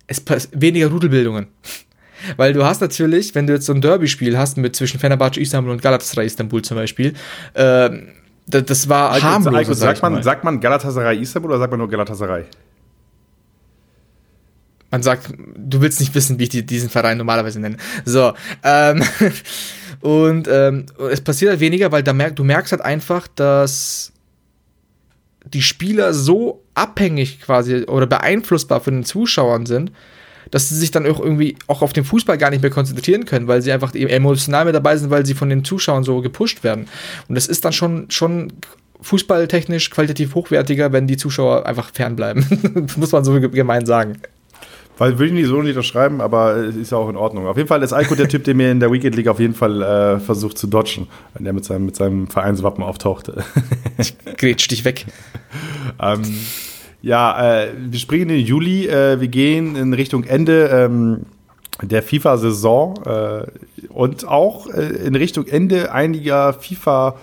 [0.07, 0.23] es
[0.53, 1.47] weniger Rudelbildungen.
[2.37, 5.73] Weil du hast natürlich, wenn du jetzt so ein Derby-Spiel hast mit zwischen Fenerbahce Istanbul
[5.73, 7.15] und Galatasaray Istanbul zum Beispiel,
[7.55, 8.09] ähm,
[8.47, 9.55] das, das war also, harmlos.
[9.55, 12.45] Also, sagt, man, sagt man Galatasaray Istanbul oder sagt man nur Galatasaray?
[14.93, 17.79] Man sagt, du willst nicht wissen, wie ich die, diesen Verein normalerweise nenne.
[18.05, 19.03] So, ähm,
[20.03, 24.13] und ähm, es passiert halt weniger, weil da merk, du merkst halt einfach, dass
[25.45, 29.93] die Spieler so abhängig quasi oder beeinflussbar von den Zuschauern sind,
[30.51, 33.47] dass sie sich dann auch irgendwie auch auf den Fußball gar nicht mehr konzentrieren können,
[33.47, 36.89] weil sie einfach emotional mit dabei sind, weil sie von den Zuschauern so gepusht werden.
[37.29, 38.53] Und das ist dann schon, schon
[39.03, 42.89] fußballtechnisch qualitativ hochwertiger, wenn die Zuschauer einfach fernbleiben.
[42.97, 44.19] Muss man so gemein sagen.
[44.99, 47.47] Weil würde ich nicht so nicht unterschreiben, aber es ist ja auch in Ordnung.
[47.47, 49.55] Auf jeden Fall ist Alko der Typ, der mir in der Weekend League auf jeden
[49.55, 53.33] Fall äh, versucht zu dodgen, wenn er mit seinem, mit seinem Vereinswappen auftaucht.
[54.37, 55.07] grätsch dich weg.
[56.01, 56.23] ähm,
[57.01, 60.69] ja, äh, wir springen in den Juli, äh, wir gehen in Richtung Ende.
[60.69, 61.27] Ähm,
[61.81, 63.47] der FIFA-Saison äh,
[63.89, 67.15] und auch äh, in Richtung Ende einiger FIFA-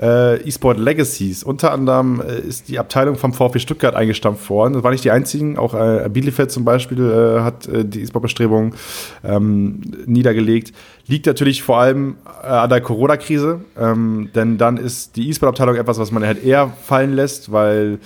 [0.00, 1.42] äh, E-Sport Legacies.
[1.42, 4.74] Unter anderem äh, ist die Abteilung vom VfB Stuttgart eingestampft worden.
[4.74, 5.58] Das war nicht die einzigen.
[5.58, 8.74] Auch äh, Bielefeld zum Beispiel äh, hat äh, die E-Sport-Bestrebungen
[9.22, 10.72] ähm, niedergelegt.
[11.06, 15.98] Liegt natürlich vor allem äh, an der Corona-Krise, ähm, denn dann ist die E-Sport-Abteilung etwas,
[15.98, 17.98] was man halt eher fallen lässt, weil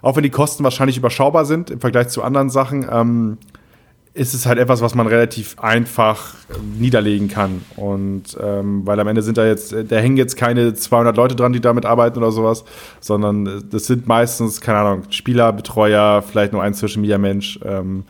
[0.00, 3.38] auch wenn die Kosten wahrscheinlich überschaubar sind im Vergleich zu anderen Sachen, ähm,
[4.14, 6.34] ist es halt etwas, was man relativ einfach
[6.78, 7.64] niederlegen kann.
[7.76, 11.52] Und ähm, weil am Ende sind da jetzt, da hängen jetzt keine 200 Leute dran,
[11.52, 12.64] die damit arbeiten oder sowas,
[13.00, 17.58] sondern das sind meistens, keine Ahnung, Spieler, Betreuer, vielleicht nur ein Social Media Mensch.
[17.64, 18.04] Ähm,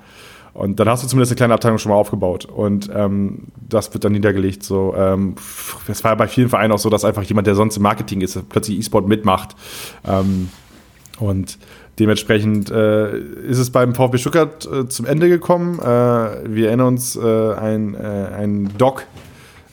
[0.54, 2.44] und dann hast du zumindest eine kleine Abteilung schon mal aufgebaut.
[2.44, 4.64] Und ähm, das wird dann niedergelegt.
[4.64, 5.36] So, ähm,
[5.86, 8.38] das war bei vielen Vereinen auch so, dass einfach jemand, der sonst im Marketing ist,
[8.48, 9.56] plötzlich E-Sport mitmacht.
[10.04, 10.50] Ähm,
[11.18, 11.58] und
[11.98, 15.78] Dementsprechend äh, ist es beim VfB Stuttgart äh, zum Ende gekommen.
[15.78, 17.98] Äh, wir erinnern uns, äh, ein, äh,
[18.34, 19.06] ein Doc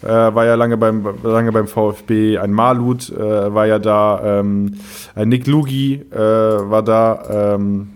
[0.01, 4.75] äh, war ja lange beim, lange beim VfB, ein Malut war ja da, ähm,
[5.15, 7.89] ein Nick Lugi war da, ähm,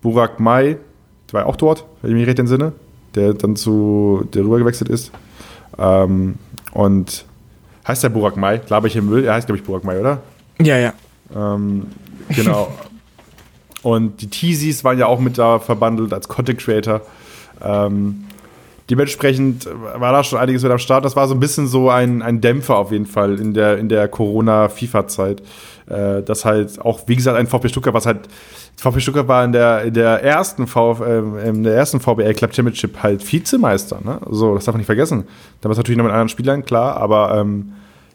[0.00, 0.76] Burak Mai,
[1.32, 2.72] war auch dort, wenn ich mich recht entsinne,
[3.14, 5.10] der dann zu, der rüber gewechselt ist.
[5.78, 6.36] Ähm,
[6.72, 7.24] und
[7.86, 8.58] heißt der Burak Mai?
[8.58, 9.24] Glaube ich im Müll.
[9.24, 10.22] Er heißt, glaube ich, Burak Mai, oder?
[10.60, 10.92] Ja, ja.
[11.34, 11.86] Ähm,
[12.28, 12.68] genau.
[13.86, 17.02] Und die Teasies waren ja auch mit da verbandelt als Content Creator.
[17.64, 18.24] Ähm,
[18.90, 21.04] dementsprechend war da schon einiges mit am Start.
[21.04, 23.88] Das war so ein bisschen so ein, ein Dämpfer auf jeden Fall in der, in
[23.88, 25.40] der Corona-FIFA-Zeit.
[25.88, 28.28] Äh, das halt auch, wie gesagt, ein VfB Stuttgart, was halt,
[28.76, 32.56] VfB Stuttgart war in der, in der ersten VfB, äh, in der ersten VBL Club
[32.56, 34.18] Championship halt Vizemeister, ne?
[34.28, 35.28] So, das darf man nicht vergessen.
[35.60, 37.74] Damals natürlich noch mit anderen Spielern, klar, aber ähm,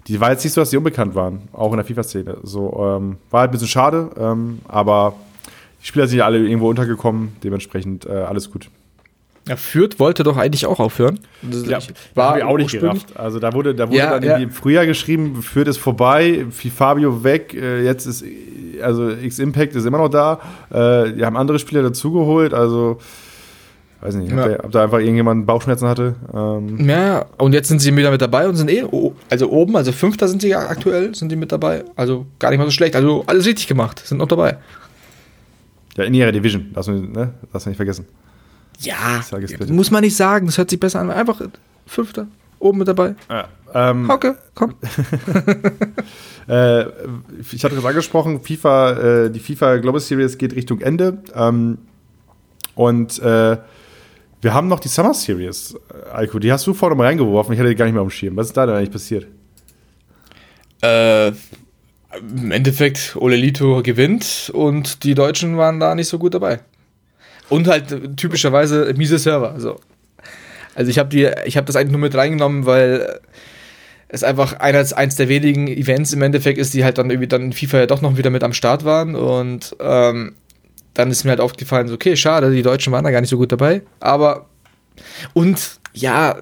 [0.09, 2.39] die war jetzt nicht so, dass die unbekannt waren, auch in der FIFA-Szene.
[2.43, 5.13] So, ähm, war halt ein bisschen schade, ähm, aber
[5.81, 8.69] die Spieler sind ja alle irgendwo untergekommen, dementsprechend äh, alles gut.
[9.47, 11.19] Ja, Fürth wollte doch eigentlich auch aufhören.
[11.41, 11.79] Das ja,
[12.13, 13.17] war ich auch nicht gerafft.
[13.17, 14.37] Also da wurde, da wurde ja, dann ja.
[14.37, 18.23] im Frühjahr geschrieben, Fürth ist vorbei, Fabio weg, äh, jetzt ist,
[18.83, 20.39] also X-Impact ist immer noch da.
[20.69, 22.99] Äh, die haben andere Spieler dazugeholt, also
[24.01, 24.63] weiß nicht, ja.
[24.63, 26.15] ob, da einfach irgendjemand Bauchschmerzen hatte.
[26.33, 26.87] Ähm.
[26.87, 28.83] Ja, und jetzt sind sie wieder mit dabei und sind eh,
[29.29, 31.83] also oben, also Fünfter sind sie aktuell, sind die mit dabei.
[31.95, 32.95] Also gar nicht mal so schlecht.
[32.95, 34.57] Also alles richtig gemacht, sind noch dabei.
[35.97, 37.33] Ja, in ihrer Division, darfst du, ne?
[37.51, 38.05] darfst du nicht vergessen.
[38.79, 39.21] Ja,
[39.67, 41.11] muss man nicht sagen, das hört sich besser an.
[41.11, 41.41] Einfach
[41.85, 42.27] Fünfter,
[42.59, 43.15] oben mit dabei.
[43.29, 44.75] Ja, ähm, Hauke, komm.
[46.47, 46.81] äh,
[47.39, 48.91] ich hatte das angesprochen, FIFA,
[49.25, 51.21] äh, die FIFA Global Series geht Richtung Ende.
[51.35, 51.77] Ähm,
[52.75, 53.57] und äh,
[54.41, 55.75] wir haben noch die Summer Series,
[56.11, 58.11] Alko, die hast du vorne mal reingeworfen, ich hatte die gar nicht mehr auf dem
[58.11, 58.35] Schirm.
[58.37, 59.27] Was ist da denn eigentlich passiert?
[60.81, 61.33] Äh,
[62.19, 66.59] im Endeffekt Ole Lito gewinnt und die Deutschen waren da nicht so gut dabei.
[67.49, 69.59] Und halt typischerweise miese Server.
[69.59, 69.79] So.
[70.75, 73.19] Also ich habe habe das eigentlich nur mit reingenommen, weil
[74.07, 77.43] es einfach eines, eins der wenigen Events im Endeffekt ist, die halt dann irgendwie dann
[77.43, 80.35] in FIFA ja doch noch wieder mit am Start waren und ähm,
[80.93, 83.37] dann ist mir halt aufgefallen, so, okay, schade, die Deutschen waren da gar nicht so
[83.37, 84.47] gut dabei, aber
[85.33, 86.41] und ja,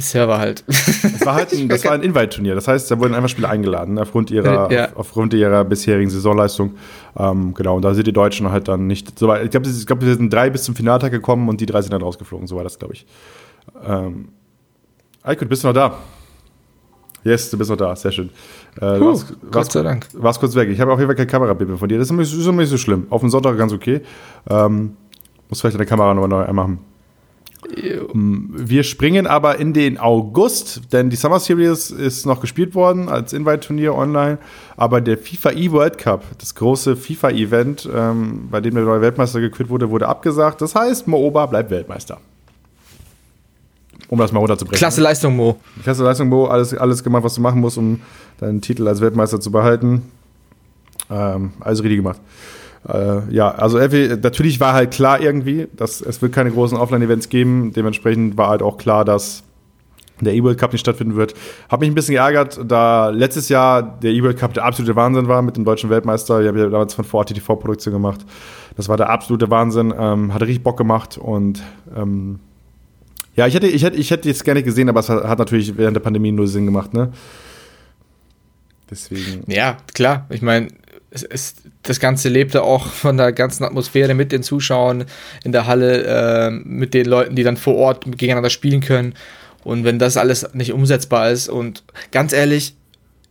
[0.00, 0.64] Server halt.
[0.66, 2.54] Das war halt ein, das war ein Invite-Turnier.
[2.54, 4.88] Das heißt, da wurden einfach Spieler eingeladen, aufgrund ihrer, ja.
[4.94, 6.74] aufgrund ihrer bisherigen Saisonleistung.
[7.16, 9.44] Ähm, genau, und da sind die Deutschen halt dann nicht so weit.
[9.44, 12.02] Ich glaube, glaub, wir sind drei bis zum Finaltag gekommen und die drei sind dann
[12.02, 12.46] rausgeflogen.
[12.46, 13.06] So war das, glaube ich.
[13.86, 14.28] Ähm,
[15.22, 15.98] Aykut, bist du noch da?
[17.22, 17.94] Yes, du bist noch da.
[17.94, 18.30] Sehr schön.
[18.76, 20.06] Äh, Puh, warst, Gott sei Dank.
[20.14, 20.68] Warst kurz weg.
[20.70, 21.98] Ich habe auf jeden Fall kein Kamerabild von dir.
[21.98, 23.06] Das ist immer nicht so schlimm.
[23.10, 24.00] Auf dem Sonntag ganz okay.
[24.48, 24.96] Ähm,
[25.48, 26.78] muss vielleicht deine Kamera nochmal neu machen.
[27.62, 33.34] Wir springen aber in den August, denn die Summer Series ist noch gespielt worden als
[33.34, 34.38] Invite-Turnier online.
[34.76, 39.68] Aber der FIFA E-World Cup, das große FIFA-Event, ähm, bei dem der neue Weltmeister gekürt
[39.68, 40.62] wurde, wurde abgesagt.
[40.62, 42.18] Das heißt, Mooba bleibt Weltmeister.
[44.08, 44.78] Um das mal runterzubringen.
[44.78, 45.60] Klasse Leistung, Mo.
[45.82, 46.46] Klasse Leistung, Mo.
[46.46, 48.00] Alles, alles gemacht, was du machen musst, um
[48.38, 50.10] deinen Titel als Weltmeister zu behalten.
[51.10, 52.20] Ähm, alles richtig gemacht.
[52.88, 57.72] Äh, ja, also natürlich war halt klar irgendwie, dass es wird keine großen Offline-Events geben.
[57.74, 59.42] Dementsprechend war halt auch klar, dass
[60.20, 61.34] der E-World Cup nicht stattfinden wird.
[61.68, 65.42] Hab mich ein bisschen geärgert, da letztes Jahr der E-World Cup der absolute Wahnsinn war
[65.42, 66.40] mit dem deutschen Weltmeister.
[66.40, 68.24] Ich habe ja damals von vor TV-Produktion gemacht.
[68.76, 69.94] Das war der absolute Wahnsinn.
[69.96, 71.62] Ähm, hatte richtig Bock gemacht und
[71.96, 72.40] ähm,
[73.36, 75.76] ja, ich hätte, ich hätte, ich hätte jetzt gerne gesehen, aber es hat, hat natürlich
[75.76, 77.12] während der Pandemie nur Sinn gemacht, ne?
[78.90, 79.44] Deswegen.
[79.46, 80.26] Ja, klar.
[80.30, 80.68] Ich meine,
[81.10, 85.04] es, es, das Ganze lebte auch von der ganzen Atmosphäre mit den Zuschauern
[85.44, 89.14] in der Halle, äh, mit den Leuten, die dann vor Ort gegeneinander spielen können.
[89.64, 91.82] Und wenn das alles nicht umsetzbar ist und
[92.12, 92.74] ganz ehrlich,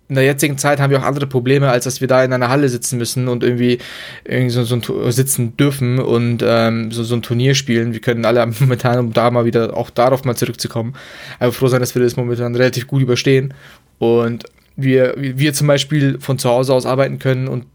[0.10, 2.49] in der jetzigen Zeit haben wir auch andere Probleme, als dass wir da in einer
[2.49, 3.77] Halle sitzen müssen und irgendwie,
[4.26, 7.93] irgendwie so, so ein, sitzen dürfen und ähm, so, so ein Turnier spielen.
[7.93, 10.95] Wir können alle momentan, um da mal wieder auch darauf mal zurückzukommen,
[11.39, 13.53] einfach froh sein, dass wir das momentan relativ gut überstehen
[13.99, 14.45] und
[14.81, 17.65] wir, wir zum Beispiel von zu Hause aus arbeiten können und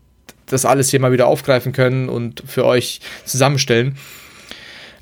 [0.47, 3.97] das alles hier mal wieder aufgreifen können und für euch zusammenstellen.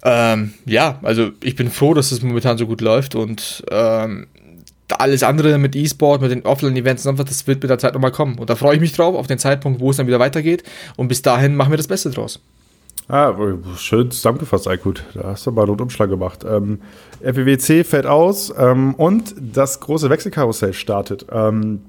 [0.04, 4.26] Ähm, ja, also ich bin froh, dass es momentan so gut läuft und ähm,
[4.98, 8.12] alles andere mit E-Sport, mit den Offline-Events und so, das wird mit der Zeit nochmal
[8.12, 8.38] kommen.
[8.38, 10.64] Und da freue ich mich drauf, auf den Zeitpunkt, wo es dann wieder weitergeht.
[10.96, 12.40] Und bis dahin machen wir das Beste draus.
[13.08, 13.34] Ah,
[13.76, 15.04] schön zusammengefasst, Aykut.
[15.14, 16.44] Da hast du mal einen Umschlag gemacht.
[16.48, 16.80] Ähm,
[17.20, 21.26] FWC fällt aus ähm, und das große Wechselkarussell startet.
[21.30, 21.80] Ähm,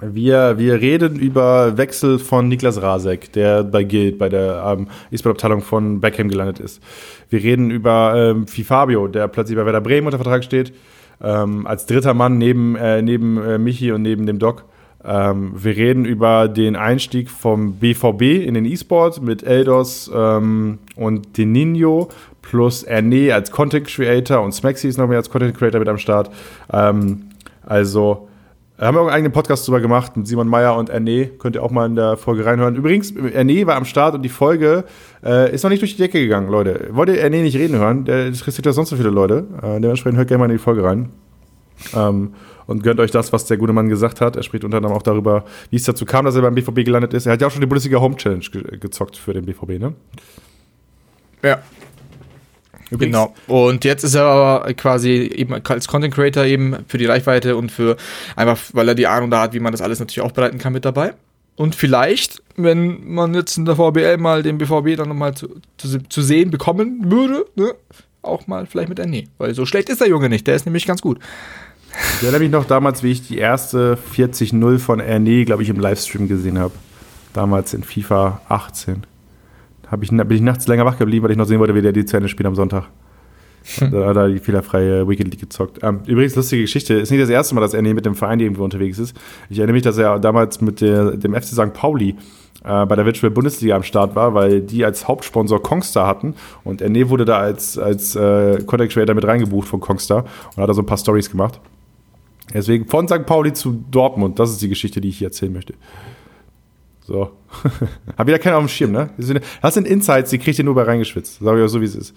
[0.00, 5.62] wir, wir reden über Wechsel von Niklas Rasek, der bei Guild, bei der ähm, E-Sport-Abteilung
[5.62, 6.82] von Beckham gelandet ist.
[7.30, 10.72] Wir reden über ähm, Fabio, der plötzlich bei Werder Bremen unter Vertrag steht
[11.20, 14.64] ähm, als dritter Mann neben, äh, neben äh, Michi und neben dem Doc.
[15.04, 21.38] Ähm, wir reden über den Einstieg vom BVB in den E-Sport mit Eldos ähm, und
[21.38, 22.08] Deninho
[22.42, 25.98] plus Erne als Content Creator und Smaxi ist noch mehr als Content Creator mit am
[25.98, 26.30] Start.
[26.72, 27.26] Ähm,
[27.64, 28.27] also
[28.78, 31.26] da haben wir auch einen eigenen Podcast drüber gemacht mit Simon Meyer und Erne.
[31.26, 32.76] Könnt ihr auch mal in der Folge reinhören.
[32.76, 34.84] Übrigens, Erne war am Start und die Folge
[35.24, 36.88] äh, ist noch nicht durch die Decke gegangen, Leute.
[36.92, 38.04] Wollt ihr Erne nicht reden hören?
[38.04, 39.48] Der interessiert ja sonst so viele Leute.
[39.60, 41.08] Äh, dementsprechend hört gerne mal in die Folge rein.
[41.92, 42.34] Ähm,
[42.66, 44.36] und gönnt euch das, was der gute Mann gesagt hat.
[44.36, 47.14] Er spricht unter anderem auch darüber, wie es dazu kam, dass er beim BVB gelandet
[47.14, 47.26] ist.
[47.26, 49.94] Er hat ja auch schon die Bundesliga Home Challenge ge gezockt für den BVB, ne?
[51.42, 51.58] Ja,
[52.90, 53.16] Übrigens.
[53.16, 53.34] Genau.
[53.46, 57.70] Und jetzt ist er aber quasi eben als Content Creator eben für die Reichweite und
[57.70, 57.96] für
[58.36, 60.84] einfach, weil er die Ahnung da hat, wie man das alles natürlich aufbereiten kann mit
[60.84, 61.14] dabei.
[61.56, 65.98] Und vielleicht, wenn man jetzt in der VBL mal den BVB dann nochmal zu, zu,
[66.08, 67.74] zu sehen bekommen würde, ne,
[68.22, 69.24] auch mal vielleicht mit Erne.
[69.38, 71.18] Weil so schlecht ist der Junge nicht, der ist nämlich ganz gut.
[72.16, 75.80] Ich erinnere mich noch damals, wie ich die erste 40-0 von Erne, glaube ich, im
[75.80, 76.74] Livestream gesehen habe.
[77.32, 79.04] Damals in FIFA 18
[79.90, 81.92] hab ich, bin ich nachts länger wach geblieben, weil ich noch sehen wollte, wie der
[81.92, 82.84] die zu Ende spielt am Sonntag.
[83.78, 83.90] Hm.
[83.90, 85.80] Da hat er die fehlerfreie Weekend League gezockt.
[85.82, 88.64] Ähm, übrigens, lustige Geschichte, ist nicht das erste Mal, dass er mit dem Verein irgendwo
[88.64, 89.16] unterwegs ist.
[89.50, 91.72] Ich erinnere mich, dass er damals mit der, dem FC St.
[91.72, 92.16] Pauli
[92.64, 96.34] äh, bei der Virtual Bundesliga am Start war, weil die als Hauptsponsor Kongstar hatten
[96.64, 100.24] und Erne wurde da als, als äh, Content Creator mit reingebucht von Kongstar
[100.56, 101.60] und hat da so ein paar Stories gemacht.
[102.52, 103.26] Deswegen von St.
[103.26, 105.74] Pauli zu Dortmund, das ist die Geschichte, die ich hier erzählen möchte.
[107.08, 107.30] So.
[108.18, 109.08] Hab wieder keinen auf dem Schirm, ne?
[109.62, 111.38] Das sind Insights, die kriegt ihr nur bei reingeschwitzt.
[111.40, 112.14] Sag ich auch so, wie es ist.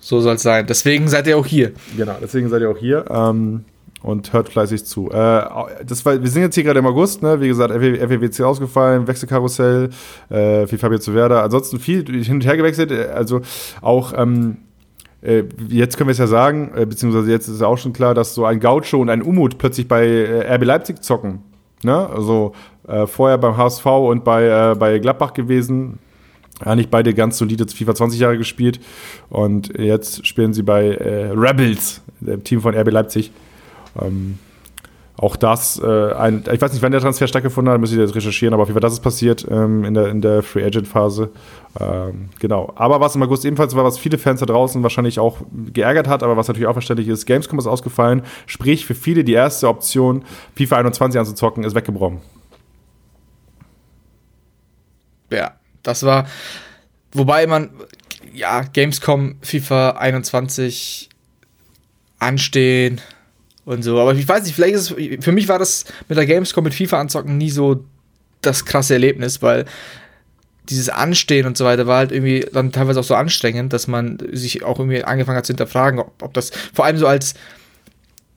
[0.00, 0.66] So soll es sein.
[0.66, 1.70] Deswegen seid ihr auch hier.
[1.96, 3.04] Genau, deswegen seid ihr auch hier.
[3.08, 3.64] Ähm,
[4.02, 5.10] und hört fleißig zu.
[5.10, 5.44] Äh,
[5.86, 7.40] das war, wir sind jetzt hier gerade im August, ne?
[7.40, 9.90] Wie gesagt, FWC ausgefallen, Wechselkarussell,
[10.28, 11.44] äh, viel Fabio zu Werder.
[11.44, 12.90] Ansonsten viel hin und her gewechselt.
[12.90, 13.42] Also
[13.80, 14.56] auch ähm,
[15.22, 18.14] äh, jetzt können wir es ja sagen, äh, beziehungsweise jetzt ist ja auch schon klar,
[18.14, 21.44] dass so ein Gaucho und ein Umut plötzlich bei äh, RB Leipzig zocken.
[21.82, 22.08] Ne?
[22.08, 22.52] Also
[22.86, 25.98] äh, vorher beim HSV und bei, äh, bei Gladbach gewesen.
[26.60, 28.80] Eigentlich beide ganz solide FIFA 20 Jahre gespielt.
[29.30, 33.30] Und jetzt spielen sie bei äh, Rebels, dem Team von RB Leipzig.
[34.00, 34.38] Ähm,
[35.20, 38.14] auch das, äh, ein, ich weiß nicht, wann der Transfer stattgefunden hat, müsste ich jetzt
[38.14, 40.88] recherchieren, aber auf jeden Fall das ist passiert ähm, in, der, in der Free Agent
[40.88, 41.30] Phase.
[41.78, 42.72] Ähm, genau.
[42.76, 45.42] Aber was im August ebenfalls war, was viele Fans da draußen wahrscheinlich auch
[45.74, 48.22] geärgert hat, aber was natürlich auch verständlich ist, Gamescom ist ausgefallen.
[48.46, 50.24] Sprich, für viele die erste Option,
[50.56, 52.22] FIFA 21 anzuzocken, ist weggebrochen.
[55.30, 55.52] Ja,
[55.82, 56.26] das war,
[57.12, 57.68] wobei man,
[58.32, 61.10] ja, Gamescom, FIFA 21
[62.18, 63.02] anstehen
[63.64, 63.98] und so.
[64.00, 66.74] Aber ich weiß nicht, vielleicht ist es, für mich war das mit der Gamescom mit
[66.74, 67.84] FIFA anzocken nie so
[68.42, 69.66] das krasse Erlebnis, weil
[70.68, 74.18] dieses Anstehen und so weiter war halt irgendwie dann teilweise auch so anstrengend, dass man
[74.32, 77.34] sich auch irgendwie angefangen hat zu hinterfragen, ob, ob das vor allem so als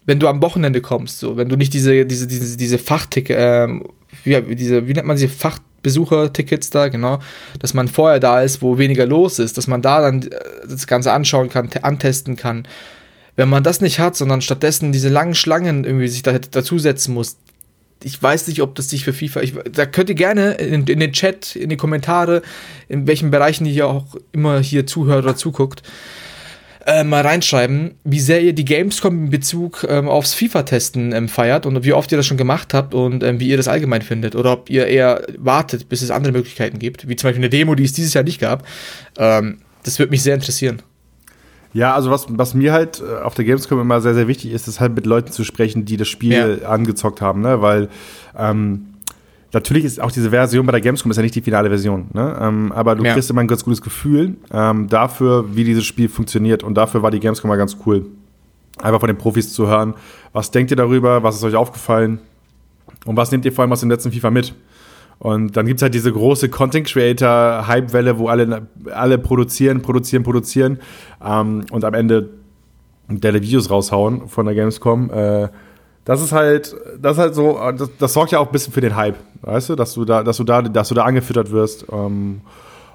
[0.06, 3.88] wenn du am Wochenende kommst, so wenn du nicht diese diese diese diese Fachtick ähm,
[4.24, 7.20] wie, diese wie nennt man sie Fachbesuchertickets da genau,
[7.60, 10.30] dass man vorher da ist, wo weniger los ist, dass man da dann äh,
[10.68, 12.68] das Ganze anschauen kann, antesten kann.
[13.36, 17.38] Wenn man das nicht hat, sondern stattdessen diese langen Schlangen irgendwie sich da dazusetzen muss,
[18.04, 19.42] ich weiß nicht, ob das sich für FIFA.
[19.42, 22.42] Ich, da könnt ihr gerne in, in, den Chat, in die Kommentare,
[22.90, 25.84] in welchen Bereichen ihr auch immer hier zuhört oder zuguckt,
[26.86, 31.66] äh, mal reinschreiben, wie sehr ihr die Gamescom in Bezug ähm, aufs FIFA-Testen ähm, feiert
[31.66, 34.36] und wie oft ihr das schon gemacht habt und ähm, wie ihr das allgemein findet.
[34.36, 37.76] Oder ob ihr eher wartet, bis es andere Möglichkeiten gibt, wie zum Beispiel eine Demo,
[37.76, 38.68] die es dieses Jahr nicht gab.
[39.18, 40.82] Ähm, das würde mich sehr interessieren.
[41.74, 44.68] Ja, also was, was mir halt äh, auf der Gamescom immer sehr, sehr wichtig ist,
[44.68, 46.70] ist halt mit Leuten zu sprechen, die das Spiel ja.
[46.70, 47.62] angezockt haben, ne?
[47.62, 47.90] Weil
[48.38, 48.86] ähm,
[49.52, 52.38] natürlich ist auch diese Version bei der Gamescom ist ja nicht die finale Version, ne?
[52.40, 53.14] Ähm, aber du ja.
[53.14, 56.64] kriegst immer ein ganz gutes Gefühl ähm, dafür, wie dieses Spiel funktioniert.
[56.64, 58.06] Und dafür war die Gamescom mal ganz cool.
[58.80, 59.96] Einfach von den Profis zu hören,
[60.32, 62.20] was denkt ihr darüber, was ist euch aufgefallen?
[63.06, 64.54] Und was nehmt ihr vor allem aus dem letzten FIFA mit?
[65.20, 70.24] Und dann gibt es halt diese große Content Creator Hype-Welle, wo alle, alle produzieren, produzieren,
[70.24, 70.80] produzieren
[71.24, 72.30] ähm, und am Ende
[73.08, 75.10] der Videos raushauen von der Gamescom.
[75.12, 75.50] Äh,
[76.06, 78.82] das ist halt, das ist halt so, das, das, sorgt ja auch ein bisschen für
[78.82, 81.86] den Hype, weißt du, dass du da, dass du da, dass du da angefüttert wirst.
[81.92, 82.42] Ähm,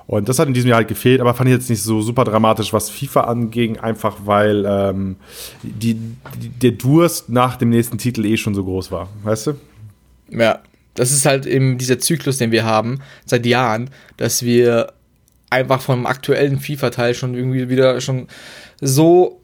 [0.07, 2.25] und das hat in diesem Jahr halt gefehlt, aber fand ich jetzt nicht so super
[2.25, 5.17] dramatisch, was FIFA anging, einfach weil ähm,
[5.63, 9.55] die, die, der Durst nach dem nächsten Titel eh schon so groß war, weißt du?
[10.31, 10.61] Ja,
[10.99, 14.93] das ist halt eben dieser Zyklus, den wir haben seit Jahren, dass wir
[15.51, 18.27] einfach vom aktuellen FIFA-Teil schon irgendwie wieder schon
[18.81, 19.41] so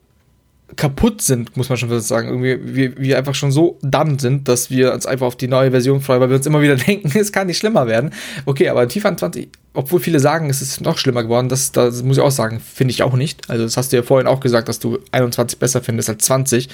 [0.77, 2.29] kaputt sind, muss man schon fast sagen.
[2.29, 5.71] Irgendwie, wir, wir einfach schon so done sind, dass wir uns einfach auf die neue
[5.71, 8.11] Version freuen, weil wir uns immer wieder denken, es kann nicht schlimmer werden.
[8.47, 12.17] Okay, aber FIFA 20, obwohl viele sagen, es ist noch schlimmer geworden, das, das muss
[12.17, 13.49] ich auch sagen, finde ich auch nicht.
[13.51, 16.69] Also, das hast du ja vorhin auch gesagt, dass du 21 besser findest als 20.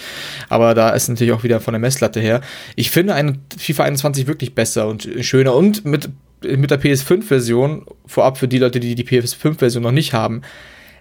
[0.48, 2.40] Aber da ist natürlich auch wieder von der Messlatte her.
[2.76, 6.08] Ich finde einen FIFA 21 wirklich besser und schöner und mit,
[6.42, 10.42] mit der PS5-Version, vorab für die Leute, die die PS5-Version noch nicht haben,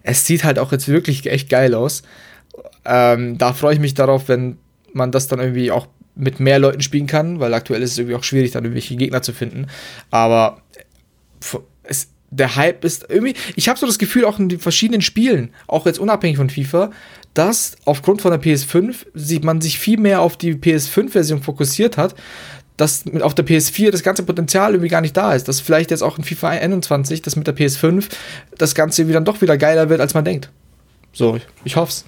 [0.01, 2.03] es sieht halt auch jetzt wirklich echt geil aus.
[2.89, 4.57] Ähm, da freue ich mich darauf, wenn
[4.93, 8.15] man das dann irgendwie auch mit mehr Leuten spielen kann, weil aktuell ist es irgendwie
[8.15, 9.67] auch schwierig, dann irgendwelche Gegner zu finden.
[10.09, 10.61] Aber
[11.83, 13.35] es, der Hype ist irgendwie.
[13.55, 16.91] Ich habe so das Gefühl, auch in den verschiedenen Spielen, auch jetzt unabhängig von FIFA,
[17.35, 22.15] dass aufgrund von der PS5 man sich viel mehr auf die PS5-Version fokussiert hat,
[22.75, 25.47] dass auf der PS4 das ganze Potenzial irgendwie gar nicht da ist.
[25.47, 28.05] Dass vielleicht jetzt auch in FIFA 21, das mit der PS5,
[28.57, 30.49] das Ganze wieder dann doch wieder geiler wird, als man denkt.
[31.13, 32.05] So, ich, ich hoffe es.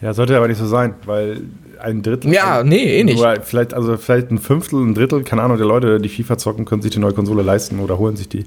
[0.00, 1.42] Ja, sollte aber nicht so sein, weil
[1.78, 2.32] ein Drittel.
[2.32, 3.22] Ja, nee, eh nicht.
[3.42, 6.82] Vielleicht, also vielleicht ein Fünftel, ein Drittel, keine Ahnung, der Leute, die FIFA zocken, können
[6.82, 8.44] sich die neue Konsole leisten oder holen sich die.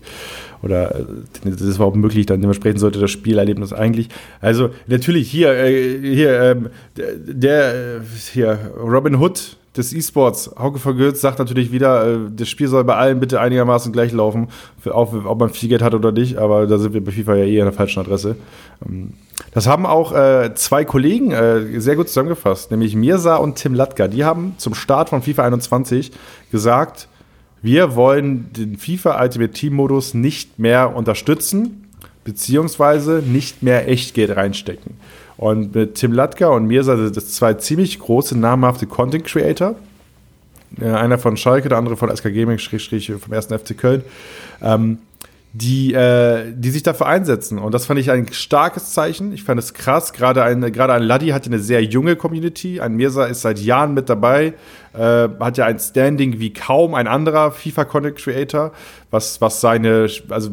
[0.61, 1.03] Oder äh,
[1.43, 4.09] das ist überhaupt möglich, dann dementsprechend sollte das Spielerlebnis eigentlich.
[4.41, 7.99] Also natürlich hier, äh, hier, ähm, der, äh,
[8.31, 12.95] hier, Robin Hood des E-Sports, Hauke Vergürz, sagt natürlich wieder, äh, das Spiel soll bei
[12.95, 14.47] allen bitte einigermaßen gleich laufen,
[14.85, 17.45] auch ob man viel Geld hat oder nicht, aber da sind wir bei FIFA ja
[17.45, 18.35] eh an der falschen Adresse.
[18.85, 19.13] Ähm,
[19.51, 24.07] das haben auch äh, zwei Kollegen äh, sehr gut zusammengefasst, nämlich Mirza und Tim Latka.
[24.07, 26.11] Die haben zum Start von FIFA 21
[26.51, 27.07] gesagt,
[27.61, 31.89] wir wollen den FIFA Ultimate Team Modus nicht mehr unterstützen,
[32.23, 34.95] beziehungsweise nicht mehr Echtgeld reinstecken.
[35.39, 39.75] Und mit Tim Latka und Mirza sind das zwei ziemlich große, namhafte Content Creator.
[40.81, 44.03] Äh, einer von Schalke, der andere von SK Gaming, vom ersten FC Köln.
[44.61, 44.97] Ähm,
[45.51, 47.57] die, äh, die sich dafür einsetzen.
[47.57, 49.33] Und das fand ich ein starkes Zeichen.
[49.33, 50.13] Ich fand es krass.
[50.13, 52.79] Gerade ein, gerade ein Laddi hat eine sehr junge Community.
[52.79, 54.53] Ein Mirsa ist seit Jahren mit dabei,
[54.93, 58.71] äh, hat ja ein Standing wie kaum ein anderer FIFA-Content Creator,
[59.09, 60.51] was, was seine, also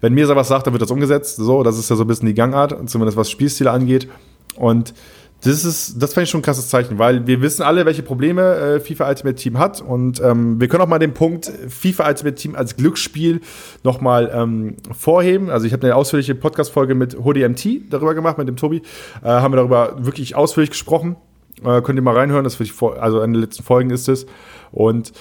[0.00, 1.36] wenn Mirsa was sagt, dann wird das umgesetzt.
[1.36, 4.08] So, das ist ja so ein bisschen die Gangart, zumindest was Spielstile angeht.
[4.56, 4.94] Und
[5.42, 8.42] das ist, das fand ich schon ein krasses Zeichen, weil wir wissen alle, welche Probleme
[8.56, 12.34] äh, FIFA Ultimate Team hat und ähm, wir können auch mal den Punkt FIFA Ultimate
[12.34, 13.40] Team als Glücksspiel
[13.84, 15.48] nochmal ähm, vorheben.
[15.48, 18.82] Also ich habe eine ausführliche Podcast-Folge mit HDMT darüber gemacht, mit dem Tobi,
[19.22, 21.16] äh, haben wir darüber wirklich ausführlich gesprochen.
[21.64, 24.26] Äh, könnt ihr mal reinhören, das ich vor, also in den letzten Folgen ist es.
[24.72, 25.12] Und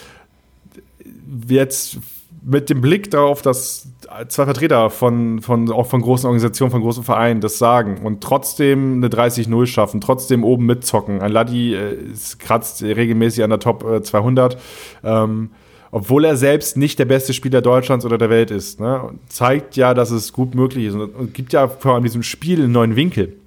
[1.47, 1.99] jetzt
[2.43, 3.87] mit dem Blick darauf, dass
[4.27, 8.95] zwei Vertreter von, von, auch von großen Organisationen, von großen Vereinen das sagen und trotzdem
[8.95, 11.21] eine 30-0 schaffen, trotzdem oben mitzocken.
[11.21, 11.97] Ein Laddi äh,
[12.39, 14.55] kratzt regelmäßig an der Top 200.
[14.55, 14.57] Äh,
[15.03, 15.51] ähm,
[15.91, 19.09] obwohl er selbst nicht der beste Spieler Deutschlands oder der Welt ist, ne?
[19.29, 22.61] zeigt ja, dass es gut möglich ist und, und gibt ja vor allem diesem Spiel
[22.61, 23.37] einen neuen Winkel.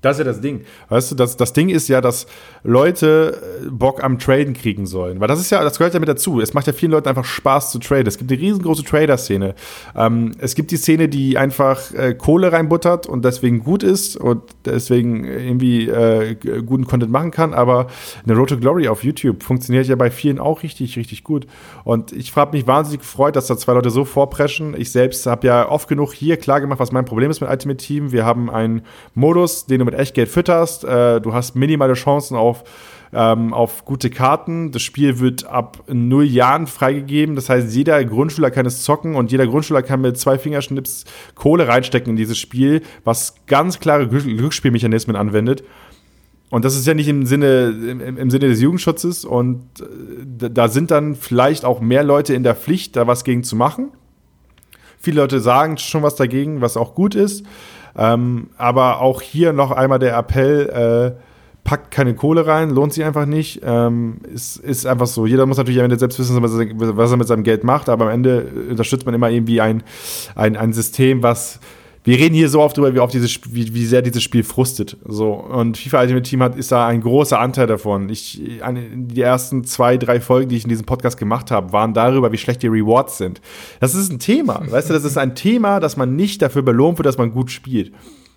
[0.00, 0.64] Das ist ja das Ding.
[0.88, 2.26] Weißt du, das, das Ding ist ja, dass
[2.62, 5.20] Leute äh, Bock am Traden kriegen sollen.
[5.20, 6.40] Weil das ist ja, das gehört ja mit dazu.
[6.40, 8.06] Es macht ja vielen Leuten einfach Spaß zu traden.
[8.06, 9.54] Es gibt eine riesengroße Trader-Szene.
[9.96, 14.42] Ähm, es gibt die Szene, die einfach äh, Kohle reinbuttert und deswegen gut ist und
[14.64, 17.54] deswegen irgendwie äh, guten Content machen kann.
[17.54, 17.88] Aber
[18.24, 21.46] eine Road to Glory auf YouTube funktioniert ja bei vielen auch richtig, richtig gut.
[21.84, 24.74] Und ich habe mich wahnsinnig gefreut, dass da zwei Leute so vorpreschen.
[24.76, 27.78] Ich selbst habe ja oft genug hier klar gemacht, was mein Problem ist mit Ultimate
[27.78, 28.12] Team.
[28.12, 28.82] Wir haben einen
[29.14, 30.84] Modus, den du mit Echtgeld fütterst.
[30.84, 32.64] Äh, du hast minimale Chancen auf,
[33.12, 34.70] ähm, auf gute Karten.
[34.70, 37.34] Das Spiel wird ab null Jahren freigegeben.
[37.34, 41.04] Das heißt, jeder Grundschüler kann es zocken und jeder Grundschüler kann mit zwei Fingerschnips
[41.34, 45.64] Kohle reinstecken in dieses Spiel, was ganz klare Glücksspielmechanismen anwendet.
[46.50, 49.24] Und das ist ja nicht im Sinne, im, im Sinne des Jugendschutzes.
[49.24, 53.44] Und äh, da sind dann vielleicht auch mehr Leute in der Pflicht, da was gegen
[53.44, 53.90] zu machen.
[55.00, 57.44] Viele Leute sagen schon was dagegen, was auch gut ist.
[57.98, 61.20] Ähm, aber auch hier noch einmal der Appell, äh,
[61.68, 63.60] packt keine Kohle rein, lohnt sich einfach nicht.
[63.62, 65.26] Ähm, ist, ist einfach so.
[65.26, 68.10] Jeder muss natürlich am Ende selbst wissen, was er mit seinem Geld macht, aber am
[68.10, 69.82] Ende unterstützt man immer irgendwie ein,
[70.34, 71.60] ein, ein System, was
[72.04, 74.96] wir reden hier so oft drüber, wie, oft dieses, wie, wie sehr dieses Spiel frustet.
[75.06, 75.32] So.
[75.32, 78.08] Und FIFA Ultimate Team hat, ist da ein großer Anteil davon.
[78.08, 82.32] Ich, die ersten zwei, drei Folgen, die ich in diesem Podcast gemacht habe, waren darüber,
[82.32, 83.40] wie schlecht die Rewards sind.
[83.80, 84.62] Das ist ein Thema.
[84.70, 87.50] Weißt du, das ist ein Thema, dass man nicht dafür belohnt wird, dass man gut
[87.50, 87.92] spielt.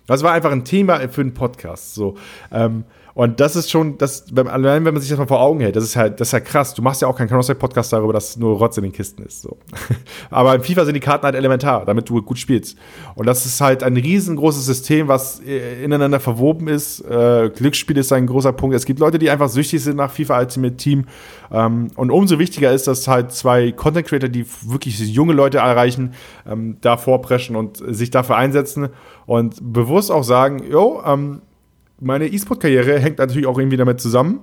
[0.06, 1.94] Das war einfach ein Thema für einen Podcast.
[1.94, 2.16] So.
[2.50, 2.84] Ähm,
[3.14, 5.84] und das ist schon, das, allein wenn man sich das mal vor Augen hält, das
[5.84, 6.72] ist halt, das ist ja krass.
[6.72, 9.42] Du machst ja auch keinen Counter-Strike-Podcast darüber, dass nur Rotz in den Kisten ist.
[9.42, 9.58] So.
[10.30, 12.78] Aber in FIFA sind die Karten halt elementar, damit du gut spielst.
[13.14, 17.00] Und das ist halt ein riesengroßes System, was äh, ineinander verwoben ist.
[17.00, 18.74] Äh, Glücksspiel ist ein großer Punkt.
[18.74, 21.04] Es gibt Leute, die einfach süchtig sind nach FIFA Ultimate Team.
[21.50, 26.14] Ähm, und umso wichtiger ist, dass halt zwei Content Creator, die wirklich junge Leute erreichen,
[26.50, 28.88] ähm, da vorpreschen und sich dafür einsetzen
[29.26, 31.42] und bewusst auch sagen, jo, ähm,
[32.02, 34.40] meine E-Sport-Karriere hängt natürlich auch irgendwie damit zusammen.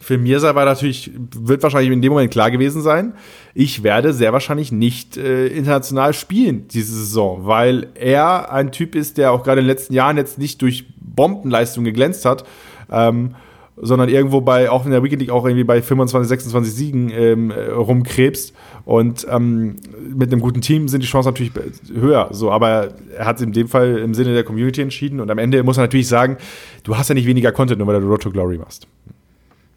[0.00, 3.14] Für Mirza war natürlich, wird wahrscheinlich in dem Moment klar gewesen sein,
[3.54, 9.18] ich werde sehr wahrscheinlich nicht äh, international spielen diese Saison, weil er ein Typ ist,
[9.18, 12.44] der auch gerade in den letzten Jahren jetzt nicht durch Bombenleistung geglänzt hat.
[12.90, 13.36] Ähm,
[13.76, 17.50] sondern irgendwo bei, auch in der Weekend League, auch irgendwie bei 25, 26 Siegen ähm,
[17.50, 18.54] rumkrebst.
[18.84, 19.76] Und ähm,
[20.14, 21.52] mit einem guten Team sind die Chancen natürlich
[21.92, 22.28] höher.
[22.32, 25.20] So, aber er hat es in dem Fall im Sinne der Community entschieden.
[25.20, 26.36] Und am Ende muss er natürlich sagen,
[26.82, 28.86] du hast ja nicht weniger Content, nur weil du Road to Glory machst.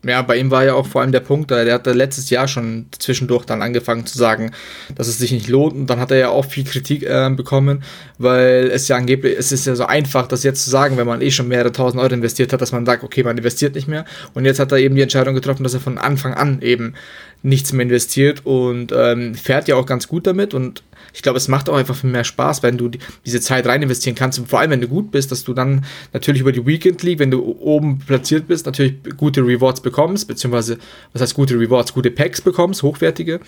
[0.03, 2.85] Ja, bei ihm war ja auch vor allem der Punkt, der hatte letztes Jahr schon
[2.97, 4.51] zwischendurch dann angefangen zu sagen,
[4.95, 5.73] dass es sich nicht lohnt.
[5.73, 7.83] Und dann hat er ja auch viel Kritik äh, bekommen,
[8.19, 11.21] weil es ja angeblich, es ist ja so einfach, das jetzt zu sagen, wenn man
[11.21, 14.05] eh schon mehrere tausend Euro investiert hat, dass man sagt, okay, man investiert nicht mehr.
[14.33, 16.93] Und jetzt hat er eben die Entscheidung getroffen, dass er von Anfang an eben
[17.43, 20.83] nichts mehr investiert und ähm, fährt ja auch ganz gut damit und
[21.17, 23.81] ich glaube, es macht auch einfach viel mehr Spaß, wenn du die, diese Zeit rein
[23.81, 24.37] investieren kannst.
[24.37, 25.83] Und vor allem, wenn du gut bist, dass du dann
[26.13, 30.77] natürlich über die Weekend League, wenn du oben platziert bist, natürlich gute Rewards bekommst, beziehungsweise,
[31.13, 33.39] was heißt gute Rewards, gute Packs bekommst, hochwertige.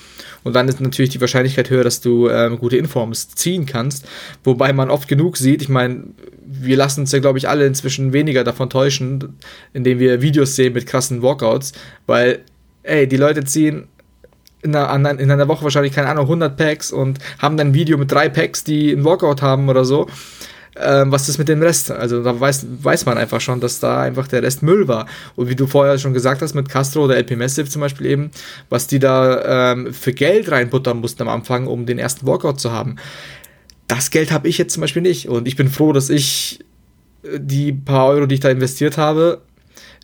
[0.44, 4.08] Und dann ist natürlich die Wahrscheinlichkeit höher, dass du ähm, gute Informs ziehen kannst,
[4.44, 6.06] wobei man oft genug sieht, ich meine,
[6.44, 9.38] wir lassen uns ja, glaube ich, alle inzwischen weniger davon täuschen,
[9.74, 11.74] indem wir Videos sehen mit krassen Walkouts,
[12.08, 12.40] weil,
[12.84, 13.88] ey, die Leute ziehen
[14.62, 17.98] in einer, in einer Woche wahrscheinlich, keine Ahnung, 100 Packs und haben dann ein Video
[17.98, 20.08] mit drei Packs, die einen Walkout haben oder so.
[20.76, 21.92] Ähm, was ist mit dem Rest?
[21.92, 25.08] Also da weiß, weiß man einfach schon, dass da einfach der Rest Müll war.
[25.36, 28.32] Und wie du vorher schon gesagt hast, mit Castro oder LP Massive zum Beispiel eben,
[28.70, 32.72] was die da ähm, für Geld reinbuttern mussten am Anfang, um den ersten Walkout zu
[32.72, 32.98] haben.
[33.88, 35.28] Das Geld habe ich jetzt zum Beispiel nicht.
[35.28, 36.60] Und ich bin froh, dass ich
[37.24, 39.42] äh, die paar Euro, die ich da investiert habe,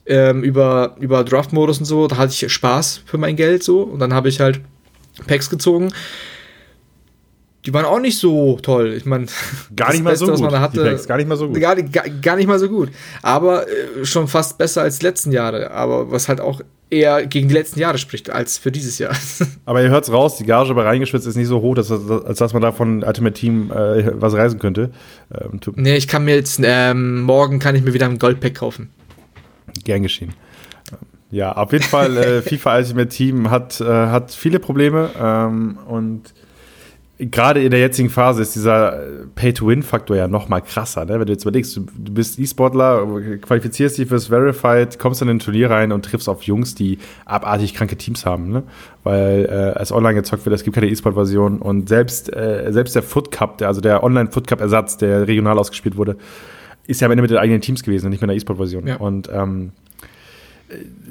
[0.05, 3.99] ähm, über, über Draft-Modus und so, da hatte ich Spaß für mein Geld so und
[3.99, 4.61] dann habe ich halt
[5.27, 5.91] Packs gezogen.
[7.65, 8.93] Die waren auch nicht so toll.
[8.95, 9.25] Ich meine,
[9.75, 10.51] gar nicht mal Beste, so gut.
[10.51, 11.59] Hatte, Packs, gar nicht mal so gut.
[11.59, 12.89] Gar, gar, gar nicht mal so gut.
[13.23, 15.71] Aber äh, schon fast besser als die letzten Jahre.
[15.71, 16.61] Aber was halt auch
[16.91, 19.15] eher gegen die letzten Jahre spricht als für dieses Jahr.
[19.65, 22.37] Aber ihr hört es raus, die Gage bei reingeschwitzt ist nicht so hoch, dass, als
[22.37, 24.91] dass man da von Ultimate Team äh, was reisen könnte.
[25.33, 28.89] Ähm, nee, ich kann mir jetzt, ähm, morgen kann ich mir wieder ein Goldpack kaufen.
[29.83, 30.33] Gern geschehen.
[31.31, 36.33] Ja, auf jeden Fall, äh, FIFA Ultimate Team hat, äh, hat viele Probleme ähm, und
[37.17, 38.99] gerade in der jetzigen Phase ist dieser
[39.35, 41.05] Pay-to-Win-Faktor ja noch mal krasser.
[41.05, 41.19] Ne?
[41.19, 43.07] Wenn du jetzt überlegst, du, bist E-Sportler,
[43.41, 46.99] qualifizierst dich fürs Verified, kommst dann in ein Turnier rein und triffst auf Jungs, die
[47.25, 48.49] abartig kranke Teams haben.
[48.49, 48.63] Ne?
[49.03, 53.03] Weil äh, es online gezockt wird, es gibt keine E-Sport-Version und selbst, äh, selbst der
[53.03, 56.17] Foot Cup, der, also der Online-Foot Cup-Ersatz, der regional ausgespielt wurde,
[56.87, 58.87] ist ja am Ende mit den eigenen Teams gewesen und nicht mit einer E-Sport-Version.
[58.87, 58.97] Ja.
[58.97, 59.71] Und ähm,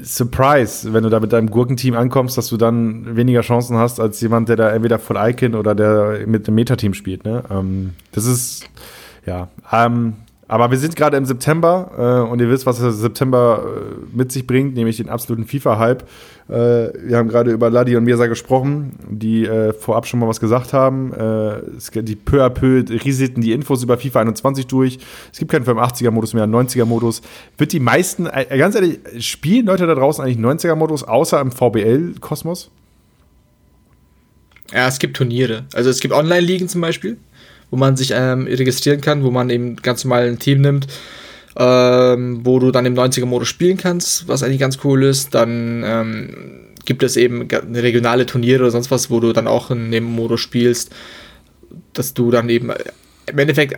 [0.03, 4.21] Surprise, wenn du da mit deinem Gurkenteam ankommst, dass du dann weniger Chancen hast als
[4.21, 7.25] jemand, der da entweder voll Icon oder der mit dem Meta-Team spielt.
[7.25, 7.45] Ne?
[7.51, 8.69] Ähm, das ist,
[9.27, 10.15] ja, ähm,
[10.55, 14.31] aber wir sind gerade im September äh, und ihr wisst, was der September äh, mit
[14.31, 16.03] sich bringt, nämlich den absoluten FIFA-Hype.
[16.49, 20.39] Äh, wir haben gerade über Ladi und Mirsa gesprochen, die äh, vorab schon mal was
[20.39, 21.13] gesagt haben.
[21.13, 25.01] Äh, die peu à peu rieselten die Infos über FIFA 21 durch.
[25.33, 27.23] Es gibt keinen 85er-Modus mehr, 90er-Modus.
[27.59, 32.71] Wird die meisten, äh, ganz ehrlich, spielen Leute da draußen eigentlich 90er-Modus, außer im VBL-Kosmos?
[34.73, 35.65] Ja, es gibt Turniere.
[35.75, 37.19] Also es gibt Online-Ligen zum Beispiel
[37.75, 40.87] wo man sich ähm, registrieren kann, wo man eben ganz normal ein Team nimmt,
[41.57, 45.35] ähm, wo du dann im 90er-Modus spielen kannst, was eigentlich ganz cool ist.
[45.35, 46.37] Dann ähm,
[46.85, 50.41] gibt es eben regionale Turniere oder sonst was, wo du dann auch in dem Modus
[50.41, 50.95] spielst,
[51.95, 52.77] dass du dann eben äh,
[53.27, 53.75] im Endeffekt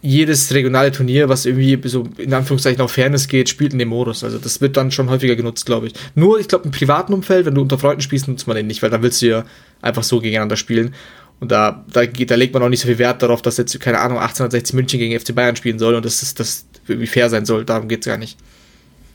[0.00, 4.22] jedes regionale Turnier, was irgendwie so in Anführungszeichen auf Fairness geht, spielt in dem Modus.
[4.22, 5.94] Also das wird dann schon häufiger genutzt, glaube ich.
[6.14, 8.82] Nur, ich glaube, im privaten Umfeld, wenn du unter Freunden spielst, nutzt man den nicht,
[8.82, 9.44] weil dann willst du ja
[9.82, 10.94] einfach so gegeneinander spielen.
[11.40, 13.78] Und da, da, geht, da legt man auch nicht so viel Wert darauf, dass jetzt,
[13.80, 17.44] keine Ahnung, 1860 München gegen FC Bayern spielen soll und dass das irgendwie fair sein
[17.44, 17.64] soll.
[17.64, 18.38] Darum geht es gar nicht.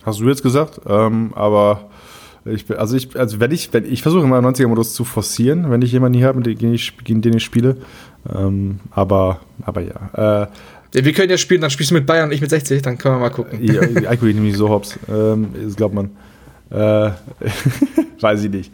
[0.03, 1.89] Hast du jetzt gesagt, ähm, aber
[2.45, 5.91] Ich, also ich, also wenn ich, wenn ich versuche immer 90er-Modus zu forcieren, wenn ich
[5.91, 7.77] jemanden hier habe, gegen, gegen den ich spiele.
[8.33, 10.43] Ähm, aber, aber ja.
[10.43, 12.97] Äh, wir können ja spielen, dann spielst du mit Bayern und ich mit 60, dann
[12.97, 13.59] können wir mal gucken.
[13.61, 14.97] Ja, Alkohol ich nämlich so hops.
[15.07, 16.11] Ähm, das glaubt man.
[16.71, 17.11] Äh,
[18.19, 18.71] weiß ich nicht.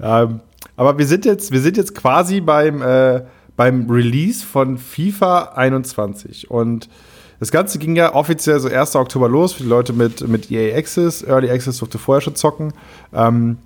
[0.00, 0.40] Ähm,
[0.76, 3.22] aber wir sind jetzt, wir sind jetzt quasi beim, äh,
[3.56, 6.50] beim Release von FIFA 21.
[6.50, 6.88] Und
[7.38, 8.96] das Ganze ging ja offiziell so 1.
[8.96, 11.22] Oktober los für die Leute mit, mit EA Access.
[11.22, 12.72] Early Access durfte vorher schon zocken.
[13.14, 13.58] Ähm,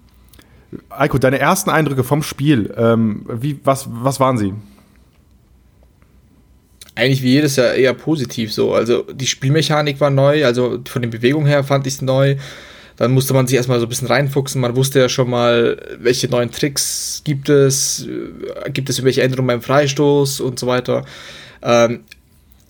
[0.89, 4.55] Eiko, deine ersten Eindrücke vom Spiel, ähm, wie, was, was waren sie?
[6.95, 8.75] Eigentlich wie jedes Jahr eher positiv so.
[8.75, 12.37] Also die Spielmechanik war neu, also von den Bewegungen her fand ich es neu.
[13.01, 14.61] Dann musste man sich erstmal so ein bisschen reinfuchsen.
[14.61, 19.47] Man wusste ja schon mal, welche neuen Tricks gibt es, äh, gibt es irgendwelche Änderungen
[19.47, 21.07] beim Freistoß und so weiter.
[21.63, 22.01] Ähm,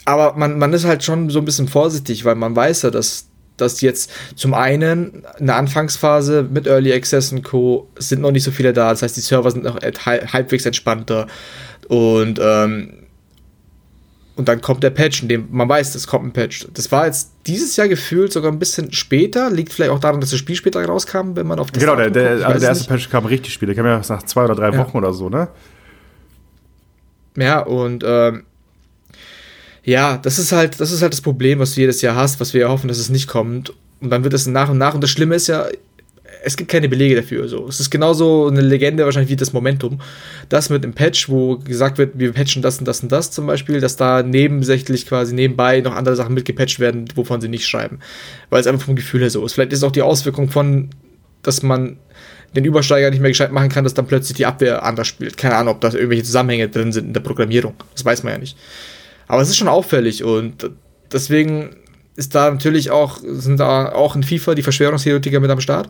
[0.04, 3.26] aber man, man ist halt schon so ein bisschen vorsichtig, weil man weiß ja, dass,
[3.56, 7.88] dass jetzt zum einen in der Anfangsphase mit Early Access und Co.
[7.98, 8.90] sind noch nicht so viele da.
[8.90, 11.26] Das heißt, die Server sind noch halbwegs entspannter.
[11.88, 12.99] Und ähm,
[14.40, 16.66] und dann kommt der Patch, in dem man weiß, es kommt ein Patch.
[16.72, 19.50] Das war jetzt dieses Jahr gefühlt sogar ein bisschen später.
[19.50, 22.10] Liegt vielleicht auch daran, dass das Spiel später rauskam, wenn man auf das Genau, der,
[22.10, 22.88] der, also der erste.
[22.88, 23.68] Patch kam richtig spät.
[23.68, 24.78] Der kam ja nach zwei oder drei ja.
[24.78, 25.48] Wochen oder so, ne?
[27.36, 28.44] Ja, und ähm,
[29.84, 32.54] ja, das ist halt, das ist halt das Problem, was du jedes Jahr hast, was
[32.54, 33.74] wir hoffen, dass es nicht kommt.
[34.00, 34.94] Und dann wird es nach und nach.
[34.94, 35.66] Und das Schlimme ist ja,
[36.42, 37.48] es gibt keine Belege dafür.
[37.48, 37.66] So.
[37.68, 40.00] Es ist genauso eine Legende wahrscheinlich wie das Momentum.
[40.48, 43.46] Das mit dem Patch, wo gesagt wird, wir patchen das und das und das zum
[43.46, 48.00] Beispiel, dass da nebensächlich quasi nebenbei noch andere Sachen mitgepatcht werden, wovon sie nicht schreiben.
[48.48, 49.54] Weil es einfach vom Gefühl her so ist.
[49.54, 50.90] Vielleicht ist auch die Auswirkung von,
[51.42, 51.98] dass man
[52.56, 55.36] den Übersteiger nicht mehr gescheit machen kann, dass dann plötzlich die Abwehr anders spielt.
[55.36, 57.74] Keine Ahnung, ob da irgendwelche Zusammenhänge drin sind in der Programmierung.
[57.94, 58.56] Das weiß man ja nicht.
[59.28, 60.70] Aber es ist schon auffällig und
[61.12, 61.76] deswegen
[62.16, 65.88] ist da natürlich auch, sind da auch in FIFA die Verschwörungstheoretiker mit am Start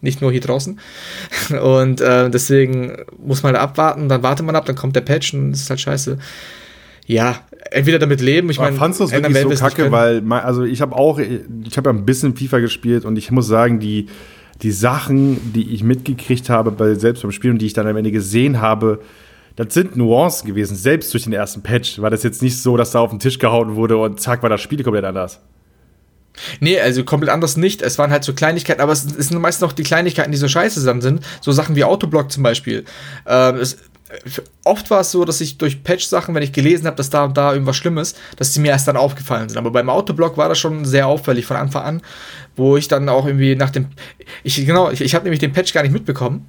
[0.00, 0.78] nicht nur hier draußen.
[1.62, 5.34] Und äh, deswegen muss man da abwarten, dann wartet man ab, dann kommt der Patch
[5.34, 6.18] und das ist halt scheiße.
[7.06, 7.40] Ja,
[7.70, 8.50] entweder damit leben.
[8.50, 11.90] Ich meine, fandst du es wirklich so kacke, weil also ich habe auch, ich habe
[11.90, 14.08] ja ein bisschen FIFA gespielt und ich muss sagen, die
[14.62, 17.96] die Sachen, die ich mitgekriegt habe, bei, selbst beim Spiel und die ich dann am
[17.96, 19.00] Ende gesehen habe,
[19.54, 20.76] das sind Nuancen gewesen.
[20.76, 23.38] Selbst durch den ersten Patch war das jetzt nicht so, dass da auf den Tisch
[23.38, 25.40] gehauen wurde und zack war das Spiel komplett anders.
[26.60, 27.82] Nee, also komplett anders nicht.
[27.82, 30.84] Es waren halt so Kleinigkeiten, aber es, sind meistens noch die Kleinigkeiten, die so scheiße
[30.84, 31.24] dann sind.
[31.40, 32.84] So Sachen wie Autoblock zum Beispiel.
[33.26, 33.78] Ähm, es,
[34.64, 37.36] oft war es so, dass ich durch Patch-Sachen, wenn ich gelesen habe, dass da und
[37.36, 39.58] da irgendwas Schlimmes, dass sie mir erst dann aufgefallen sind.
[39.58, 42.02] Aber beim Autoblock war das schon sehr auffällig von Anfang an,
[42.54, 43.88] wo ich dann auch irgendwie nach dem.
[44.42, 46.48] Ich, genau, ich, ich habe nämlich den Patch gar nicht mitbekommen.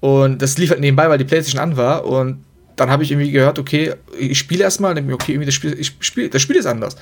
[0.00, 2.04] Und das lief halt nebenbei, weil die Playstation an war.
[2.04, 2.44] Und
[2.76, 5.74] dann habe ich irgendwie gehört, okay, ich spiele erstmal, denke mir, okay, irgendwie das Spiel,
[5.78, 6.96] ich spiel, das Spiel ist anders.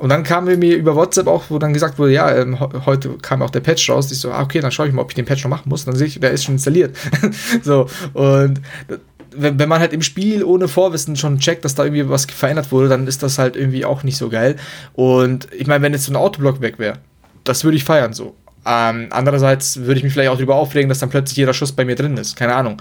[0.00, 3.42] Und dann kam mir über WhatsApp auch, wo dann gesagt wurde, ja, ähm, heute kam
[3.42, 4.10] auch der Patch raus.
[4.10, 5.84] Ich so, ah, okay, dann schaue ich mal, ob ich den Patch noch machen muss.
[5.84, 6.96] Dann sehe ich, der ist schon installiert.
[7.62, 8.62] so, und
[9.36, 12.72] wenn, wenn man halt im Spiel ohne Vorwissen schon checkt, dass da irgendwie was verändert
[12.72, 14.56] wurde, dann ist das halt irgendwie auch nicht so geil.
[14.94, 16.96] Und ich meine, wenn jetzt so ein Autoblock weg wäre,
[17.44, 18.34] das würde ich feiern so.
[18.64, 21.84] Ähm, andererseits würde ich mich vielleicht auch darüber aufregen, dass dann plötzlich jeder Schuss bei
[21.84, 22.36] mir drin ist.
[22.36, 22.80] Keine Ahnung.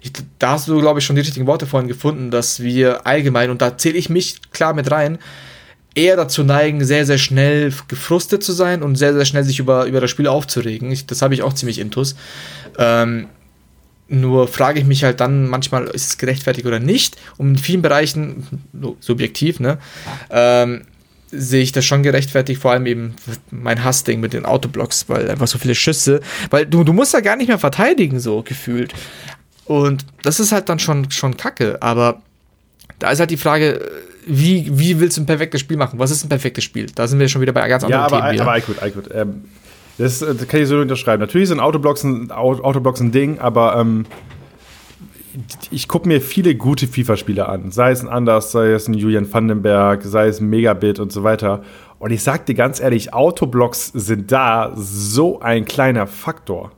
[0.00, 3.50] Ich, da hast du, glaube ich, schon die richtigen Worte vorhin gefunden, dass wir allgemein,
[3.50, 5.18] und da zähle ich mich klar mit rein,
[5.94, 9.86] eher dazu neigen, sehr, sehr schnell gefrustet zu sein und sehr, sehr schnell sich über,
[9.86, 10.90] über das Spiel aufzuregen.
[10.90, 12.16] Ich, das habe ich auch ziemlich intus.
[12.78, 13.28] Ähm,
[14.08, 17.16] nur frage ich mich halt dann manchmal, ist es gerechtfertigt oder nicht?
[17.36, 18.46] Und in vielen Bereichen,
[19.00, 19.78] subjektiv, ne,
[20.30, 20.82] ähm,
[21.30, 23.14] sehe ich das schon gerechtfertigt, vor allem eben
[23.50, 27.20] mein Hassding mit den Autoblocks, weil einfach so viele Schüsse, weil du, du musst ja
[27.20, 28.92] gar nicht mehr verteidigen, so gefühlt.
[29.64, 32.22] Und das ist halt dann schon, schon kacke, aber
[32.98, 33.80] da ist halt die Frage,
[34.26, 35.98] wie, wie willst du ein perfektes Spiel machen?
[35.98, 36.86] Was ist ein perfektes Spiel?
[36.94, 38.34] Da sind wir schon wieder bei ganz anderen ja, aber, Themen.
[38.34, 38.46] Wieder.
[38.46, 39.14] aber gut, gut.
[39.14, 39.44] Ähm,
[39.98, 41.20] das, das, kann ich so unterschreiben.
[41.20, 44.06] Natürlich sind Autoblocks ein, Autoblocks ein Ding, aber ähm,
[45.70, 47.70] ich gucke mir viele gute FIFA-Spiele an.
[47.70, 51.22] Sei es ein Anders, sei es ein Julian Vandenberg, sei es ein Megabit und so
[51.22, 51.62] weiter.
[51.98, 56.72] Und ich sag dir ganz ehrlich, Autoblocks sind da so ein kleiner Faktor.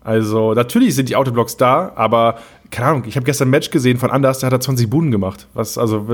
[0.00, 2.36] Also, natürlich sind die Autoblocks da, aber
[2.70, 5.10] keine Ahnung, ich habe gestern ein Match gesehen von Anders, der hat da 20 Buden
[5.10, 5.48] gemacht.
[5.54, 6.06] Was, also,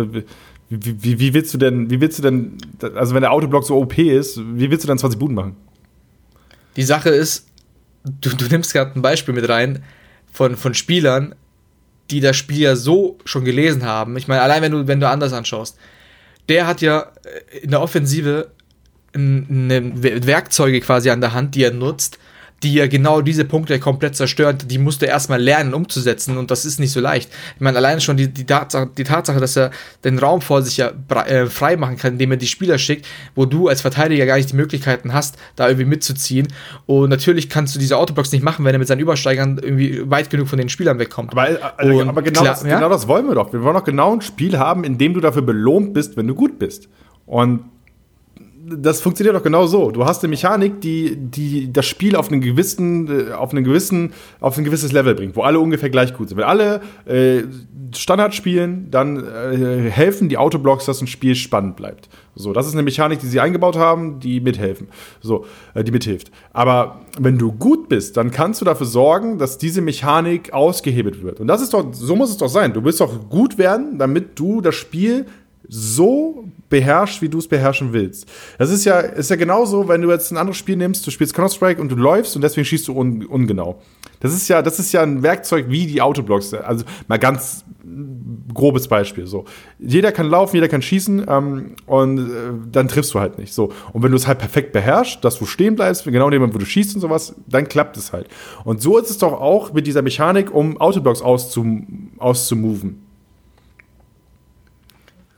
[0.71, 2.57] wie, wie, wie, willst du denn, wie willst du denn,
[2.95, 5.57] also wenn der Autoblock so OP ist, wie willst du dann 20 Buden machen?
[6.77, 7.47] Die Sache ist,
[8.05, 9.83] du, du nimmst gerade ein Beispiel mit rein
[10.33, 11.35] von, von Spielern,
[12.11, 14.17] die das Spiel ja so schon gelesen haben.
[14.17, 15.77] Ich meine, allein wenn du, wenn du anders anschaust,
[16.49, 17.13] der hat ja
[17.63, 18.53] in der Offensive
[19.13, 22.19] eine Werkzeuge quasi an der Hand, die er nutzt,
[22.62, 26.65] die ja genau diese Punkte komplett zerstören, die musst du erstmal lernen umzusetzen und das
[26.65, 27.31] ist nicht so leicht.
[27.55, 29.70] Ich meine, alleine schon die, die, Tatsache, die Tatsache, dass er
[30.05, 30.93] den Raum vor sich ja
[31.27, 34.53] äh, frei machen kann, indem er die Spieler schickt, wo du als Verteidiger gar nicht
[34.53, 36.49] die Möglichkeiten hast, da irgendwie mitzuziehen.
[36.85, 40.28] Und natürlich kannst du diese Autoblocks nicht machen, wenn er mit seinen Übersteigern irgendwie weit
[40.28, 41.32] genug von den Spielern wegkommt.
[41.32, 42.77] Aber, also, aber genau, klar, das, ja?
[42.77, 43.53] genau das wollen wir doch.
[43.53, 46.35] Wir wollen doch genau ein Spiel haben, in dem du dafür belohnt bist, wenn du
[46.35, 46.89] gut bist.
[47.24, 47.65] Und
[48.79, 49.91] das funktioniert doch genau so.
[49.91, 54.13] Du hast eine Mechanik, die, die das Spiel auf einen gewissen, äh, auf einen gewissen,
[54.41, 56.39] auf ein gewisses Level bringt, wo alle ungefähr gleich gut sind.
[56.39, 57.43] Wenn alle äh,
[57.95, 62.09] Standard spielen, dann äh, helfen die Autoblocks, dass ein Spiel spannend bleibt.
[62.37, 64.89] So, das ist eine Mechanik, die sie eingebaut haben, die mithelfen.
[65.21, 65.45] So,
[65.75, 66.31] äh, die mithilft.
[66.53, 71.41] Aber wenn du gut bist, dann kannst du dafür sorgen, dass diese Mechanik ausgehebelt wird.
[71.41, 72.73] Und das ist doch, so muss es doch sein.
[72.73, 75.27] Du willst doch gut werden, damit du das Spiel
[75.73, 78.27] so beherrschst, wie du es beherrschen willst.
[78.59, 81.33] Das ist ja, ist ja genauso, wenn du jetzt ein anderes Spiel nimmst, du spielst
[81.33, 83.81] Counter-Strike und du läufst und deswegen schießt du un, ungenau.
[84.19, 86.53] Das ist ja, das ist ja ein Werkzeug wie die Autoblocks.
[86.55, 87.65] Also mal ganz
[88.53, 89.27] grobes Beispiel.
[89.27, 89.45] So,
[89.79, 93.55] jeder kann laufen, jeder kann schießen ähm, und äh, dann triffst du halt nicht.
[93.55, 96.41] So und wenn du es halt perfekt beherrschst, dass du stehen bleibst, genau in dem
[96.41, 98.29] Moment, wo du schießt und sowas, dann klappt es halt.
[98.65, 103.10] Und so ist es doch auch mit dieser Mechanik, um Autoblocks auszum auszumoven.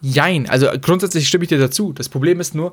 [0.02, 1.92] Jein, also grundsätzlich stimme ich dir dazu.
[1.92, 2.72] Das Problem ist nur,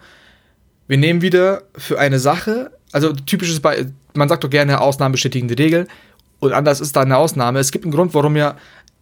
[0.88, 5.48] wir nehmen wieder für eine Sache, also typisches Beispiel, man sagt doch gerne Ausnahmen bestätigen
[5.48, 5.88] die Regel
[6.40, 7.60] und anders ist da eine Ausnahme.
[7.60, 8.56] Es gibt einen Grund, warum ja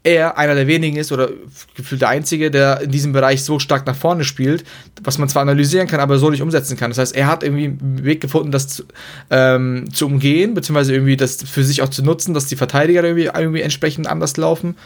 [0.04, 1.30] er einer der wenigen ist oder
[1.76, 4.64] gefühlt der einzige, der in diesem Bereich so stark nach vorne spielt,
[5.04, 6.92] was man zwar analysieren kann, aber so nicht umsetzen kann.
[6.92, 8.84] Das heißt, er hat irgendwie einen Weg gefunden, das zu,
[9.30, 13.26] ähm, zu umgehen, beziehungsweise irgendwie das für sich auch zu nutzen, dass die Verteidiger irgendwie,
[13.26, 14.78] irgendwie entsprechend anders laufen.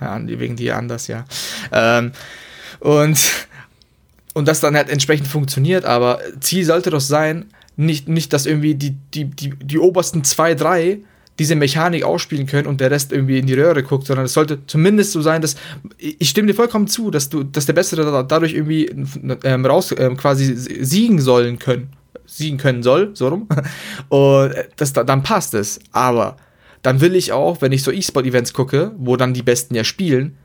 [0.00, 1.24] Ja, wegen dir anders, ja.
[1.72, 2.12] Ähm,
[2.80, 3.46] und,
[4.34, 7.46] und das dann halt entsprechend funktioniert, aber Ziel sollte doch sein,
[7.76, 11.00] nicht, nicht dass irgendwie die, die, die, die obersten zwei, drei
[11.38, 14.66] diese Mechanik ausspielen können und der Rest irgendwie in die Röhre guckt, sondern es sollte
[14.66, 15.56] zumindest so sein, dass
[15.96, 18.90] ich stimme dir vollkommen zu, dass du, dass der Bessere dadurch irgendwie
[19.44, 21.88] ähm, raus ähm, quasi siegen sollen können,
[22.26, 23.48] siegen können soll, so rum.
[24.10, 25.80] Und das, dann passt es.
[25.92, 26.36] Aber
[26.82, 30.36] dann will ich auch, wenn ich so E-Sport-Events gucke, wo dann die Besten ja spielen,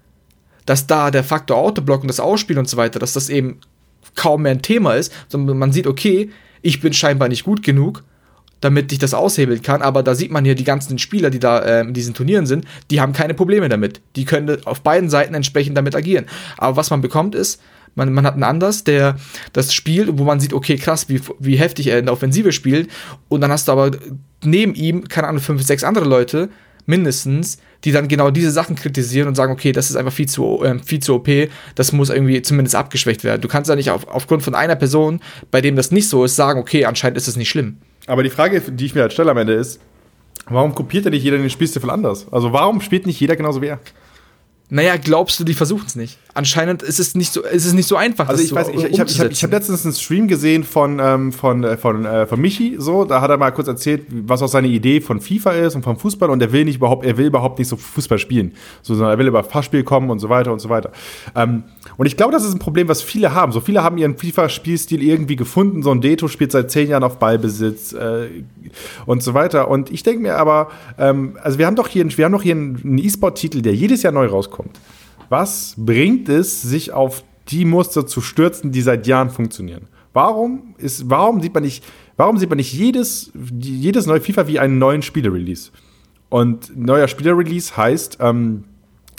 [0.66, 3.60] dass da der Faktor Autoblock und das Ausspielen und so weiter, dass das eben
[4.16, 6.30] kaum mehr ein Thema ist, sondern man sieht, okay,
[6.62, 8.04] ich bin scheinbar nicht gut genug,
[8.62, 11.60] damit ich das aushebeln kann, aber da sieht man hier die ganzen Spieler, die da
[11.60, 14.02] äh, in diesen Turnieren sind, die haben keine Probleme damit.
[14.16, 16.26] Die können auf beiden Seiten entsprechend damit agieren.
[16.58, 17.62] Aber was man bekommt ist,
[17.94, 19.18] man, man hat einen anders, der
[19.54, 22.90] das spielt, wo man sieht, okay, krass, wie, wie heftig er in der Offensive spielt.
[23.30, 23.92] Und dann hast du aber
[24.44, 26.50] neben ihm, keine Ahnung, fünf, sechs andere Leute,
[26.86, 30.64] mindestens, die dann genau diese Sachen kritisieren und sagen, okay, das ist einfach viel zu,
[30.64, 31.30] äh, viel zu OP,
[31.76, 33.42] das muss irgendwie zumindest abgeschwächt werden.
[33.42, 35.22] Du kannst ja nicht auf, aufgrund von einer Person,
[35.52, 37.78] bei dem das nicht so ist, sagen, okay, anscheinend ist es nicht schlimm.
[38.08, 39.80] Aber die Frage, die ich mir halt stelle am Ende ist,
[40.48, 42.28] warum kopiert ja nicht jeder den Spielstil anders?
[42.32, 43.80] Also warum spielt nicht jeder genauso wie er?
[44.70, 46.18] Naja, glaubst du, die versuchen es nicht?
[46.38, 48.28] Anscheinend ist es nicht so, ist es nicht so einfach.
[48.28, 51.00] Also ich weiß, ich, ich habe ich hab, ich hab letztens einen Stream gesehen von,
[51.02, 54.42] ähm, von, äh, von, äh, von Michi, so, da hat er mal kurz erzählt, was
[54.42, 57.16] auch seine Idee von FIFA ist und vom Fußball und er will nicht überhaupt, er
[57.16, 58.52] will überhaupt nicht so Fußball spielen,
[58.82, 60.92] so, sondern er will über Fachspiel kommen und so weiter und so weiter.
[61.36, 61.64] Ähm,
[61.96, 63.54] und ich glaube, das ist ein Problem, was viele haben.
[63.54, 65.84] So viele haben ihren FIFA-Spielstil irgendwie gefunden.
[65.84, 68.28] So ein Deto spielt seit zehn Jahren auf Ballbesitz äh,
[69.06, 69.70] und so weiter.
[69.70, 72.56] Und ich denke mir aber, ähm, also wir haben doch hier, wir haben doch hier
[72.56, 74.78] einen E-Sport-Titel, der jedes Jahr neu rauskommt.
[75.30, 79.88] Was bringt es, sich auf die Muster zu stürzen, die seit Jahren funktionieren?
[80.14, 81.84] Warum ist, warum sieht man nicht,
[82.16, 85.72] warum sieht man nicht jedes, jedes neue FIFA wie einen neuen Spieler-Release?
[86.30, 88.64] Und neuer Spieler-Release heißt, ähm,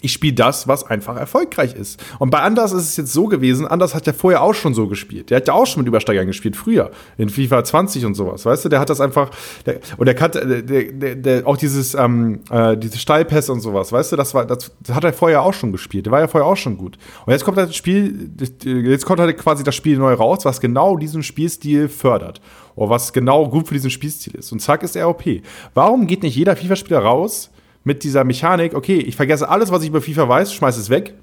[0.07, 2.03] ich spiele das, was einfach erfolgreich ist.
[2.19, 4.87] Und bei Anders ist es jetzt so gewesen, Anders hat ja vorher auch schon so
[4.87, 5.31] gespielt.
[5.31, 8.65] Der hat ja auch schon mit Übersteigern gespielt, früher, in FIFA 20 und sowas, weißt
[8.65, 9.31] du, der hat das einfach,
[9.67, 13.93] der, und der kann, der, der, der, auch dieses, ähm, äh, diese Steilpässe und sowas,
[13.93, 16.29] weißt du, das war, das, das hat er vorher auch schon gespielt, der war ja
[16.29, 16.97] vorher auch schon gut.
[17.27, 18.31] Und jetzt kommt halt das Spiel,
[18.63, 22.41] jetzt kommt halt quasi das Spiel neu raus, was genau diesen Spielstil fördert.
[22.77, 24.53] Oder was genau gut für diesen Spielstil ist.
[24.53, 25.25] Und zack ist er OP.
[25.73, 27.51] Warum geht nicht jeder FIFA-Spieler raus,
[27.87, 31.15] mit dieser Mechanik, okay, ich vergesse alles, was ich über FIFA weiß, schmeiße es weg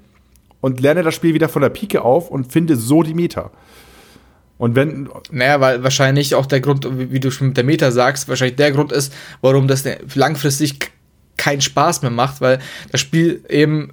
[0.62, 3.50] und lerne das Spiel wieder von der Pike auf und finde so die Meta.
[4.56, 5.10] Und wenn.
[5.30, 8.72] Naja, weil wahrscheinlich auch der Grund, wie du schon mit der Meta sagst, wahrscheinlich der
[8.72, 9.12] Grund ist,
[9.42, 9.84] warum das
[10.14, 10.90] langfristig
[11.36, 12.60] keinen Spaß mehr macht, weil
[12.90, 13.92] das Spiel eben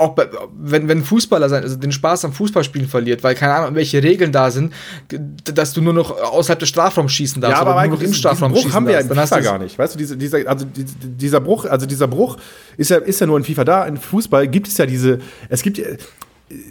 [0.00, 0.28] auch bei,
[0.58, 4.32] wenn, wenn Fußballer sein, also den Spaß am Fußballspielen verliert, weil keine Ahnung, welche Regeln
[4.32, 4.72] da sind,
[5.44, 8.52] dass du nur noch außerhalb des Strafraums schießen darfst, ja, aber nur noch im Strafraum
[8.52, 9.78] Bruch schießen haben wir ja in FIFA gar nicht.
[9.78, 12.36] Weißt du, diese, dieser, also dieser Bruch, also dieser Bruch
[12.76, 13.84] ist ja, ist ja nur in FIFA da.
[13.84, 15.18] In Fußball gibt es ja diese,
[15.48, 15.80] es gibt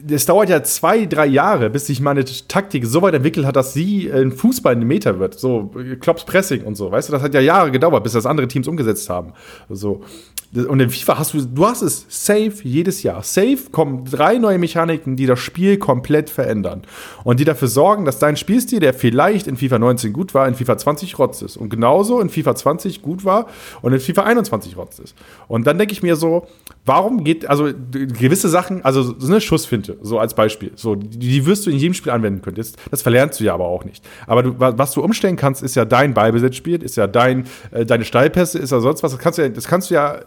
[0.10, 3.74] es dauert ja zwei, drei Jahre, bis sich meine Taktik so weit entwickelt hat, dass
[3.74, 5.40] sie ein Fußball in Meter wird.
[5.40, 8.48] So, Klops Pressing und so, weißt du, das hat ja Jahre gedauert, bis das andere
[8.48, 9.34] Teams umgesetzt haben.
[9.70, 10.04] So.
[10.52, 13.22] Und in FIFA hast du, du hast es safe jedes Jahr.
[13.22, 16.82] Safe kommen drei neue Mechaniken, die das Spiel komplett verändern.
[17.24, 20.56] Und die dafür sorgen, dass dein Spielstil, der vielleicht in FIFA 19 gut war, in
[20.56, 21.56] FIFA 20 rotz ist.
[21.56, 23.46] Und genauso in FIFA 20 gut war
[23.84, 25.16] und in FIFA 21 rotz ist.
[25.48, 26.48] Und dann denke ich mir so,
[26.84, 31.68] warum geht, also gewisse Sachen, also so eine Schussfinte, so als Beispiel, so, die, wirst
[31.68, 32.56] du in jedem Spiel anwenden können.
[32.56, 34.04] Das, das verlernst du ja aber auch nicht.
[34.26, 38.04] Aber du, was du umstellen kannst, ist ja dein Ballbesitzspiel, ist ja dein, äh, deine
[38.04, 39.12] Steilpässe, ist ja sonst was.
[39.12, 40.22] Das kannst du ja, das kannst du ja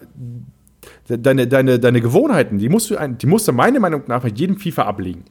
[1.08, 4.56] deine, deine, deine Gewohnheiten, die musst, du, die musst du meiner Meinung nach bei jedem
[4.56, 5.24] FIFA ablegen.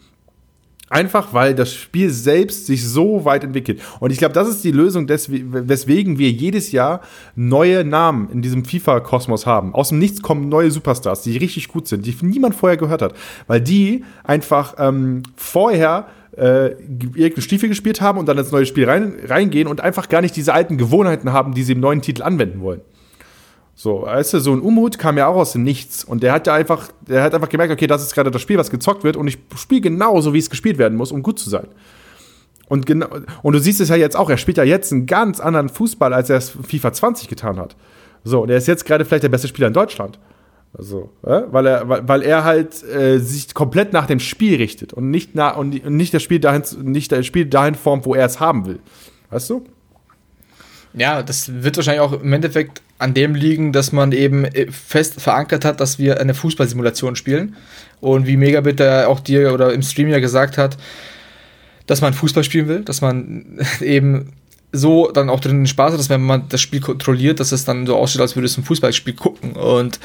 [0.91, 3.81] Einfach weil das Spiel selbst sich so weit entwickelt.
[4.01, 6.99] Und ich glaube, das ist die Lösung, weswegen wir jedes Jahr
[7.33, 9.73] neue Namen in diesem FIFA-Kosmos haben.
[9.73, 13.13] Aus dem Nichts kommen neue Superstars, die richtig gut sind, die niemand vorher gehört hat.
[13.47, 18.83] Weil die einfach ähm, vorher äh, irgendeinen Stiefel gespielt haben und dann ins neue Spiel
[18.83, 22.21] rein, reingehen und einfach gar nicht diese alten Gewohnheiten haben, die sie im neuen Titel
[22.21, 22.81] anwenden wollen.
[23.83, 26.03] So, weißt du, so ein Umut kam ja auch aus dem Nichts.
[26.03, 28.59] Und der hat ja einfach, der hat einfach gemerkt, okay, das ist gerade das Spiel,
[28.59, 31.49] was gezockt wird und ich spiele genauso, wie es gespielt werden muss, um gut zu
[31.49, 31.65] sein.
[32.67, 33.07] Und, genau,
[33.41, 36.13] und du siehst es ja jetzt auch, er spielt ja jetzt einen ganz anderen Fußball,
[36.13, 37.75] als er es FIFA 20 getan hat.
[38.23, 40.19] So, und er ist jetzt gerade vielleicht der beste Spieler in Deutschland.
[40.77, 41.41] Also, äh?
[41.49, 45.33] weil, er, weil, weil er halt äh, sich komplett nach dem Spiel richtet und nicht,
[45.33, 48.67] nach, und nicht das Spiel dahin, nicht das Spiel dahin formt, wo er es haben
[48.67, 48.77] will.
[49.31, 49.63] Weißt du?
[50.93, 55.19] Ja, das wird wahrscheinlich auch im Endeffekt an dem liegen, dass man eben äh, fest
[55.19, 57.55] verankert hat, dass wir eine Fußballsimulation spielen.
[57.99, 60.77] Und wie Megabit da auch dir oder im Stream ja gesagt hat,
[61.87, 64.33] dass man Fußball spielen will, dass man eben
[64.71, 67.85] so dann auch drin Spaß hat, dass wenn man das Spiel kontrolliert, dass es dann
[67.85, 69.53] so aussieht, als würde es ein Fußballspiel gucken.
[69.53, 69.99] Und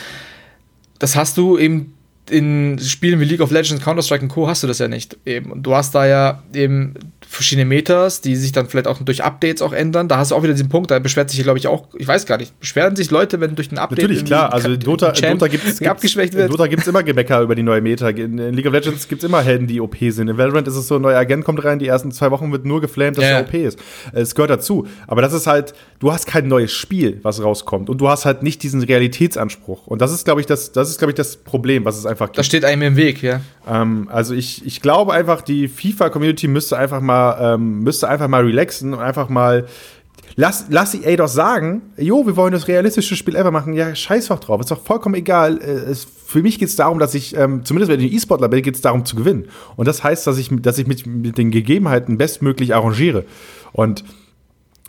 [0.98, 1.94] das hast du eben
[2.31, 4.48] in Spielen wie League of Legends, Counter-Strike und Co.
[4.48, 5.16] hast du das ja nicht.
[5.24, 5.51] Eben.
[5.53, 6.94] Und du hast da ja eben
[7.28, 10.09] verschiedene Meters, die sich dann vielleicht auch durch Updates auch ändern.
[10.09, 12.24] Da hast du auch wieder diesen Punkt, da beschwert sich, glaube ich, auch, ich weiß
[12.24, 13.98] gar nicht, beschweren sich Leute, wenn durch ein Update.
[13.98, 16.51] Natürlich, klar, also in Dota, Dota gibt es abgeschwächt wird.
[16.51, 18.09] Dota gibt es immer Gemecker über die neue Meta.
[18.09, 20.28] In, League of Legends gibt es immer Helden, die OP sind.
[20.28, 22.65] In Valorant ist es so, ein neuer Agent kommt rein, die ersten zwei Wochen wird
[22.65, 23.31] nur geflamed, dass ja.
[23.31, 23.78] er OP ist.
[24.12, 24.86] Es gehört dazu.
[25.07, 27.90] Aber das ist halt, du hast kein neues Spiel, was rauskommt.
[27.90, 29.86] Und du hast halt nicht diesen Realitätsanspruch.
[29.86, 32.15] Und das ist, glaube ich, das, das ist, glaube ich, das Problem, was es einfach
[32.24, 32.38] gibt.
[32.38, 33.40] Das steht einem im Weg, ja.
[33.68, 38.44] Ähm, also ich, ich glaube einfach, die FIFA-Community müsste einfach mal, ähm, müsste einfach mal
[38.44, 39.66] relaxen und einfach mal
[40.38, 43.72] Lass, lass EA doch sagen, jo, wir wollen das realistische Spiel ever machen.
[43.72, 44.60] Ja, scheiß doch drauf.
[44.60, 45.59] Ist doch vollkommen egal.
[45.62, 48.62] Äh, es, für mich geht es darum, dass ich, ähm, zumindest wenn ich E-Sportler bin,
[48.62, 49.47] geht es darum zu gewinnen.
[49.76, 53.24] Und das heißt, dass ich, dass ich mit, mit den Gegebenheiten bestmöglich arrangiere.
[53.72, 54.05] Und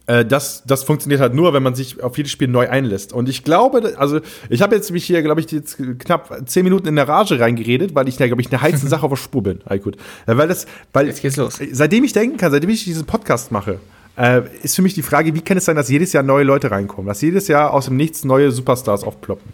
[0.07, 3.13] äh, das, das funktioniert halt nur, wenn man sich auf jedes Spiel neu einlässt.
[3.13, 6.87] Und ich glaube, also ich habe jetzt mich hier, glaube ich, jetzt knapp zehn Minuten
[6.87, 9.43] in der Rage reingeredet, weil ich da, glaube ich, eine heiße Sache auf der Spur
[9.43, 9.59] bin.
[9.65, 9.97] All gut.
[10.25, 11.59] Weil das, weil jetzt geht's los.
[11.71, 13.79] Seitdem ich denken kann, seitdem ich diesen Podcast mache,
[14.17, 16.71] äh, ist für mich die Frage, wie kann es sein, dass jedes Jahr neue Leute
[16.71, 19.51] reinkommen, dass jedes Jahr aus dem Nichts neue Superstars aufploppen.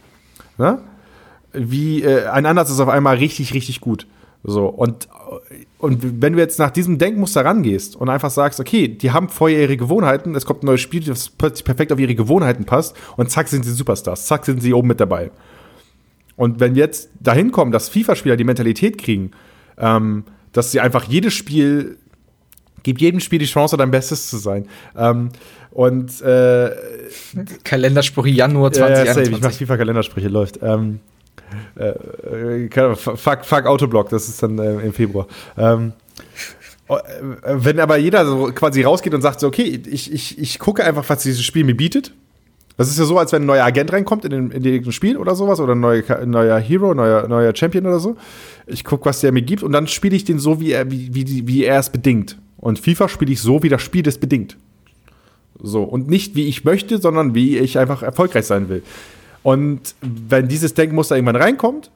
[0.60, 0.80] Ne?
[1.52, 4.08] Wie äh, ein anderes ist auf einmal richtig, richtig gut.
[4.46, 5.08] So, und,
[5.78, 9.62] und wenn du jetzt nach diesem Denkmuster rangehst und einfach sagst, okay, die haben vorher
[9.62, 13.32] ihre Gewohnheiten, es kommt ein neues Spiel, das plötzlich perfekt auf ihre Gewohnheiten passt und
[13.32, 15.32] zack sind sie Superstars, zack sind sie oben mit dabei.
[16.36, 19.32] Und wenn wir jetzt dahin kommen, dass FIFA-Spieler die Mentalität kriegen,
[19.78, 21.98] ähm, dass sie einfach jedes Spiel,
[22.84, 24.68] gibt jedem Spiel die Chance, dein Bestes zu sein.
[24.98, 25.30] Ähm,
[25.72, 26.72] und äh,
[27.64, 29.32] Kalenderspruch Januar 2021.
[29.32, 30.60] Ja, ich mach FIFA-Kalendersprüche, läuft.
[30.62, 31.00] Ähm,
[31.76, 35.28] äh, äh fuck, fuck Autoblock, das ist dann äh, im Februar.
[35.58, 35.94] Ähm,
[36.90, 36.96] äh,
[37.44, 41.08] wenn aber jeder so quasi rausgeht und sagt so, okay, ich, ich, ich gucke einfach,
[41.08, 42.14] was dieses Spiel mir bietet.
[42.76, 45.36] Das ist ja so, als wenn ein neuer Agent reinkommt in, den, in Spiel oder
[45.36, 48.18] sowas oder ein neuer, neuer Hero, neuer, neuer Champion oder so.
[48.66, 51.14] Ich gucke, was der mir gibt und dann spiele ich den so, wie er, wie,
[51.14, 52.40] wie, wie er es bedingt.
[52.58, 54.58] Und FIFA spiele ich so, wie das Spiel es bedingt.
[55.62, 55.84] So.
[55.84, 58.82] Und nicht wie ich möchte, sondern wie ich einfach erfolgreich sein will.
[59.44, 61.92] Und wenn dieses Denkmuster irgendwann reinkommt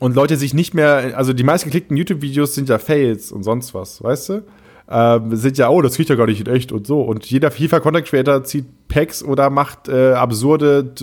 [0.00, 4.02] und Leute sich nicht mehr, also die meistgeklickten YouTube-Videos sind ja Fails und sonst was,
[4.02, 4.42] weißt du?
[4.90, 7.02] Ähm, sind ja, oh, das kriegt ja gar nicht in echt und so.
[7.02, 10.94] Und jeder FIFA-Content-Creator zieht Packs oder macht äh, absurde,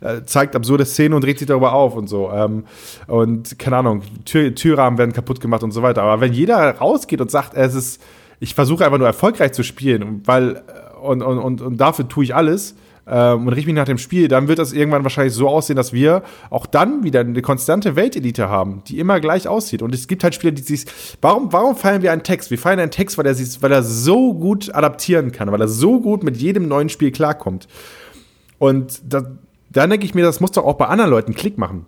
[0.00, 2.30] äh, zeigt absurde Szenen und dreht sich darüber auf und so.
[2.30, 2.64] Ähm,
[3.08, 6.02] und keine Ahnung, Tür Türrahmen werden kaputt gemacht und so weiter.
[6.02, 8.02] Aber wenn jeder rausgeht und sagt, es ist,
[8.38, 10.62] ich versuche einfach nur erfolgreich zu spielen, weil,
[11.02, 12.76] und, und, und, und dafür tue ich alles,
[13.08, 15.92] ähm, und richte mich nach dem Spiel, dann wird das irgendwann wahrscheinlich so aussehen, dass
[15.92, 19.82] wir auch dann wieder eine konstante Weltelite haben, die immer gleich aussieht.
[19.82, 20.84] Und es gibt halt Spieler, die sich.
[21.20, 22.50] Warum, warum feiern wir einen Text?
[22.50, 25.68] Wir feiern einen Text, weil er, sich, weil er so gut adaptieren kann, weil er
[25.68, 27.66] so gut mit jedem neuen Spiel klarkommt.
[28.58, 29.22] Und da,
[29.70, 31.86] dann denke ich mir, das muss doch auch bei anderen Leuten Klick machen.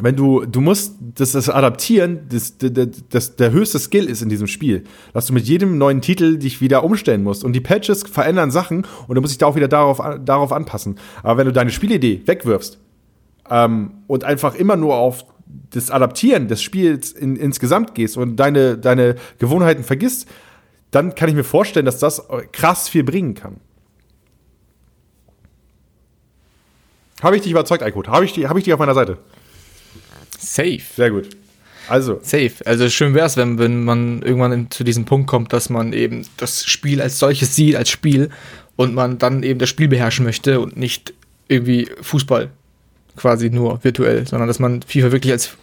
[0.00, 4.30] Wenn du, du musst das, das adaptieren, das, das, das, der höchste Skill ist in
[4.30, 7.44] diesem Spiel, dass du mit jedem neuen Titel dich wieder umstellen musst.
[7.44, 10.98] Und die Patches verändern Sachen und du musst dich da auch wieder darauf, darauf anpassen.
[11.22, 12.78] Aber wenn du deine Spielidee wegwirfst
[13.50, 15.26] ähm, und einfach immer nur auf
[15.70, 20.26] das Adaptieren des Spiels in, insgesamt gehst und deine, deine Gewohnheiten vergisst,
[20.90, 23.56] dann kann ich mir vorstellen, dass das krass viel bringen kann.
[27.22, 28.08] Habe ich dich überzeugt, Eikut?
[28.08, 29.18] Habe ich, hab ich dich auf meiner Seite?
[30.42, 30.80] Safe.
[30.96, 31.28] Sehr gut.
[31.88, 32.20] Also.
[32.22, 32.52] Safe.
[32.64, 36.26] Also schön wäre es, wenn, wenn man irgendwann zu diesem Punkt kommt, dass man eben
[36.36, 38.30] das Spiel als solches sieht, als Spiel,
[38.76, 41.12] und man dann eben das Spiel beherrschen möchte und nicht
[41.48, 42.50] irgendwie Fußball
[43.16, 45.56] quasi nur virtuell, sondern dass man FIFA wirklich als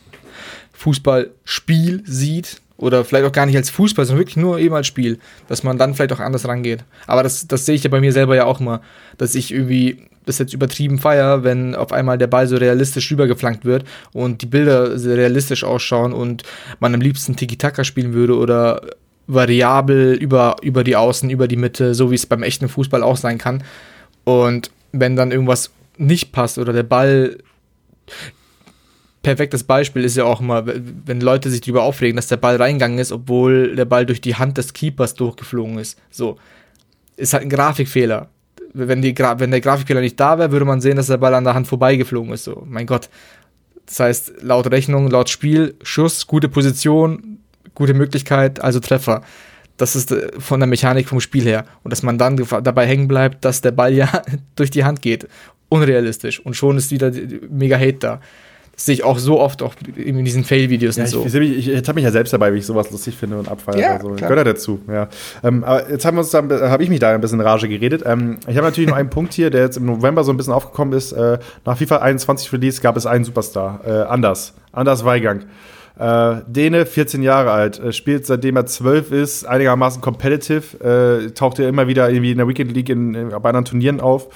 [0.73, 5.19] Fußballspiel sieht oder vielleicht auch gar nicht als Fußball, sondern wirklich nur eben als Spiel,
[5.47, 6.83] dass man dann vielleicht auch anders rangeht.
[7.07, 8.81] Aber das, das sehe ich ja bei mir selber ja auch immer,
[9.17, 13.65] dass ich irgendwie das jetzt übertrieben feier, wenn auf einmal der Ball so realistisch rübergeflankt
[13.65, 13.83] wird
[14.13, 16.43] und die Bilder realistisch ausschauen und
[16.79, 18.81] man am liebsten Tiki-Taka spielen würde oder
[19.27, 23.17] variabel über, über die Außen, über die Mitte, so wie es beim echten Fußball auch
[23.17, 23.63] sein kann.
[24.23, 27.37] Und wenn dann irgendwas nicht passt oder der Ball
[29.21, 32.99] perfektes Beispiel ist ja auch immer, wenn Leute sich darüber aufregen, dass der Ball reingegangen
[32.99, 35.99] ist, obwohl der Ball durch die Hand des Keepers durchgeflogen ist.
[36.09, 36.37] So.
[37.17, 38.29] Ist halt ein Grafikfehler.
[38.73, 41.33] Wenn, die Gra wenn der Grafikfehler nicht da wäre, würde man sehen, dass der Ball
[41.33, 42.45] an der Hand vorbeigeflogen ist.
[42.45, 43.09] So, mein Gott.
[43.85, 47.39] Das heißt, laut Rechnung, laut Spiel, Schuss, gute Position,
[47.73, 49.23] gute Möglichkeit, also Treffer.
[49.77, 51.65] Das ist äh, von der Mechanik vom Spiel her.
[51.83, 54.21] Und dass man dann dabei hängen bleibt, dass der Ball ja
[54.55, 55.27] durch die Hand geht.
[55.67, 56.39] Unrealistisch.
[56.39, 57.11] Und schon ist wieder
[57.49, 58.21] mega Hate da.
[58.81, 61.25] Sehe ich auch so oft auch in diesen Fail-Videos ja, und so.
[61.25, 63.77] Ich, ich, ich, habe mich ja selbst dabei, wie ich sowas lustig finde und abfeiere.
[63.77, 64.79] Ja, also, gehört ja dazu.
[64.87, 65.09] Ja.
[65.43, 67.67] Ähm, aber jetzt haben wir uns da, habe ich mich da ein bisschen in Rage
[67.67, 68.03] geredet.
[68.05, 70.53] Ähm, ich habe natürlich noch einen Punkt hier, der jetzt im November so ein bisschen
[70.53, 71.11] aufgekommen ist.
[71.11, 73.81] Äh, nach FIFA 21 Release gab es einen Superstar.
[73.85, 74.53] Äh, Anders.
[74.71, 75.43] Anders Weigang.
[75.99, 81.59] Äh, Däne, 14 Jahre alt, äh, spielt seitdem er 12 ist, einigermaßen competitive, äh, taucht
[81.59, 84.29] ja immer wieder irgendwie in der Weekend League in, in, bei anderen Turnieren auf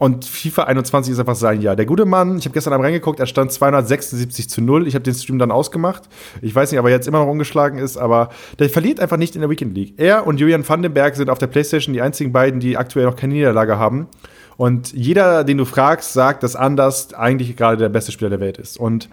[0.00, 1.76] und FIFA 21 ist einfach sein Jahr.
[1.76, 4.88] Der gute Mann, ich habe gestern einmal reingeguckt, er stand 276 zu 0.
[4.88, 6.04] Ich habe den Stream dann ausgemacht.
[6.40, 9.34] Ich weiß nicht, ob er jetzt immer noch ungeschlagen ist, aber der verliert einfach nicht
[9.34, 9.92] in der Weekend League.
[9.98, 13.34] Er und Julian Vandenberg sind auf der PlayStation die einzigen beiden, die aktuell noch keine
[13.34, 14.08] Niederlage haben.
[14.56, 18.56] Und jeder, den du fragst, sagt, dass Anders eigentlich gerade der beste Spieler der Welt
[18.56, 18.80] ist.
[18.80, 19.10] Und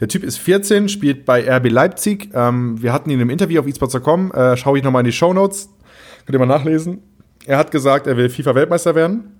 [0.00, 2.30] der Typ ist 14, spielt bei RB Leipzig.
[2.32, 4.32] Ähm, wir hatten ihn im Interview auf esports.com.
[4.32, 5.68] Äh, schaue ich nochmal in die Show Notes.
[6.24, 7.02] Könnt ihr mal nachlesen.
[7.44, 9.35] Er hat gesagt, er will FIFA-Weltmeister werden.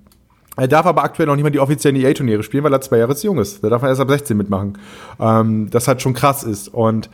[0.57, 3.15] Er darf aber aktuell noch nicht mal die offiziellen EA-Turniere spielen, weil er zwei Jahre
[3.15, 3.62] zu jung ist.
[3.62, 4.78] Da darf er erst ab 16 mitmachen.
[5.20, 6.69] Ähm, das halt schon krass ist.
[6.69, 7.11] Und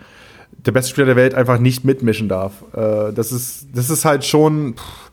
[0.64, 2.52] der beste Spieler der Welt einfach nicht mitmischen darf.
[2.73, 5.10] Äh, das, ist, das ist halt schon, pff,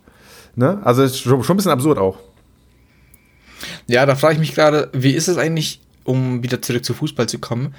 [0.56, 0.80] ne?
[0.84, 2.18] Also schon, schon ein bisschen absurd auch.
[3.88, 7.28] Ja, da frage ich mich gerade, wie ist es eigentlich, um wieder zurück zu Fußball
[7.28, 7.74] zu kommen?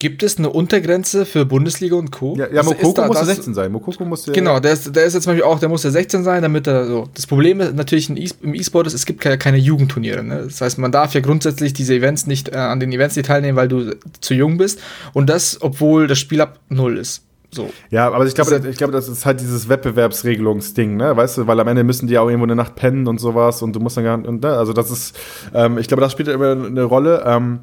[0.00, 2.34] Gibt es eine Untergrenze für Bundesliga und Co?
[2.36, 3.72] Ja, ja also Mokoko da, muss 16 sein.
[3.72, 6.24] Mokoko muss Genau, der ist, der ist jetzt zum Beispiel auch, der muss ja 16
[6.24, 7.08] sein, damit er so.
[7.14, 10.24] Das Problem ist natürlich im E-Sport ist, es gibt keine, keine Jugendturniere.
[10.24, 10.42] Ne?
[10.44, 13.56] Das heißt, man darf ja grundsätzlich diese Events nicht äh, an den Events nicht teilnehmen,
[13.56, 14.80] weil du zu jung bist.
[15.12, 17.22] Und das, obwohl das Spiel ab null ist.
[17.54, 17.70] So.
[17.90, 21.16] Ja, aber ich glaube, ich glaube, das ist halt dieses Wettbewerbsregelungsding, ne?
[21.16, 23.74] Weißt du, weil am Ende müssen die auch irgendwo eine Nacht pennen und sowas und
[23.76, 24.52] du musst dann gar nicht, ne?
[24.54, 25.16] also das ist,
[25.54, 27.22] ähm, ich glaube, das spielt immer eine Rolle.
[27.24, 27.60] Ähm,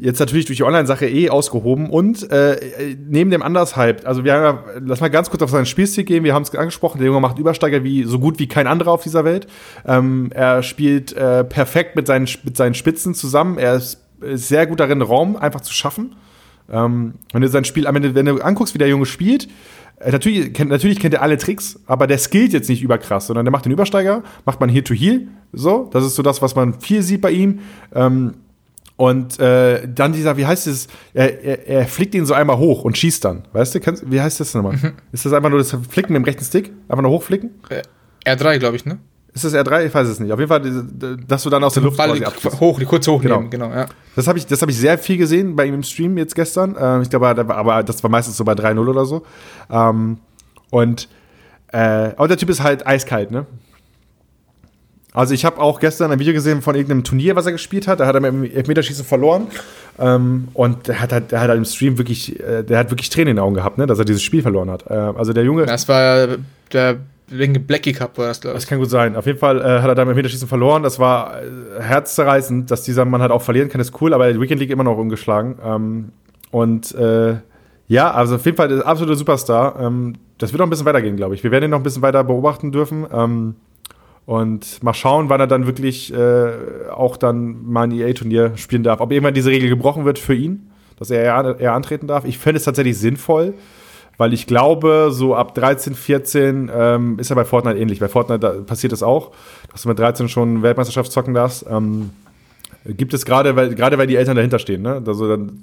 [0.00, 4.42] jetzt natürlich durch die Online-Sache eh ausgehoben und äh, neben dem Anders-Hype, also wir haben
[4.42, 7.20] ja, lass mal ganz kurz auf seinen Spielstil gehen, wir haben es angesprochen, der Junge
[7.20, 9.46] macht Übersteiger wie so gut wie kein anderer auf dieser Welt.
[9.86, 14.80] Ähm, er spielt äh, perfekt mit seinen, mit seinen Spitzen zusammen, er ist, sehr gut
[14.80, 16.16] darin, Raum einfach zu schaffen.
[16.70, 19.48] Ähm, wenn du sein Spiel wenn du anguckst, wie der Junge spielt,
[20.00, 23.44] äh, natürlich, kennt, natürlich kennt er alle Tricks, aber der skillt jetzt nicht überkrass, sondern
[23.44, 27.02] der macht den Übersteiger, macht man Heal-to-Heal, so, das ist so das, was man viel
[27.02, 27.60] sieht bei ihm.
[27.94, 28.34] Ähm,
[28.98, 32.82] und äh, dann dieser, wie heißt es, er, er, er flickt ihn so einmal hoch
[32.82, 33.44] und schießt dann.
[33.52, 34.72] Weißt du, kannst, wie heißt das nochmal?
[34.74, 34.94] Mhm.
[35.12, 36.72] Ist das einfach nur das Flicken mit dem rechten Stick?
[36.88, 37.50] Einfach nur hochflicken?
[37.68, 37.82] Äh,
[38.28, 38.98] R3, glaube ich, ne?
[39.32, 39.86] Ist das R3?
[39.86, 40.32] Ich weiß es nicht.
[40.32, 40.62] Auf jeden Fall,
[41.28, 43.68] dass du dann aus der Luft Ball quasi hoch, kurz hochnehmen, genau.
[43.68, 43.86] genau ja.
[44.16, 46.74] Das habe ich, hab ich sehr viel gesehen bei ihm im Stream jetzt gestern.
[46.76, 49.22] Ähm, ich glaube, aber das war meistens so bei 3-0 oder so.
[49.70, 50.18] Ähm,
[50.70, 51.08] und
[51.68, 51.78] äh,
[52.16, 53.46] aber der Typ ist halt eiskalt, ne?
[55.18, 57.98] Also ich habe auch gestern ein Video gesehen von irgendeinem Turnier, was er gespielt hat.
[57.98, 59.48] Da hat er mit dem Elfmeterschießen verloren.
[59.98, 63.10] Ähm, und der hat, halt, der hat halt im Stream wirklich, äh, der hat wirklich
[63.10, 64.88] Tränen in den Augen gehabt, ne, dass er dieses Spiel verloren hat.
[64.88, 65.66] Äh, also der Junge.
[65.66, 66.28] Das war
[66.72, 68.62] der wegen Blackie Cup war das, glaube ich.
[68.62, 69.16] Das kann gut sein.
[69.16, 70.84] Auf jeden Fall äh, hat er da mit Elfmeterschießen verloren.
[70.84, 73.80] Das war äh, herzzerreißend, dass dieser Mann halt auch verlieren kann.
[73.80, 75.58] Das ist cool, aber die Weekend League immer noch umgeschlagen.
[75.64, 76.12] Ähm,
[76.52, 77.38] und äh,
[77.88, 79.80] ja, also auf jeden Fall der absolute Superstar.
[79.80, 81.42] Ähm, das wird noch ein bisschen weitergehen, glaube ich.
[81.42, 83.04] Wir werden ihn noch ein bisschen weiter beobachten dürfen.
[84.28, 86.50] Und mal schauen, wann er dann wirklich äh,
[86.90, 89.00] auch dann mal ein EA-Turnier spielen darf.
[89.00, 90.68] Ob irgendwann diese Regel gebrochen wird für ihn,
[90.98, 91.22] dass er
[91.58, 92.26] eher, antreten darf.
[92.26, 93.54] Ich fände es tatsächlich sinnvoll,
[94.18, 98.00] weil ich glaube, so ab 13, 14 ähm, ist ja bei Fortnite ähnlich.
[98.00, 99.30] Bei Fortnite passiert das auch,
[99.72, 101.64] dass du mit 13 schon Weltmeisterschaft zocken darfst.
[101.66, 102.10] Ähm,
[102.84, 104.82] gibt es gerade, weil, gerade weil die Eltern dahinter stehen.
[104.82, 105.02] Ne?
[105.06, 105.62] Also dann,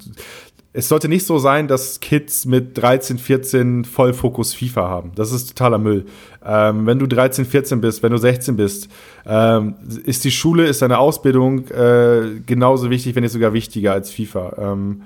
[0.78, 5.12] es sollte nicht so sein, dass Kids mit 13, 14 Vollfokus FIFA haben.
[5.16, 6.06] Das ist totaler Müll.
[6.46, 8.90] Ähm, wenn du 13, 14 bist, wenn du 16 bist,
[9.26, 14.12] ähm, ist die Schule, ist deine Ausbildung äh, genauso wichtig, wenn nicht sogar wichtiger als
[14.12, 14.56] FIFA.
[14.58, 15.04] Ähm,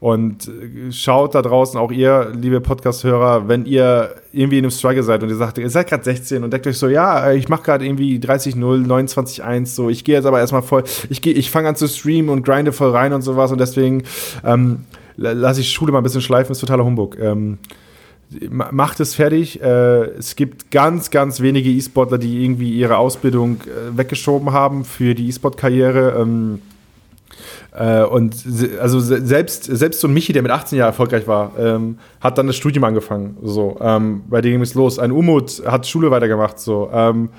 [0.00, 0.50] und
[0.90, 5.28] schaut da draußen auch ihr, liebe Podcast-Hörer, wenn ihr irgendwie in einem Struggle seid und
[5.28, 8.18] ihr sagt, ihr seid gerade 16 und denkt euch so, ja, ich mache gerade irgendwie
[8.18, 8.56] 30-0,
[8.86, 12.44] 29-1, so, ich gehe jetzt aber erstmal voll, ich ich fange an zu streamen und
[12.44, 14.02] grinde voll rein und sowas und deswegen
[14.42, 14.86] ähm,
[15.16, 17.18] lasse ich Schule mal ein bisschen schleifen, ist totaler Humbug.
[17.18, 17.58] Ähm,
[18.50, 19.60] macht es fertig.
[19.60, 25.14] Äh, es gibt ganz, ganz wenige E-Sportler, die irgendwie ihre Ausbildung äh, weggeschoben haben für
[25.14, 26.20] die E-Sport-Karriere.
[26.20, 26.62] Ähm,
[27.74, 28.36] äh, und
[28.80, 32.46] also selbst, selbst so ein Michi, der mit 18 Jahren erfolgreich war, ähm, hat dann
[32.46, 33.36] das Studium angefangen.
[33.42, 34.98] So, ähm, bei dem ging es los.
[34.98, 36.58] Ein Umut hat Schule weitergemacht.
[36.58, 37.30] So, ähm,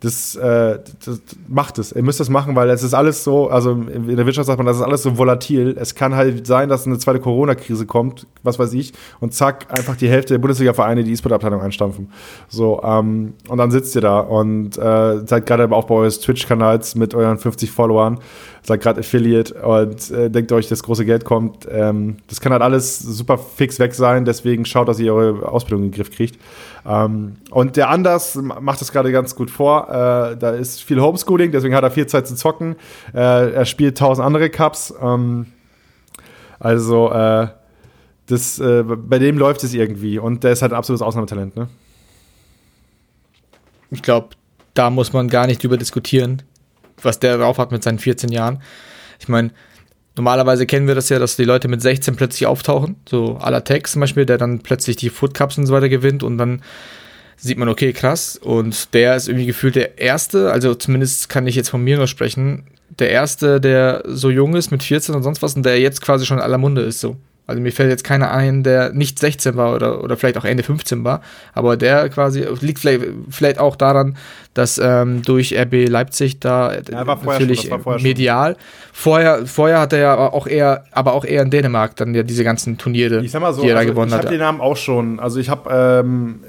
[0.00, 1.90] das, äh, das macht es.
[1.92, 4.66] Ihr müsst das machen, weil es ist alles so, also in der Wirtschaft sagt man,
[4.66, 5.76] das ist alles so volatil.
[5.78, 9.96] Es kann halt sein, dass eine zweite Corona-Krise kommt, was weiß ich, und zack, einfach
[9.96, 12.12] die Hälfte der Bundesliga-Vereine die E-Sport-Abteilung einstampfen.
[12.48, 16.94] So, ähm, und dann sitzt ihr da und äh, seid gerade im Aufbau eures Twitch-Kanals
[16.94, 18.20] mit euren 50 Followern,
[18.62, 21.66] seid gerade Affiliate und äh, denkt euch, das große Geld kommt.
[21.70, 25.86] Ähm, das kann halt alles super fix weg sein, deswegen schaut, dass ihr eure Ausbildung
[25.86, 26.38] in den Griff kriegt.
[26.86, 29.87] Ähm, und der Anders macht das gerade ganz gut vor.
[29.88, 32.76] Äh, da ist viel Homeschooling, deswegen hat er viel Zeit zu zocken.
[33.14, 34.94] Äh, er spielt tausend andere Cups.
[35.00, 35.46] Ähm,
[36.60, 37.48] also, äh,
[38.26, 40.18] das, äh, bei dem läuft es irgendwie.
[40.18, 41.68] Und der ist halt ein absolutes Ausnahmetalent, ne?
[43.90, 44.30] Ich glaube,
[44.74, 46.42] da muss man gar nicht drüber diskutieren,
[47.02, 48.62] was der drauf hat mit seinen 14 Jahren.
[49.18, 49.50] Ich meine,
[50.18, 53.60] Normalerweise kennen wir das ja, dass die Leute mit 16 plötzlich auftauchen, so à la
[53.60, 56.60] Tex zum Beispiel, der dann plötzlich die Foot Cups und so weiter gewinnt und dann
[57.38, 58.36] sieht man, okay, krass.
[58.36, 62.06] Und der ist irgendwie gefühlt der Erste, also zumindest kann ich jetzt von mir nur
[62.06, 62.64] sprechen,
[62.98, 66.26] der Erste, der so jung ist mit 14 und sonst was und der jetzt quasi
[66.26, 67.16] schon in aller Munde ist, so.
[67.46, 70.62] Also mir fällt jetzt keiner ein, der nicht 16 war oder, oder vielleicht auch Ende
[70.62, 71.22] 15 war,
[71.54, 74.18] aber der quasi liegt vielleicht, vielleicht auch daran,
[74.52, 78.54] dass ähm, durch RB Leipzig da ja, natürlich schon, medial.
[78.92, 82.44] Vorher, vorher hat er ja auch eher, aber auch eher in Dänemark dann ja diese
[82.44, 84.20] ganzen Turniere, ich sag mal so, die er also da gewonnen hat.
[84.20, 85.18] Ich habe den Namen auch schon.
[85.18, 85.70] Also ich habe
[86.04, 86.40] ähm,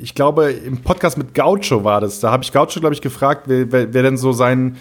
[0.00, 2.20] ich glaube, im Podcast mit Gaucho war das.
[2.20, 4.76] Da habe ich Gaucho, glaube ich, gefragt, wer, wer, wer, denn so sein,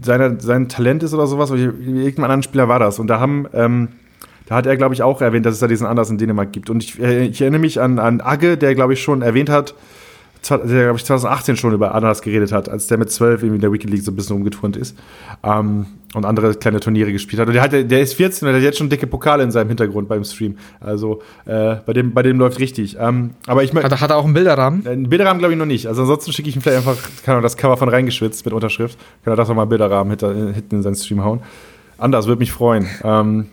[0.00, 1.50] seine, sein Talent ist oder sowas.
[1.50, 2.98] Irgendein anderen Spieler war das.
[2.98, 3.88] Und da haben ähm,
[4.46, 6.68] da hat er, glaube ich, auch erwähnt, dass es da diesen Anders in Dänemark gibt.
[6.68, 9.74] Und ich, äh, ich erinnere mich an, an Agge, der, glaube ich, schon erwähnt hat,
[10.50, 13.72] der, glaube ich, 2018 schon über Anders geredet hat, als der mit 12 in der
[13.72, 14.96] Wiki League so ein bisschen rumgeturnt ist
[15.42, 17.48] ähm, und andere kleine Turniere gespielt hat.
[17.48, 19.68] Und der, hat, der ist 14 und der hat jetzt schon dicke Pokale in seinem
[19.68, 20.56] Hintergrund beim Stream.
[20.80, 22.96] Also äh, bei, dem, bei dem läuft richtig.
[22.98, 24.86] Ähm, aber ich hat, hat er auch einen Bilderrahmen?
[24.86, 25.86] Einen Bilderrahmen glaube ich noch nicht.
[25.86, 28.98] Also ansonsten schicke ich ihm vielleicht einfach kann er das Cover von reingeschwitzt mit Unterschrift.
[29.24, 31.40] Kann er das nochmal Bilderrahmen hinter, hinten in seinen Stream hauen.
[31.98, 32.88] Anders, würde mich freuen.
[33.04, 33.46] Ähm,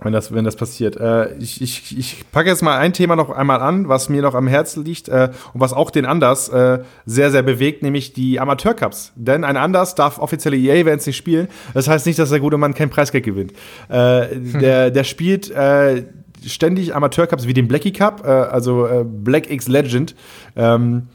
[0.00, 0.96] wenn das, wenn das passiert.
[0.96, 4.34] Äh, ich, ich, ich packe jetzt mal ein Thema noch einmal an, was mir noch
[4.34, 8.38] am Herzen liegt äh, und was auch den Anders äh, sehr, sehr bewegt, nämlich die
[8.38, 9.12] Amateurcups.
[9.16, 11.48] Denn ein Anders darf offizielle EA-Events nicht spielen.
[11.74, 13.52] Das heißt nicht, dass der gute Mann kein Preisgeld gewinnt.
[13.88, 14.58] Äh, hm.
[14.60, 16.04] der, der spielt äh,
[16.46, 20.14] ständig Amateurcups wie den Blackie Cup, äh, also äh, Black X Legend.
[20.56, 21.08] Ähm,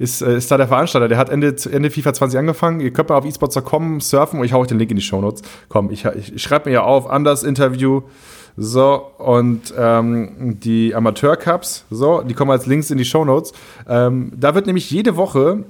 [0.00, 1.08] ist, äh, ist da der Veranstalter.
[1.08, 2.80] Der hat Ende, Ende FIFA 20 angefangen.
[2.80, 5.20] Ihr könnt mal auf esports.com surfen und ich hau euch den Link in die Show
[5.20, 5.42] Notes.
[5.68, 8.00] Komm, ich, ich, ich schreibe mir ja auf, Anders Interview.
[8.56, 13.52] So, und ähm, die Amateur-Cups, so, die kommen als Links in die Show Notes.
[13.88, 15.64] Ähm, da wird nämlich jede Woche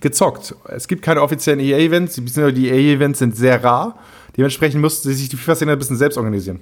[0.00, 0.54] gezockt.
[0.68, 3.98] Es gibt keine offiziellen EA-Events, die EA-Events sind sehr rar.
[4.36, 6.60] Dementsprechend musste sich die FIFA-Szene ein bisschen selbst organisieren.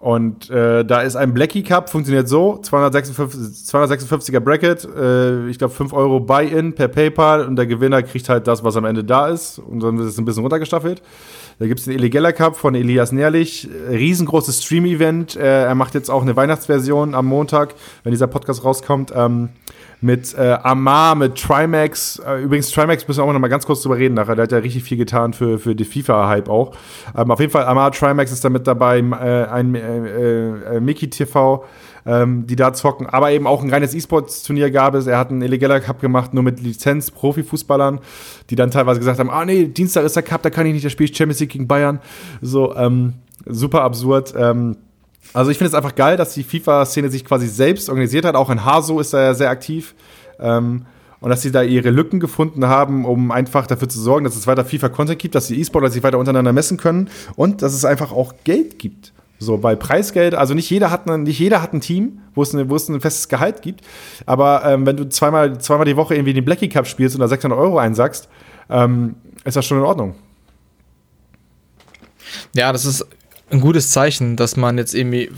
[0.00, 5.74] Und äh, da ist ein Blackie Cup, funktioniert so: 256, 256er Bracket, äh, ich glaube
[5.74, 9.28] 5 Euro Buy-In per PayPal und der Gewinner kriegt halt das, was am Ende da
[9.28, 9.58] ist.
[9.58, 11.02] Und dann wird es ein bisschen runtergestaffelt.
[11.58, 13.68] Da gibt es den Illegeller Cup von Elias Nährlich.
[13.90, 15.36] Riesengroßes Stream-Event.
[15.36, 19.12] Äh, er macht jetzt auch eine Weihnachtsversion am Montag, wenn dieser Podcast rauskommt.
[19.14, 19.50] Ähm,
[20.00, 22.20] mit äh, Amar, mit Trimax.
[22.26, 24.34] Äh, übrigens, Trimax müssen wir auch noch mal ganz kurz drüber reden nachher.
[24.34, 26.74] Der hat ja richtig viel getan für, für die FIFA-Hype auch.
[27.16, 31.10] Ähm, auf jeden Fall, Amar Trimax ist da mit dabei, äh, ein äh, äh, Mickey
[31.10, 31.64] TV,
[32.06, 33.06] ähm, die da zocken.
[33.06, 35.06] Aber eben auch ein reines E-Sports-Turnier gab es.
[35.06, 38.00] Er hat einen illegaler Cup gemacht, nur mit Lizenz, Profifußballern,
[38.48, 40.84] die dann teilweise gesagt haben: Ah, nee, Dienstag ist der Cup, da kann ich nicht,
[40.84, 42.00] da spiele ich Champions League gegen Bayern.
[42.40, 43.14] So, ähm,
[43.46, 44.34] super absurd.
[44.36, 44.76] Ähm,
[45.32, 48.34] also ich finde es einfach geil, dass die FIFA-Szene sich quasi selbst organisiert hat.
[48.34, 49.94] Auch in Haso ist er ja sehr aktiv.
[50.38, 50.86] Ähm,
[51.20, 54.46] und dass sie da ihre Lücken gefunden haben, um einfach dafür zu sorgen, dass es
[54.46, 58.10] weiter FIFA-Content gibt, dass die E-Sportler sich weiter untereinander messen können und dass es einfach
[58.12, 59.12] auch Geld gibt.
[59.38, 62.54] So, weil Preisgeld, also nicht jeder hat, ein, nicht jeder hat ein Team, wo es,
[62.54, 63.82] eine, wo es ein festes Gehalt gibt.
[64.26, 67.28] Aber ähm, wenn du zweimal, zweimal die Woche irgendwie den Blackie Cup spielst und da
[67.28, 68.28] 600 Euro einsackst,
[68.68, 70.14] ähm, ist das schon in Ordnung.
[72.54, 73.06] Ja, das ist
[73.50, 75.30] ein gutes Zeichen, dass man jetzt irgendwie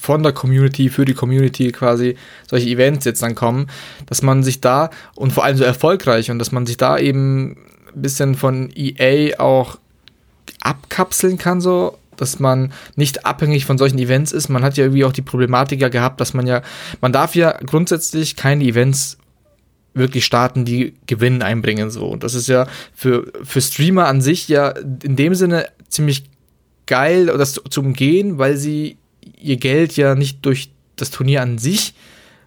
[0.00, 2.16] von der Community, für die Community quasi
[2.48, 3.68] solche Events jetzt dann kommen,
[4.06, 7.56] dass man sich da und vor allem so erfolgreich und dass man sich da eben
[7.94, 9.78] ein bisschen von EA auch
[10.60, 14.50] abkapseln kann, so dass man nicht abhängig von solchen Events ist.
[14.50, 16.60] Man hat ja irgendwie auch die Problematik ja gehabt, dass man ja,
[17.00, 19.16] man darf ja grundsätzlich keine Events
[19.94, 22.06] wirklich starten, die Gewinn einbringen so.
[22.06, 24.68] Und das ist ja für, für Streamer an sich ja
[25.02, 26.24] in dem Sinne ziemlich
[26.90, 28.98] geil, das zu, zu umgehen, weil sie
[29.40, 31.94] ihr Geld ja nicht durch das Turnier an sich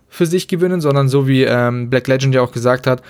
[0.09, 3.01] für sich gewinnen, sondern so wie ähm, Black Legend ja auch gesagt hat,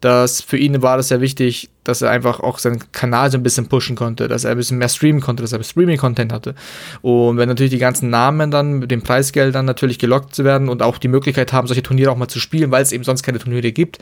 [0.00, 3.42] dass für ihn war das sehr wichtig, dass er einfach auch seinen Kanal so ein
[3.42, 6.54] bisschen pushen konnte, dass er ein bisschen mehr streamen konnte, dass er Streaming-Content hatte.
[7.02, 10.82] Und wenn natürlich die ganzen Namen dann mit den Preisgeldern natürlich gelockt zu werden und
[10.82, 13.40] auch die Möglichkeit haben, solche Turniere auch mal zu spielen, weil es eben sonst keine
[13.40, 13.98] Turniere gibt,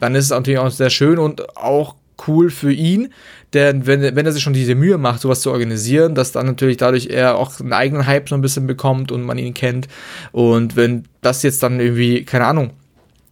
[0.00, 1.96] dann ist es natürlich auch sehr schön und auch
[2.26, 3.12] cool für ihn,
[3.54, 6.76] denn wenn, wenn er sich schon diese Mühe macht, sowas zu organisieren, dass dann natürlich
[6.76, 9.88] dadurch er auch einen eigenen Hype so ein bisschen bekommt und man ihn kennt.
[10.32, 12.70] Und wenn das jetzt dann irgendwie, keine Ahnung,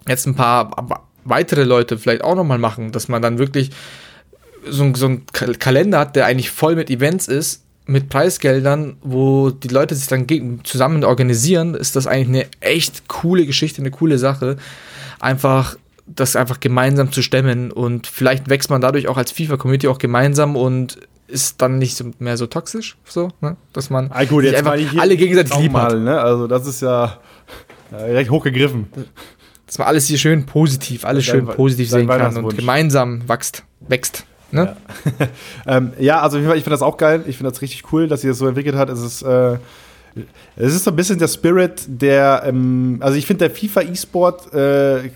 [0.08, 3.70] jetzt ein paar weitere Leute vielleicht auch nochmal machen, dass man dann wirklich
[4.68, 9.68] so, so einen Kalender hat, der eigentlich voll mit Events ist, mit Preisgeldern, wo die
[9.68, 10.26] Leute sich dann
[10.62, 14.56] zusammen organisieren, ist das eigentlich eine echt coole Geschichte, eine coole Sache.
[15.18, 15.76] Einfach
[16.14, 20.56] das einfach gemeinsam zu stemmen und vielleicht wächst man dadurch auch als FIFA-Community auch gemeinsam
[20.56, 23.56] und ist dann nicht so, mehr so toxisch, so, ne?
[23.72, 25.98] dass man ah, gut, jetzt einfach alle gegenseitig lieb hat.
[25.98, 26.20] Ne?
[26.20, 27.18] Also das ist ja
[27.92, 28.88] recht hochgegriffen
[29.72, 33.64] dass man alles hier schön positiv, alles schön positiv sehen kann und gemeinsam wächst.
[33.80, 34.26] wächst.
[34.50, 34.76] Ne?
[35.18, 35.28] Ja.
[35.78, 37.24] ähm, ja, also ich finde das auch geil.
[37.26, 38.90] Ich finde das richtig cool, dass sie das so entwickelt hat.
[38.90, 39.56] Es ist, äh,
[40.56, 44.52] es ist so ein bisschen der Spirit, der, ähm, also ich finde der FIFA E-Sport,
[44.52, 45.10] äh,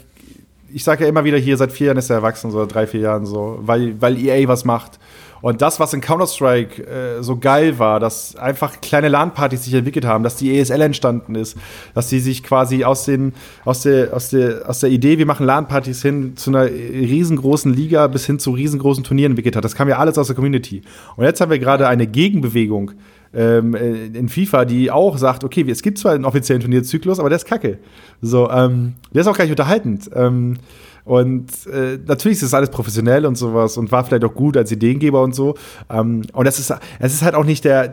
[0.73, 3.01] ich sage ja immer wieder hier, seit vier Jahren ist er erwachsen, so drei, vier
[3.01, 4.99] Jahren so, weil, weil EA was macht.
[5.43, 10.05] Und das, was in Counter-Strike äh, so geil war, dass einfach kleine LAN-Partys sich entwickelt
[10.05, 11.57] haben, dass die ESL entstanden ist,
[11.95, 13.35] dass sie sich quasi aus, den,
[13.65, 18.07] aus, der, aus, der, aus der Idee, wir machen LAN-Partys hin zu einer riesengroßen Liga
[18.07, 19.65] bis hin zu riesengroßen Turnieren entwickelt hat.
[19.65, 20.83] Das kam ja alles aus der Community.
[21.17, 22.93] Und jetzt haben wir gerade eine Gegenbewegung
[23.35, 27.28] ähm, äh, in FIFA, die auch sagt, okay, es gibt zwar einen offiziellen Turnierzyklus, aber
[27.28, 27.78] der ist kacke.
[28.23, 30.11] So, ähm, der ist auch gar nicht unterhaltend.
[30.15, 30.59] Ähm,
[31.05, 34.73] und äh, natürlich ist das alles professionell und sowas und war vielleicht auch gut als
[34.73, 35.55] Ideengeber und so.
[35.89, 37.93] Ähm, und das ist, es ist halt auch nicht der.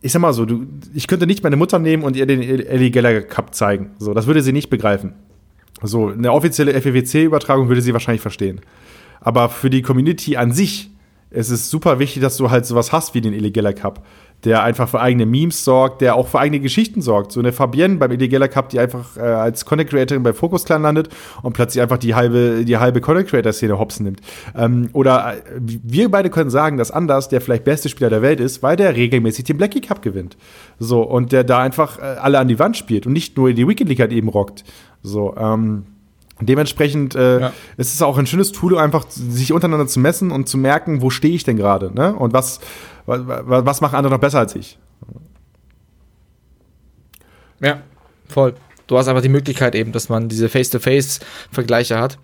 [0.00, 2.90] Ich sag mal so, du, ich könnte nicht meine Mutter nehmen und ihr den Ellie
[2.90, 3.90] Geller Cup zeigen.
[3.98, 5.14] So, das würde sie nicht begreifen.
[5.82, 8.60] So, eine offizielle FEWC-Übertragung würde sie wahrscheinlich verstehen.
[9.20, 10.90] Aber für die Community an sich
[11.30, 14.06] ist es super wichtig, dass du halt sowas hast wie den Illegaler Cup
[14.44, 17.32] der einfach für eigene Memes sorgt, der auch für eigene Geschichten sorgt.
[17.32, 20.82] So eine Fabienne beim Illegaler Cup, die einfach äh, als Content Creatorin bei Focus Clan
[20.82, 21.08] landet
[21.42, 24.20] und plötzlich einfach die halbe, die halbe Content Creator Szene hops nimmt.
[24.54, 28.40] Ähm, oder äh, wir beide können sagen, dass Anders der vielleicht beste Spieler der Welt
[28.40, 30.36] ist, weil der regelmäßig den Blackie Cup gewinnt.
[30.78, 33.66] So, und der da einfach äh, alle an die Wand spielt und nicht nur die
[33.66, 34.64] Wicked League halt eben rockt.
[35.02, 35.86] So, ähm,
[36.38, 37.52] Dementsprechend äh, ja.
[37.78, 41.08] ist es auch ein schönes Tool, einfach sich untereinander zu messen und zu merken, wo
[41.08, 42.14] stehe ich denn gerade, ne?
[42.14, 42.60] Und was,
[43.06, 44.78] was, machen andere noch besser als ich?
[47.60, 47.80] Ja,
[48.28, 48.54] voll.
[48.86, 52.18] Du hast einfach die Möglichkeit eben, dass man diese Face-to-Face-Vergleiche hat.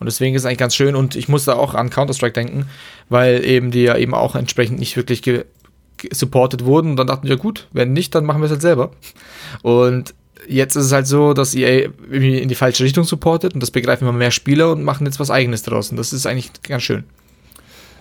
[0.00, 0.94] Und deswegen ist es eigentlich ganz schön.
[0.94, 2.66] Und ich musste auch an Counter-Strike denken,
[3.08, 5.22] weil eben die ja eben auch entsprechend nicht wirklich
[6.12, 6.92] supported wurden.
[6.92, 8.92] Und dann dachten wir, gut, wenn nicht, dann machen wir es halt selber.
[9.62, 10.14] Und
[10.46, 13.70] jetzt ist es halt so, dass EA irgendwie in die falsche Richtung supportet und das
[13.70, 15.90] begreifen immer mehr Spieler und machen jetzt was eigenes draus.
[15.90, 17.04] Und das ist eigentlich ganz schön.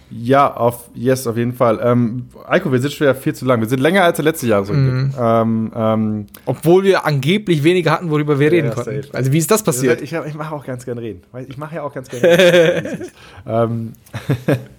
[0.10, 1.80] Ja, auf, yes, auf jeden Fall.
[1.84, 3.60] Ähm, Eiko, wir sind schon wieder viel zu lang.
[3.60, 4.74] Wir sind länger als letzte Jahr so.
[4.74, 5.14] Mhm.
[5.20, 9.02] Ähm, ähm, Obwohl wir angeblich weniger hatten, worüber wir reden ja, konnten.
[9.02, 9.14] Safe.
[9.14, 10.02] Also wie ist das passiert?
[10.02, 11.24] Ich, ich mache auch ganz gern reden.
[11.48, 13.06] Ich mache ja auch ganz gern reden.
[13.46, 13.94] ähm,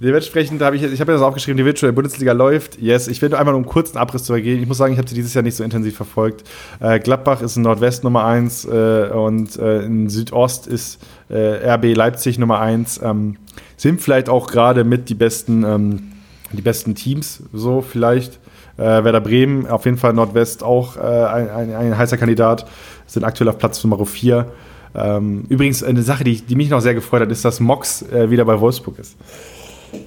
[0.00, 2.80] Dementsprechend habe ich, ich habe ja das aufgeschrieben, die Virtual Bundesliga läuft.
[2.80, 4.60] Yes, ich will nur einmal um einen kurzen Abriss zu ergehen.
[4.60, 6.48] Ich muss sagen, ich habe sie dieses Jahr nicht so intensiv verfolgt.
[6.80, 11.94] Äh, Gladbach ist in Nordwest Nummer 1 äh, und äh, in Südost ist äh, RB
[11.94, 13.00] Leipzig Nummer 1.
[13.02, 13.36] Ähm,
[13.80, 16.12] sind vielleicht auch gerade mit die besten, ähm,
[16.52, 18.38] die besten Teams, so vielleicht.
[18.76, 22.66] Äh, Werder Bremen, auf jeden Fall Nordwest auch äh, ein, ein, ein, heißer Kandidat,
[23.06, 24.46] sind aktuell auf Platz Nummer 4.
[24.94, 28.44] Ähm, übrigens, eine Sache, die, die, mich noch sehr gefreut hat, ist, dass Mox wieder
[28.44, 29.16] bei Wolfsburg ist.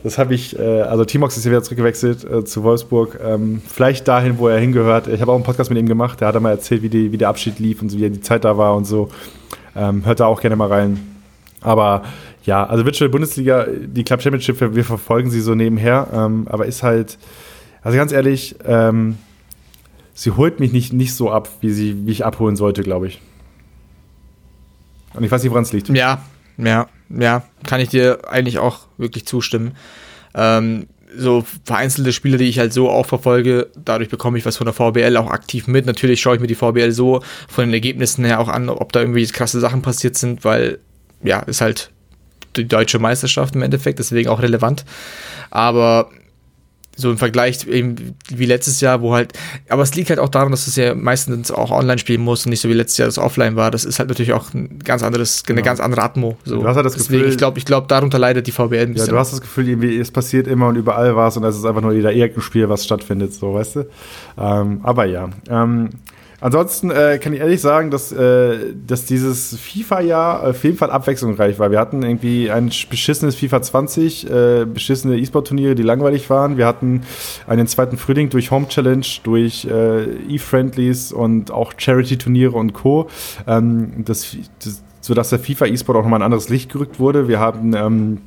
[0.03, 3.19] Das habe ich, äh, also Timox ist ja wieder zurückgewechselt äh, zu Wolfsburg.
[3.23, 5.07] Ähm, vielleicht dahin, wo er hingehört.
[5.07, 6.21] Ich habe auch einen Podcast mit ihm gemacht.
[6.21, 8.45] Der hat mal erzählt, wie, die, wie der Abschied lief und so, wie die Zeit
[8.45, 9.09] da war und so.
[9.75, 10.99] Ähm, hört da auch gerne mal rein.
[11.61, 12.03] Aber
[12.43, 16.83] ja, also Virtual Bundesliga, die Club Championship, wir verfolgen sie so nebenher, ähm, aber ist
[16.83, 17.17] halt,
[17.81, 19.17] also ganz ehrlich, ähm,
[20.13, 23.21] sie holt mich nicht, nicht so ab, wie, sie, wie ich abholen sollte, glaube ich.
[25.13, 25.89] Und ich weiß nicht, woran es liegt.
[25.89, 26.23] Ja,
[26.57, 29.75] ja, ja, kann ich dir eigentlich auch wirklich zustimmen.
[30.35, 34.65] Ähm, so vereinzelte Spiele, die ich halt so auch verfolge, dadurch bekomme ich was von
[34.65, 35.85] der VBL auch aktiv mit.
[35.85, 38.99] Natürlich schaue ich mir die VBL so von den Ergebnissen her auch an, ob da
[38.99, 40.79] irgendwie krasse Sachen passiert sind, weil
[41.21, 41.91] ja, ist halt
[42.55, 44.85] die deutsche Meisterschaft im Endeffekt, deswegen auch relevant.
[45.49, 46.09] Aber
[46.95, 49.33] so im Vergleich eben wie letztes Jahr, wo halt,
[49.69, 52.51] aber es liegt halt auch daran, dass es ja meistens auch online spielen muss und
[52.51, 53.71] nicht so wie letztes Jahr das offline war.
[53.71, 55.65] Das ist halt natürlich auch ein ganz anderes, eine ja.
[55.65, 56.37] ganz andere Atmo.
[56.45, 56.61] So.
[56.61, 58.93] Du hast halt das Deswegen, Gefühl, ich glaube, ich glaube, darunter leidet die VBL ein
[58.93, 59.07] bisschen.
[59.07, 61.65] Ja, du hast das Gefühl, irgendwie, es passiert immer und überall was und es ist
[61.65, 63.85] einfach nur jeder irgendein Spiel, was stattfindet, so, weißt du?
[64.37, 65.29] Ähm, aber ja.
[65.49, 65.89] Ähm,
[66.43, 71.57] Ansonsten äh, kann ich ehrlich sagen, dass, äh, dass dieses FIFA-Jahr auf jeden Fall abwechslungsreich
[71.57, 71.71] war.
[71.71, 76.57] Wir hatten irgendwie ein beschissenes FIFA 20, äh, beschissene E-Sport-Turniere, die langweilig waren.
[76.57, 77.03] Wir hatten
[77.47, 83.07] einen zweiten Frühling durch Home Challenge, durch äh, E-Friendlies und auch Charity-Turniere und Co.
[83.47, 87.29] Ähm, das, das, sodass der FIFA E-Sport auch nochmal ein anderes Licht gerückt wurde.
[87.29, 88.21] Wir haben ähm,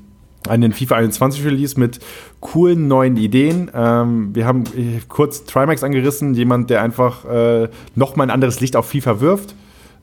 [0.48, 2.00] einen FIFA 21 Release mit
[2.40, 3.70] coolen neuen Ideen.
[3.74, 4.64] Ähm, wir haben
[5.08, 9.54] kurz Trimax angerissen, jemand, der einfach äh, nochmal ein anderes Licht auf FIFA wirft.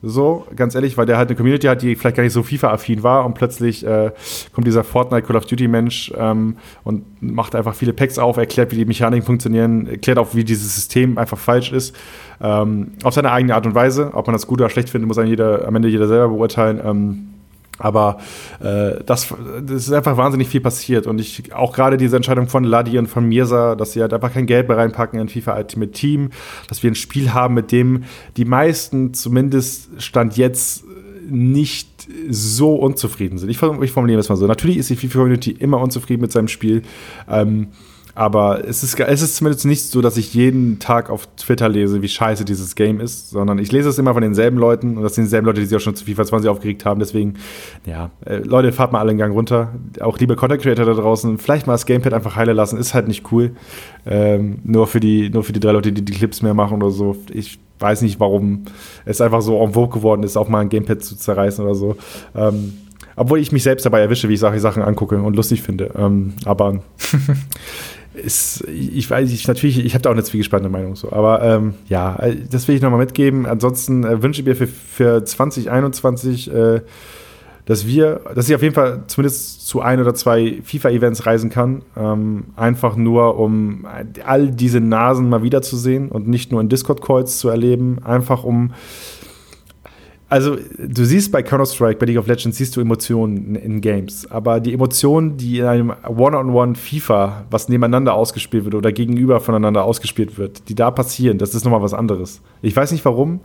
[0.06, 3.04] So, ganz ehrlich, weil der halt eine Community hat, die vielleicht gar nicht so FIFA-affin
[3.04, 4.12] war und plötzlich äh,
[4.52, 8.76] kommt dieser Fortnite Call of Duty-Mensch ähm, und macht einfach viele Packs auf, erklärt, wie
[8.76, 11.96] die Mechaniken funktionieren, erklärt auch, wie dieses System einfach falsch ist.
[12.42, 14.12] Ähm, auf seine eigene Art und Weise.
[14.14, 17.33] Ob man das gut oder schlecht findet, muss jeder, am Ende jeder selber beurteilen.
[17.80, 18.20] Aber
[18.60, 19.34] äh, das,
[19.66, 21.08] das ist einfach wahnsinnig viel passiert.
[21.08, 24.32] Und ich auch gerade diese Entscheidung von Ladi und von Mirsa, dass sie halt einfach
[24.32, 26.30] kein Geld mehr reinpacken in FIFA Ultimate Team,
[26.68, 28.04] dass wir ein Spiel haben, mit dem
[28.38, 30.84] die meisten zumindest Stand jetzt
[31.30, 33.50] nicht so unzufrieden sind.
[33.50, 34.46] Ich, ich formuliere es mal so.
[34.46, 36.84] Natürlich ist die FIFA-Community immer unzufrieden mit seinem Spiel.
[37.30, 37.68] Ähm,
[38.16, 42.04] aber es ist, es ist zumindest nicht so, dass ich jeden Tag auf Twitter lese,
[42.04, 45.16] wie scheiße dieses Game ist, sondern ich lese es immer von denselben Leuten und das
[45.16, 47.00] sind dieselben Leute, die sich auch schon zu FIFA 20 aufgeregt haben.
[47.00, 47.36] Deswegen,
[47.86, 49.74] ja, äh, Leute, fahrt mal alle einen Gang runter.
[50.00, 53.08] Auch liebe Content Creator da draußen, vielleicht mal das Gamepad einfach heile lassen, ist halt
[53.08, 53.56] nicht cool.
[54.06, 56.92] Ähm, nur, für die, nur für die drei Leute, die die Clips mehr machen oder
[56.92, 57.16] so.
[57.32, 58.66] Ich weiß nicht, warum
[59.06, 61.96] es einfach so en vogue geworden ist, auch mal ein Gamepad zu zerreißen oder so.
[62.36, 62.74] Ähm,
[63.16, 65.92] obwohl ich mich selbst dabei erwische, wie ich solche Sachen angucke und lustig finde.
[65.96, 66.80] Ähm, aber
[68.14, 71.74] ist, ich weiß, ich natürlich, ich habe da auch eine zwiegespannte Meinung so, aber ähm,
[71.88, 73.46] ja, äh, das will ich nochmal mitgeben.
[73.46, 76.82] Ansonsten äh, wünsche ich mir für, für 2021, äh,
[77.66, 81.82] dass wir, dass ich auf jeden Fall zumindest zu ein oder zwei FIFA-Events reisen kann,
[81.98, 83.88] ähm, einfach nur um
[84.26, 88.74] all diese Nasen mal wiederzusehen und nicht nur in Discord-Calls zu erleben, einfach um
[90.34, 94.26] also du siehst bei Counter-Strike, bei League of Legends, siehst du Emotionen in Games.
[94.32, 99.84] Aber die Emotionen, die in einem One-on-One FIFA, was nebeneinander ausgespielt wird oder gegenüber voneinander
[99.84, 102.42] ausgespielt wird, die da passieren, das ist nochmal was anderes.
[102.64, 103.42] Ich weiß nicht warum.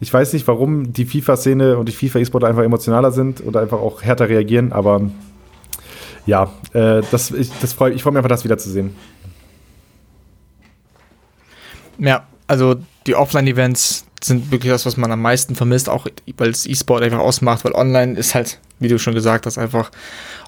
[0.00, 4.00] Ich weiß nicht, warum die FIFA-Szene und die FIFA-E-Sport einfach emotionaler sind oder einfach auch
[4.00, 5.02] härter reagieren, aber
[6.24, 8.96] ja, äh, das, ich, das freu, ich freue mich einfach, das wiederzusehen.
[11.98, 12.76] Ja, also
[13.06, 16.06] die Offline-Events sind wirklich das, was man am meisten vermisst, auch
[16.36, 19.90] weil es E-Sport einfach ausmacht, weil online ist halt, wie du schon gesagt hast, einfach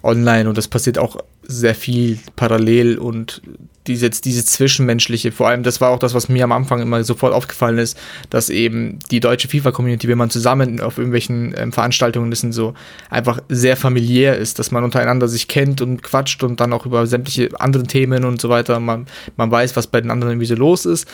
[0.03, 3.43] online und das passiert auch sehr viel parallel und
[3.87, 7.33] diese, diese zwischenmenschliche, vor allem das war auch das, was mir am Anfang immer sofort
[7.33, 7.97] aufgefallen ist,
[8.31, 12.75] dass eben die deutsche FIFA-Community, wenn man zusammen auf irgendwelchen ähm, Veranstaltungen ist, so
[13.11, 17.07] einfach sehr familiär ist, dass man untereinander sich kennt und quatscht und dann auch über
[17.07, 20.55] sämtliche anderen Themen und so weiter, man, man weiß, was bei den anderen irgendwie so
[20.55, 21.07] los ist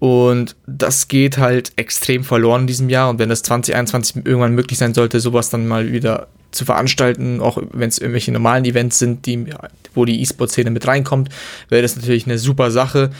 [0.00, 3.10] und das geht halt extrem verloren in diesem Jahr.
[3.10, 7.58] Und wenn das 2021 irgendwann möglich sein sollte, sowas dann mal wieder zu veranstalten, auch
[7.72, 9.44] wenn es irgendwelche normalen Events sind, die,
[9.94, 11.28] wo die E-Sport-Szene mit reinkommt,
[11.68, 13.10] wäre das natürlich eine super Sache.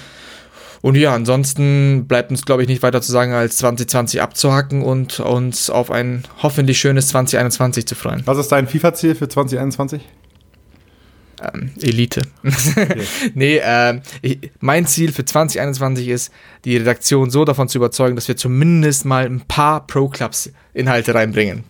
[0.81, 5.20] Und ja, ansonsten bleibt uns, glaube ich, nicht weiter zu sagen, als 2020 abzuhacken und
[5.20, 8.23] uns auf ein hoffentlich schönes 2021 zu freuen.
[8.24, 10.01] Was ist dein FIFA-Ziel für 2021?
[11.40, 12.22] Ähm, Elite.
[12.44, 13.02] Okay.
[13.34, 16.32] nee, äh, ich, mein Ziel für 2021 ist,
[16.64, 21.64] die Redaktion so davon zu überzeugen, dass wir zumindest mal ein paar Pro-Clubs-Inhalte reinbringen.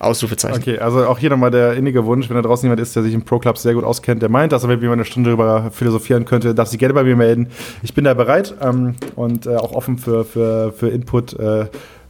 [0.00, 0.58] Ausrufezeichen.
[0.58, 3.14] Okay, also auch hier nochmal der innige Wunsch, wenn da draußen jemand ist, der sich
[3.14, 6.24] im Pro-Club sehr gut auskennt, der meint, dass er mit mir eine Stunde darüber philosophieren
[6.24, 7.48] könnte, darf sich gerne bei mir melden.
[7.82, 11.32] Ich bin da bereit ähm, und äh, auch offen für, für, für Input.
[11.34, 11.66] Äh,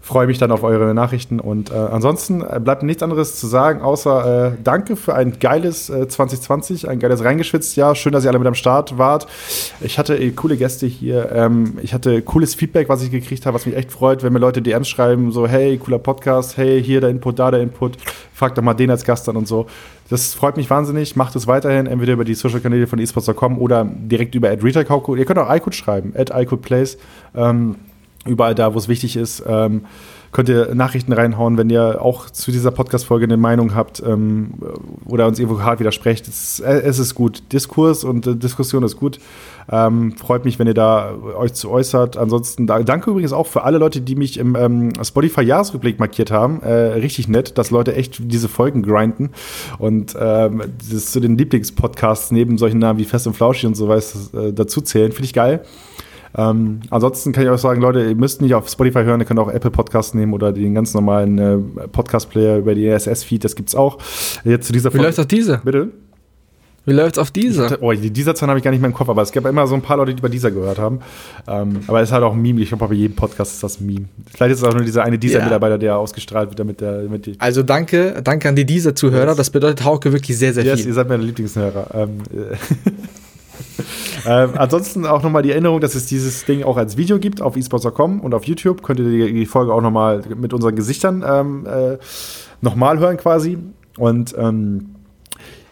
[0.09, 1.39] freue mich dann auf eure Nachrichten.
[1.39, 5.91] Und äh, ansonsten äh, bleibt nichts anderes zu sagen, außer äh, danke für ein geiles
[5.91, 7.95] äh, 2020, ein geiles reingeschwitzt Jahr.
[7.95, 9.27] Schön, dass ihr alle mit am Start wart.
[9.83, 11.31] Ich hatte äh, coole Gäste hier.
[11.33, 14.39] Ähm, ich hatte cooles Feedback, was ich gekriegt habe, was mich echt freut, wenn mir
[14.39, 17.99] Leute DMs schreiben, so hey, cooler Podcast, hey, hier der Input, da der Input.
[18.33, 19.67] Frag doch mal den als Gast dann und so.
[20.09, 21.17] Das freut mich wahnsinnig.
[21.17, 25.17] Macht es weiterhin, entweder über die Social-Kanäle von esports.com oder direkt über @retailkauko.
[25.17, 26.97] Ihr könnt auch iCode schreiben, @iCodeplays.
[27.35, 27.77] Ähm,
[28.29, 29.43] überall da, wo es wichtig ist.
[29.47, 29.83] Ähm,
[30.33, 34.55] könnt ihr Nachrichten reinhauen, wenn ihr auch zu dieser Podcast-Folge eine Meinung habt ähm,
[35.07, 36.29] oder uns irgendwo hart widersprecht.
[36.29, 37.43] Es, äh, es, ist gut.
[37.53, 39.19] Diskurs und äh, Diskussion ist gut.
[39.71, 42.17] Ähm, freut mich, wenn ihr da euch zu äußert.
[42.17, 46.63] Ansonsten da, danke übrigens auch für alle Leute, die mich im ähm, Spotify-Jahresrückblick markiert haben.
[46.63, 49.31] Äh, richtig nett, dass Leute echt diese Folgen grinden.
[49.79, 53.89] Und ähm, das zu den Lieblingspodcasts neben solchen Namen wie Fest und Flauschig und so
[53.89, 55.13] was äh, dazu zählen.
[55.13, 55.65] Finde ich geil.
[56.39, 59.41] Ähm, ansonsten kann ich auch sagen, Leute, ihr müsst nicht auf Spotify hören, ihr könnt
[59.41, 63.75] auch Apple Podcasts nehmen oder den ganz normalen äh, Podcast-Player über die RSS-Feed, das gibt's
[63.75, 63.99] auch.
[64.45, 65.61] Jetzt zu dieser Wie läuft auf diese?
[65.65, 65.89] Bitte?
[66.87, 67.83] Wie läuft's auf dieser?
[67.83, 69.67] Oh, die dieser Zahlen habe ich gar nicht mehr im Kopf, aber es gab immer
[69.67, 71.01] so ein paar Leute, die über dieser gehört haben.
[71.47, 72.63] Ähm, aber es ist halt auch ein Meme.
[72.63, 74.07] Ich glaube, bei jedem Podcast ist das ein Meme.
[74.33, 77.03] Vielleicht ist es auch nur dieser eine dieser Mitarbeiter, der ausgestrahlt wird, damit der.
[77.03, 79.29] Damit die also danke, danke an die dieser Zuhörer.
[79.29, 79.37] Yes.
[79.37, 80.89] Das bedeutet Hauke wirklich sehr, sehr yes, viel.
[80.89, 81.89] Ihr seid meine Lieblingshörer.
[81.93, 82.23] Ähm,
[84.29, 87.57] ähm, ansonsten auch nochmal die Erinnerung, dass es dieses Ding auch als Video gibt auf
[87.57, 88.83] esports.com und auf YouTube.
[88.83, 91.97] Könnt ihr die, die Folge auch nochmal mit unseren Gesichtern ähm, äh,
[92.61, 93.57] nochmal hören quasi.
[93.97, 94.97] Und ähm,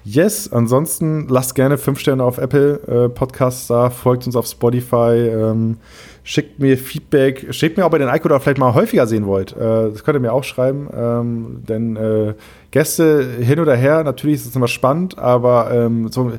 [0.04, 5.28] yes, ansonsten lasst gerne fünf Sterne auf Apple äh, Podcasts da, folgt uns auf Spotify,
[5.28, 5.76] ähm,
[6.24, 9.52] schickt mir Feedback, schickt mir, ob ihr den Ico da vielleicht mal häufiger sehen wollt.
[9.52, 12.32] Äh, das könnt ihr mir auch schreiben, ähm, denn äh,
[12.76, 16.32] Gäste hin oder her, natürlich ist es immer spannend, aber ähm, so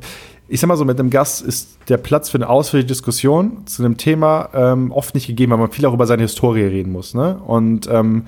[0.48, 3.84] ich sag mal so, mit einem Gast ist der Platz für eine ausführliche Diskussion zu
[3.84, 7.12] einem Thema ähm, oft nicht gegeben, weil man viel auch über seine Historie reden muss.
[7.12, 7.38] Ne?
[7.46, 8.26] Und ähm,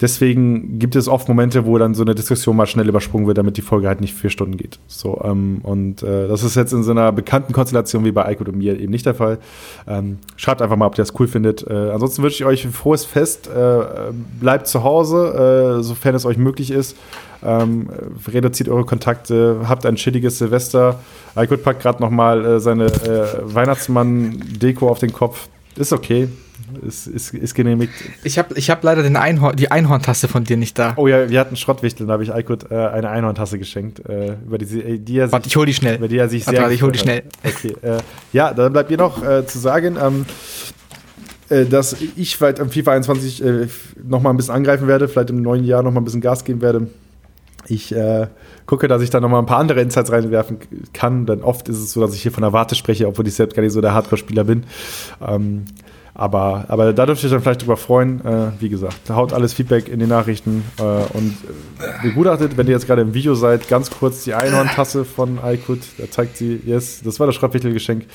[0.00, 3.56] deswegen gibt es oft Momente, wo dann so eine Diskussion mal schnell übersprungen wird, damit
[3.56, 4.78] die Folge halt nicht vier Stunden geht.
[4.86, 8.44] So, ähm, und äh, das ist jetzt in so einer bekannten Konstellation wie bei Eiko
[8.44, 9.38] und mir eben nicht der Fall.
[9.86, 11.66] Ähm, schreibt einfach mal, ob ihr das cool findet.
[11.66, 13.48] Äh, ansonsten wünsche ich euch ein frohes Fest.
[13.48, 13.80] Äh,
[14.40, 16.96] bleibt zu Hause, äh, sofern es euch möglich ist.
[17.42, 17.88] Ähm,
[18.26, 20.98] reduziert eure Kontakte, habt ein chilliges Silvester.
[21.36, 25.48] Aykut packt gerade nochmal äh, seine äh, Weihnachtsmann-Deko auf den Kopf.
[25.76, 26.28] Ist okay.
[26.86, 27.92] Ist, ist, ist genehmigt.
[28.24, 30.94] Ich habe ich hab leider den Einhorn, die Einhorntasse von dir nicht da.
[30.96, 34.06] Oh ja, wir hatten Schrottwichteln, da habe ich Aykut äh, eine Einhorntasse geschenkt.
[34.08, 35.96] Äh, über die, äh, die er Warte, ich hol die schnell.
[35.96, 37.22] Über die er sich Warte, sehr ich hol die schnell.
[37.44, 37.98] Okay, äh,
[38.32, 40.26] ja, dann bleibt mir noch äh, zu sagen, ähm,
[41.48, 43.68] äh, dass ich weit am FIFA 21 äh,
[44.06, 46.44] noch mal ein bisschen angreifen werde, vielleicht im neuen Jahr noch mal ein bisschen Gas
[46.44, 46.88] geben werde.
[47.66, 48.28] Ich äh,
[48.66, 50.58] gucke, dass ich da noch mal ein paar andere Insights reinwerfen
[50.92, 53.34] kann, denn oft ist es so, dass ich hier von der Warte spreche, obwohl ich
[53.34, 54.64] selbst gar nicht so der Hardcore-Spieler bin.
[55.26, 55.64] Ähm,
[56.18, 58.20] aber, aber da dürfte ich dann vielleicht drüber freuen.
[58.26, 61.36] Äh, wie gesagt, haut alles Feedback in die Nachrichten äh, und
[61.78, 65.78] äh, begutachtet, wenn ihr jetzt gerade im Video seid, ganz kurz die Einhorntasse von Aykut.
[65.96, 68.06] Da zeigt sie, yes, das war das Schreibwickelgeschenk.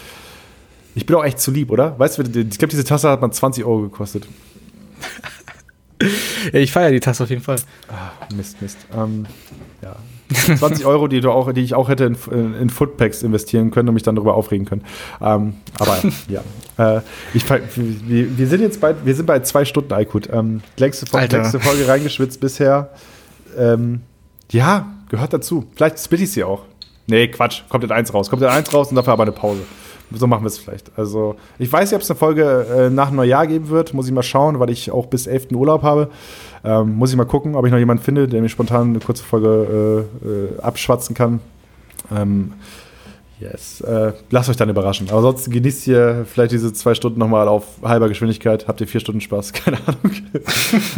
[0.95, 1.97] Ich bin auch echt zu lieb, oder?
[1.97, 4.27] Weißt du, ich glaube, diese Tasse hat man 20 Euro gekostet.
[6.51, 7.55] ich feiere die Tasse auf jeden Fall.
[7.87, 8.79] Ach, Mist, Mist.
[8.93, 9.25] Ähm,
[9.81, 9.95] ja.
[10.57, 13.93] 20 Euro, die, du auch, die ich auch hätte in, in, Footpacks investieren können und
[13.93, 14.83] mich dann darüber aufregen können.
[15.21, 15.97] Ähm, aber
[16.27, 16.41] ja.
[16.77, 17.01] Äh,
[17.33, 20.29] ich, wir, wir, sind jetzt bei, wir sind bei zwei Stunden Aykut.
[20.31, 22.89] Ähm, längste, längste Folge reingeschwitzt bisher.
[23.57, 24.01] Ähm,
[24.51, 25.65] ja, gehört dazu.
[25.75, 26.63] Vielleicht splitte ich sie auch.
[27.07, 27.63] Nee, Quatsch.
[27.69, 28.29] Kommt in eins raus.
[28.29, 29.63] Kommt in eins raus und dafür aber eine Pause
[30.15, 30.91] so machen wir es vielleicht.
[30.97, 33.93] Also, ich weiß nicht, ob es eine Folge äh, nach Neujahr geben wird.
[33.93, 35.51] Muss ich mal schauen, weil ich auch bis 11.
[35.51, 36.09] Urlaub habe.
[36.63, 39.23] Ähm, muss ich mal gucken, ob ich noch jemanden finde, der mir spontan eine kurze
[39.23, 41.39] Folge äh, äh, abschwatzen kann.
[42.15, 42.53] Ähm,
[43.43, 43.81] Yes.
[43.81, 45.09] Äh, lasst euch dann überraschen.
[45.09, 48.67] Aber sonst genießt ihr vielleicht diese zwei Stunden nochmal auf halber Geschwindigkeit.
[48.67, 49.51] Habt ihr vier Stunden Spaß?
[49.53, 50.15] Keine Ahnung.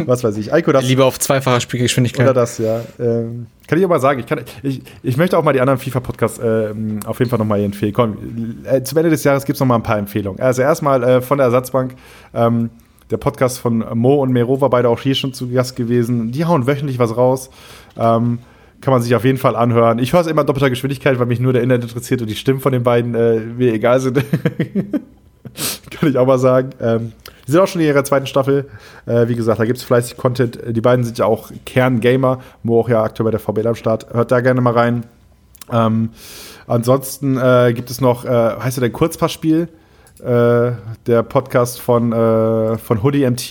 [0.06, 0.52] Was weiß ich.
[0.52, 0.86] Eiko, das.
[0.86, 2.26] Lieber auf zweifacher Spielgeschwindigkeit.
[2.26, 2.82] Oder das, ja.
[3.00, 4.20] Ähm, kann ich auch mal sagen.
[4.20, 6.74] Ich, kann, ich, ich möchte auch mal die anderen FIFA-Podcasts äh,
[7.06, 7.92] auf jeden Fall nochmal empfehlen.
[7.92, 8.16] Komm,
[8.64, 10.40] äh, zum Ende des Jahres gibt es nochmal ein paar Empfehlungen.
[10.40, 11.96] Also erstmal äh, von der Ersatzbank.
[12.32, 12.70] Ähm,
[13.10, 16.32] der Podcast von Mo und Mero war beide auch hier schon zu Gast gewesen.
[16.32, 17.50] Die hauen wöchentlich was raus.
[17.96, 18.38] Ähm,
[18.80, 19.98] kann man sich auf jeden Fall anhören.
[19.98, 22.36] Ich höre es immer in doppelter Geschwindigkeit, weil mich nur der Inhalt interessiert und die
[22.36, 24.22] Stimmen von den beiden äh, mir egal sind.
[25.90, 26.70] kann ich auch mal sagen.
[26.80, 27.12] Ähm,
[27.46, 28.68] die sind auch schon in ihrer zweiten Staffel.
[29.06, 30.58] Äh, wie gesagt, da gibt es fleißig Content.
[30.68, 34.12] Die beiden sind ja auch Kern-Gamer, wo auch ja aktuell bei der VBL am Start.
[34.12, 35.04] Hört da gerne mal rein.
[35.72, 36.10] Ähm,
[36.66, 39.68] ansonsten äh, gibt es noch, äh, heißt ja der Kurzpassspiel,
[40.20, 40.72] äh,
[41.06, 43.50] der Podcast von, äh, von Hoodie MT,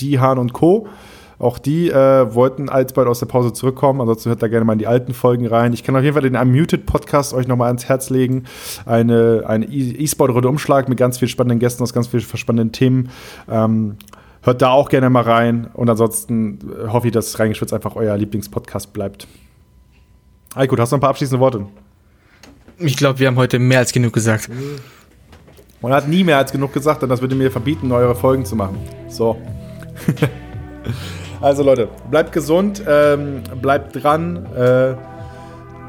[0.00, 0.88] Dihan und Co.
[1.40, 4.02] Auch die äh, wollten alsbald aus der Pause zurückkommen.
[4.02, 5.72] Ansonsten hört da gerne mal in die alten Folgen rein.
[5.72, 8.44] Ich kann auf jeden Fall den Unmuted Podcast euch nochmal ans Herz legen.
[8.84, 13.08] Eine, eine E-Sport-Runde Umschlag mit ganz vielen spannenden Gästen aus ganz vielen spannenden Themen.
[13.50, 13.96] Ähm,
[14.42, 15.68] hört da auch gerne mal rein.
[15.72, 19.26] Und ansonsten äh, hoffe ich, dass Reingeschwitzt einfach euer Lieblingspodcast bleibt.
[20.54, 21.66] Eiko, hast du noch ein paar abschließende Worte?
[22.76, 24.50] Ich glaube, wir haben heute mehr als genug gesagt.
[25.82, 28.54] Man hat nie mehr als genug gesagt, denn das würde mir verbieten, eure Folgen zu
[28.54, 28.78] machen.
[29.08, 29.38] So.
[31.40, 34.44] also Leute, bleibt gesund, ähm, bleibt dran.
[34.54, 34.94] Äh,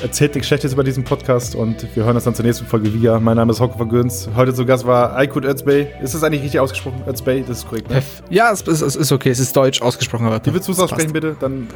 [0.02, 3.20] erzählt nichts Schlechtes über diesen Podcast und wir hören uns dann zur nächsten Folge wieder.
[3.20, 4.30] Mein Name ist Hauke von Göns.
[4.34, 5.88] Heute zu Gast war Aykut Özbey.
[6.02, 7.04] Ist das eigentlich richtig ausgesprochen?
[7.06, 8.02] Özbey, das ist korrekt, ne?
[8.30, 9.30] Ja, es ist, es ist okay.
[9.30, 10.26] Es ist deutsch ausgesprochen.
[10.26, 11.36] Aber Wie willst du es aussprechen, bitte?
[11.40, 11.68] Dann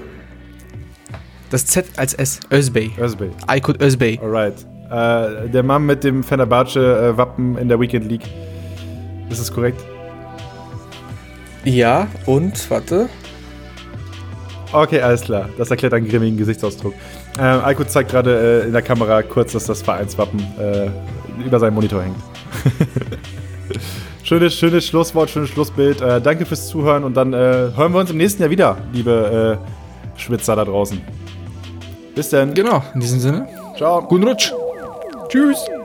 [1.50, 2.40] das Z als S.
[2.50, 2.94] Özbey.
[2.98, 3.30] Özbey.
[3.46, 4.20] Aykut Özbey.
[4.24, 4.66] Alright.
[4.90, 8.28] Äh, der Mann mit dem Fenerbahce-Wappen in der Weekend League.
[9.30, 9.84] Ist das korrekt?
[11.64, 13.10] Ja, und, warte.
[14.72, 15.49] Okay, alles klar.
[15.57, 16.94] Das erklärt einen grimmigen Gesichtsausdruck.
[17.40, 20.90] Ähm, Alko zeigt gerade äh, in der Kamera kurz, dass das Vereinswappen äh,
[21.45, 22.18] über seinem Monitor hängt.
[24.24, 26.02] schönes, schönes Schlusswort, schönes Schlussbild.
[26.02, 27.38] Äh, danke fürs Zuhören und dann äh,
[27.76, 31.02] hören wir uns im nächsten Jahr wieder, liebe äh, Schwitzer da draußen.
[32.14, 32.53] Bis dann.
[32.53, 33.48] Genau, in diesem Sinne.
[33.76, 34.02] Ciao.
[34.02, 34.53] Guten Rutsch.
[35.36, 35.85] Tschüss.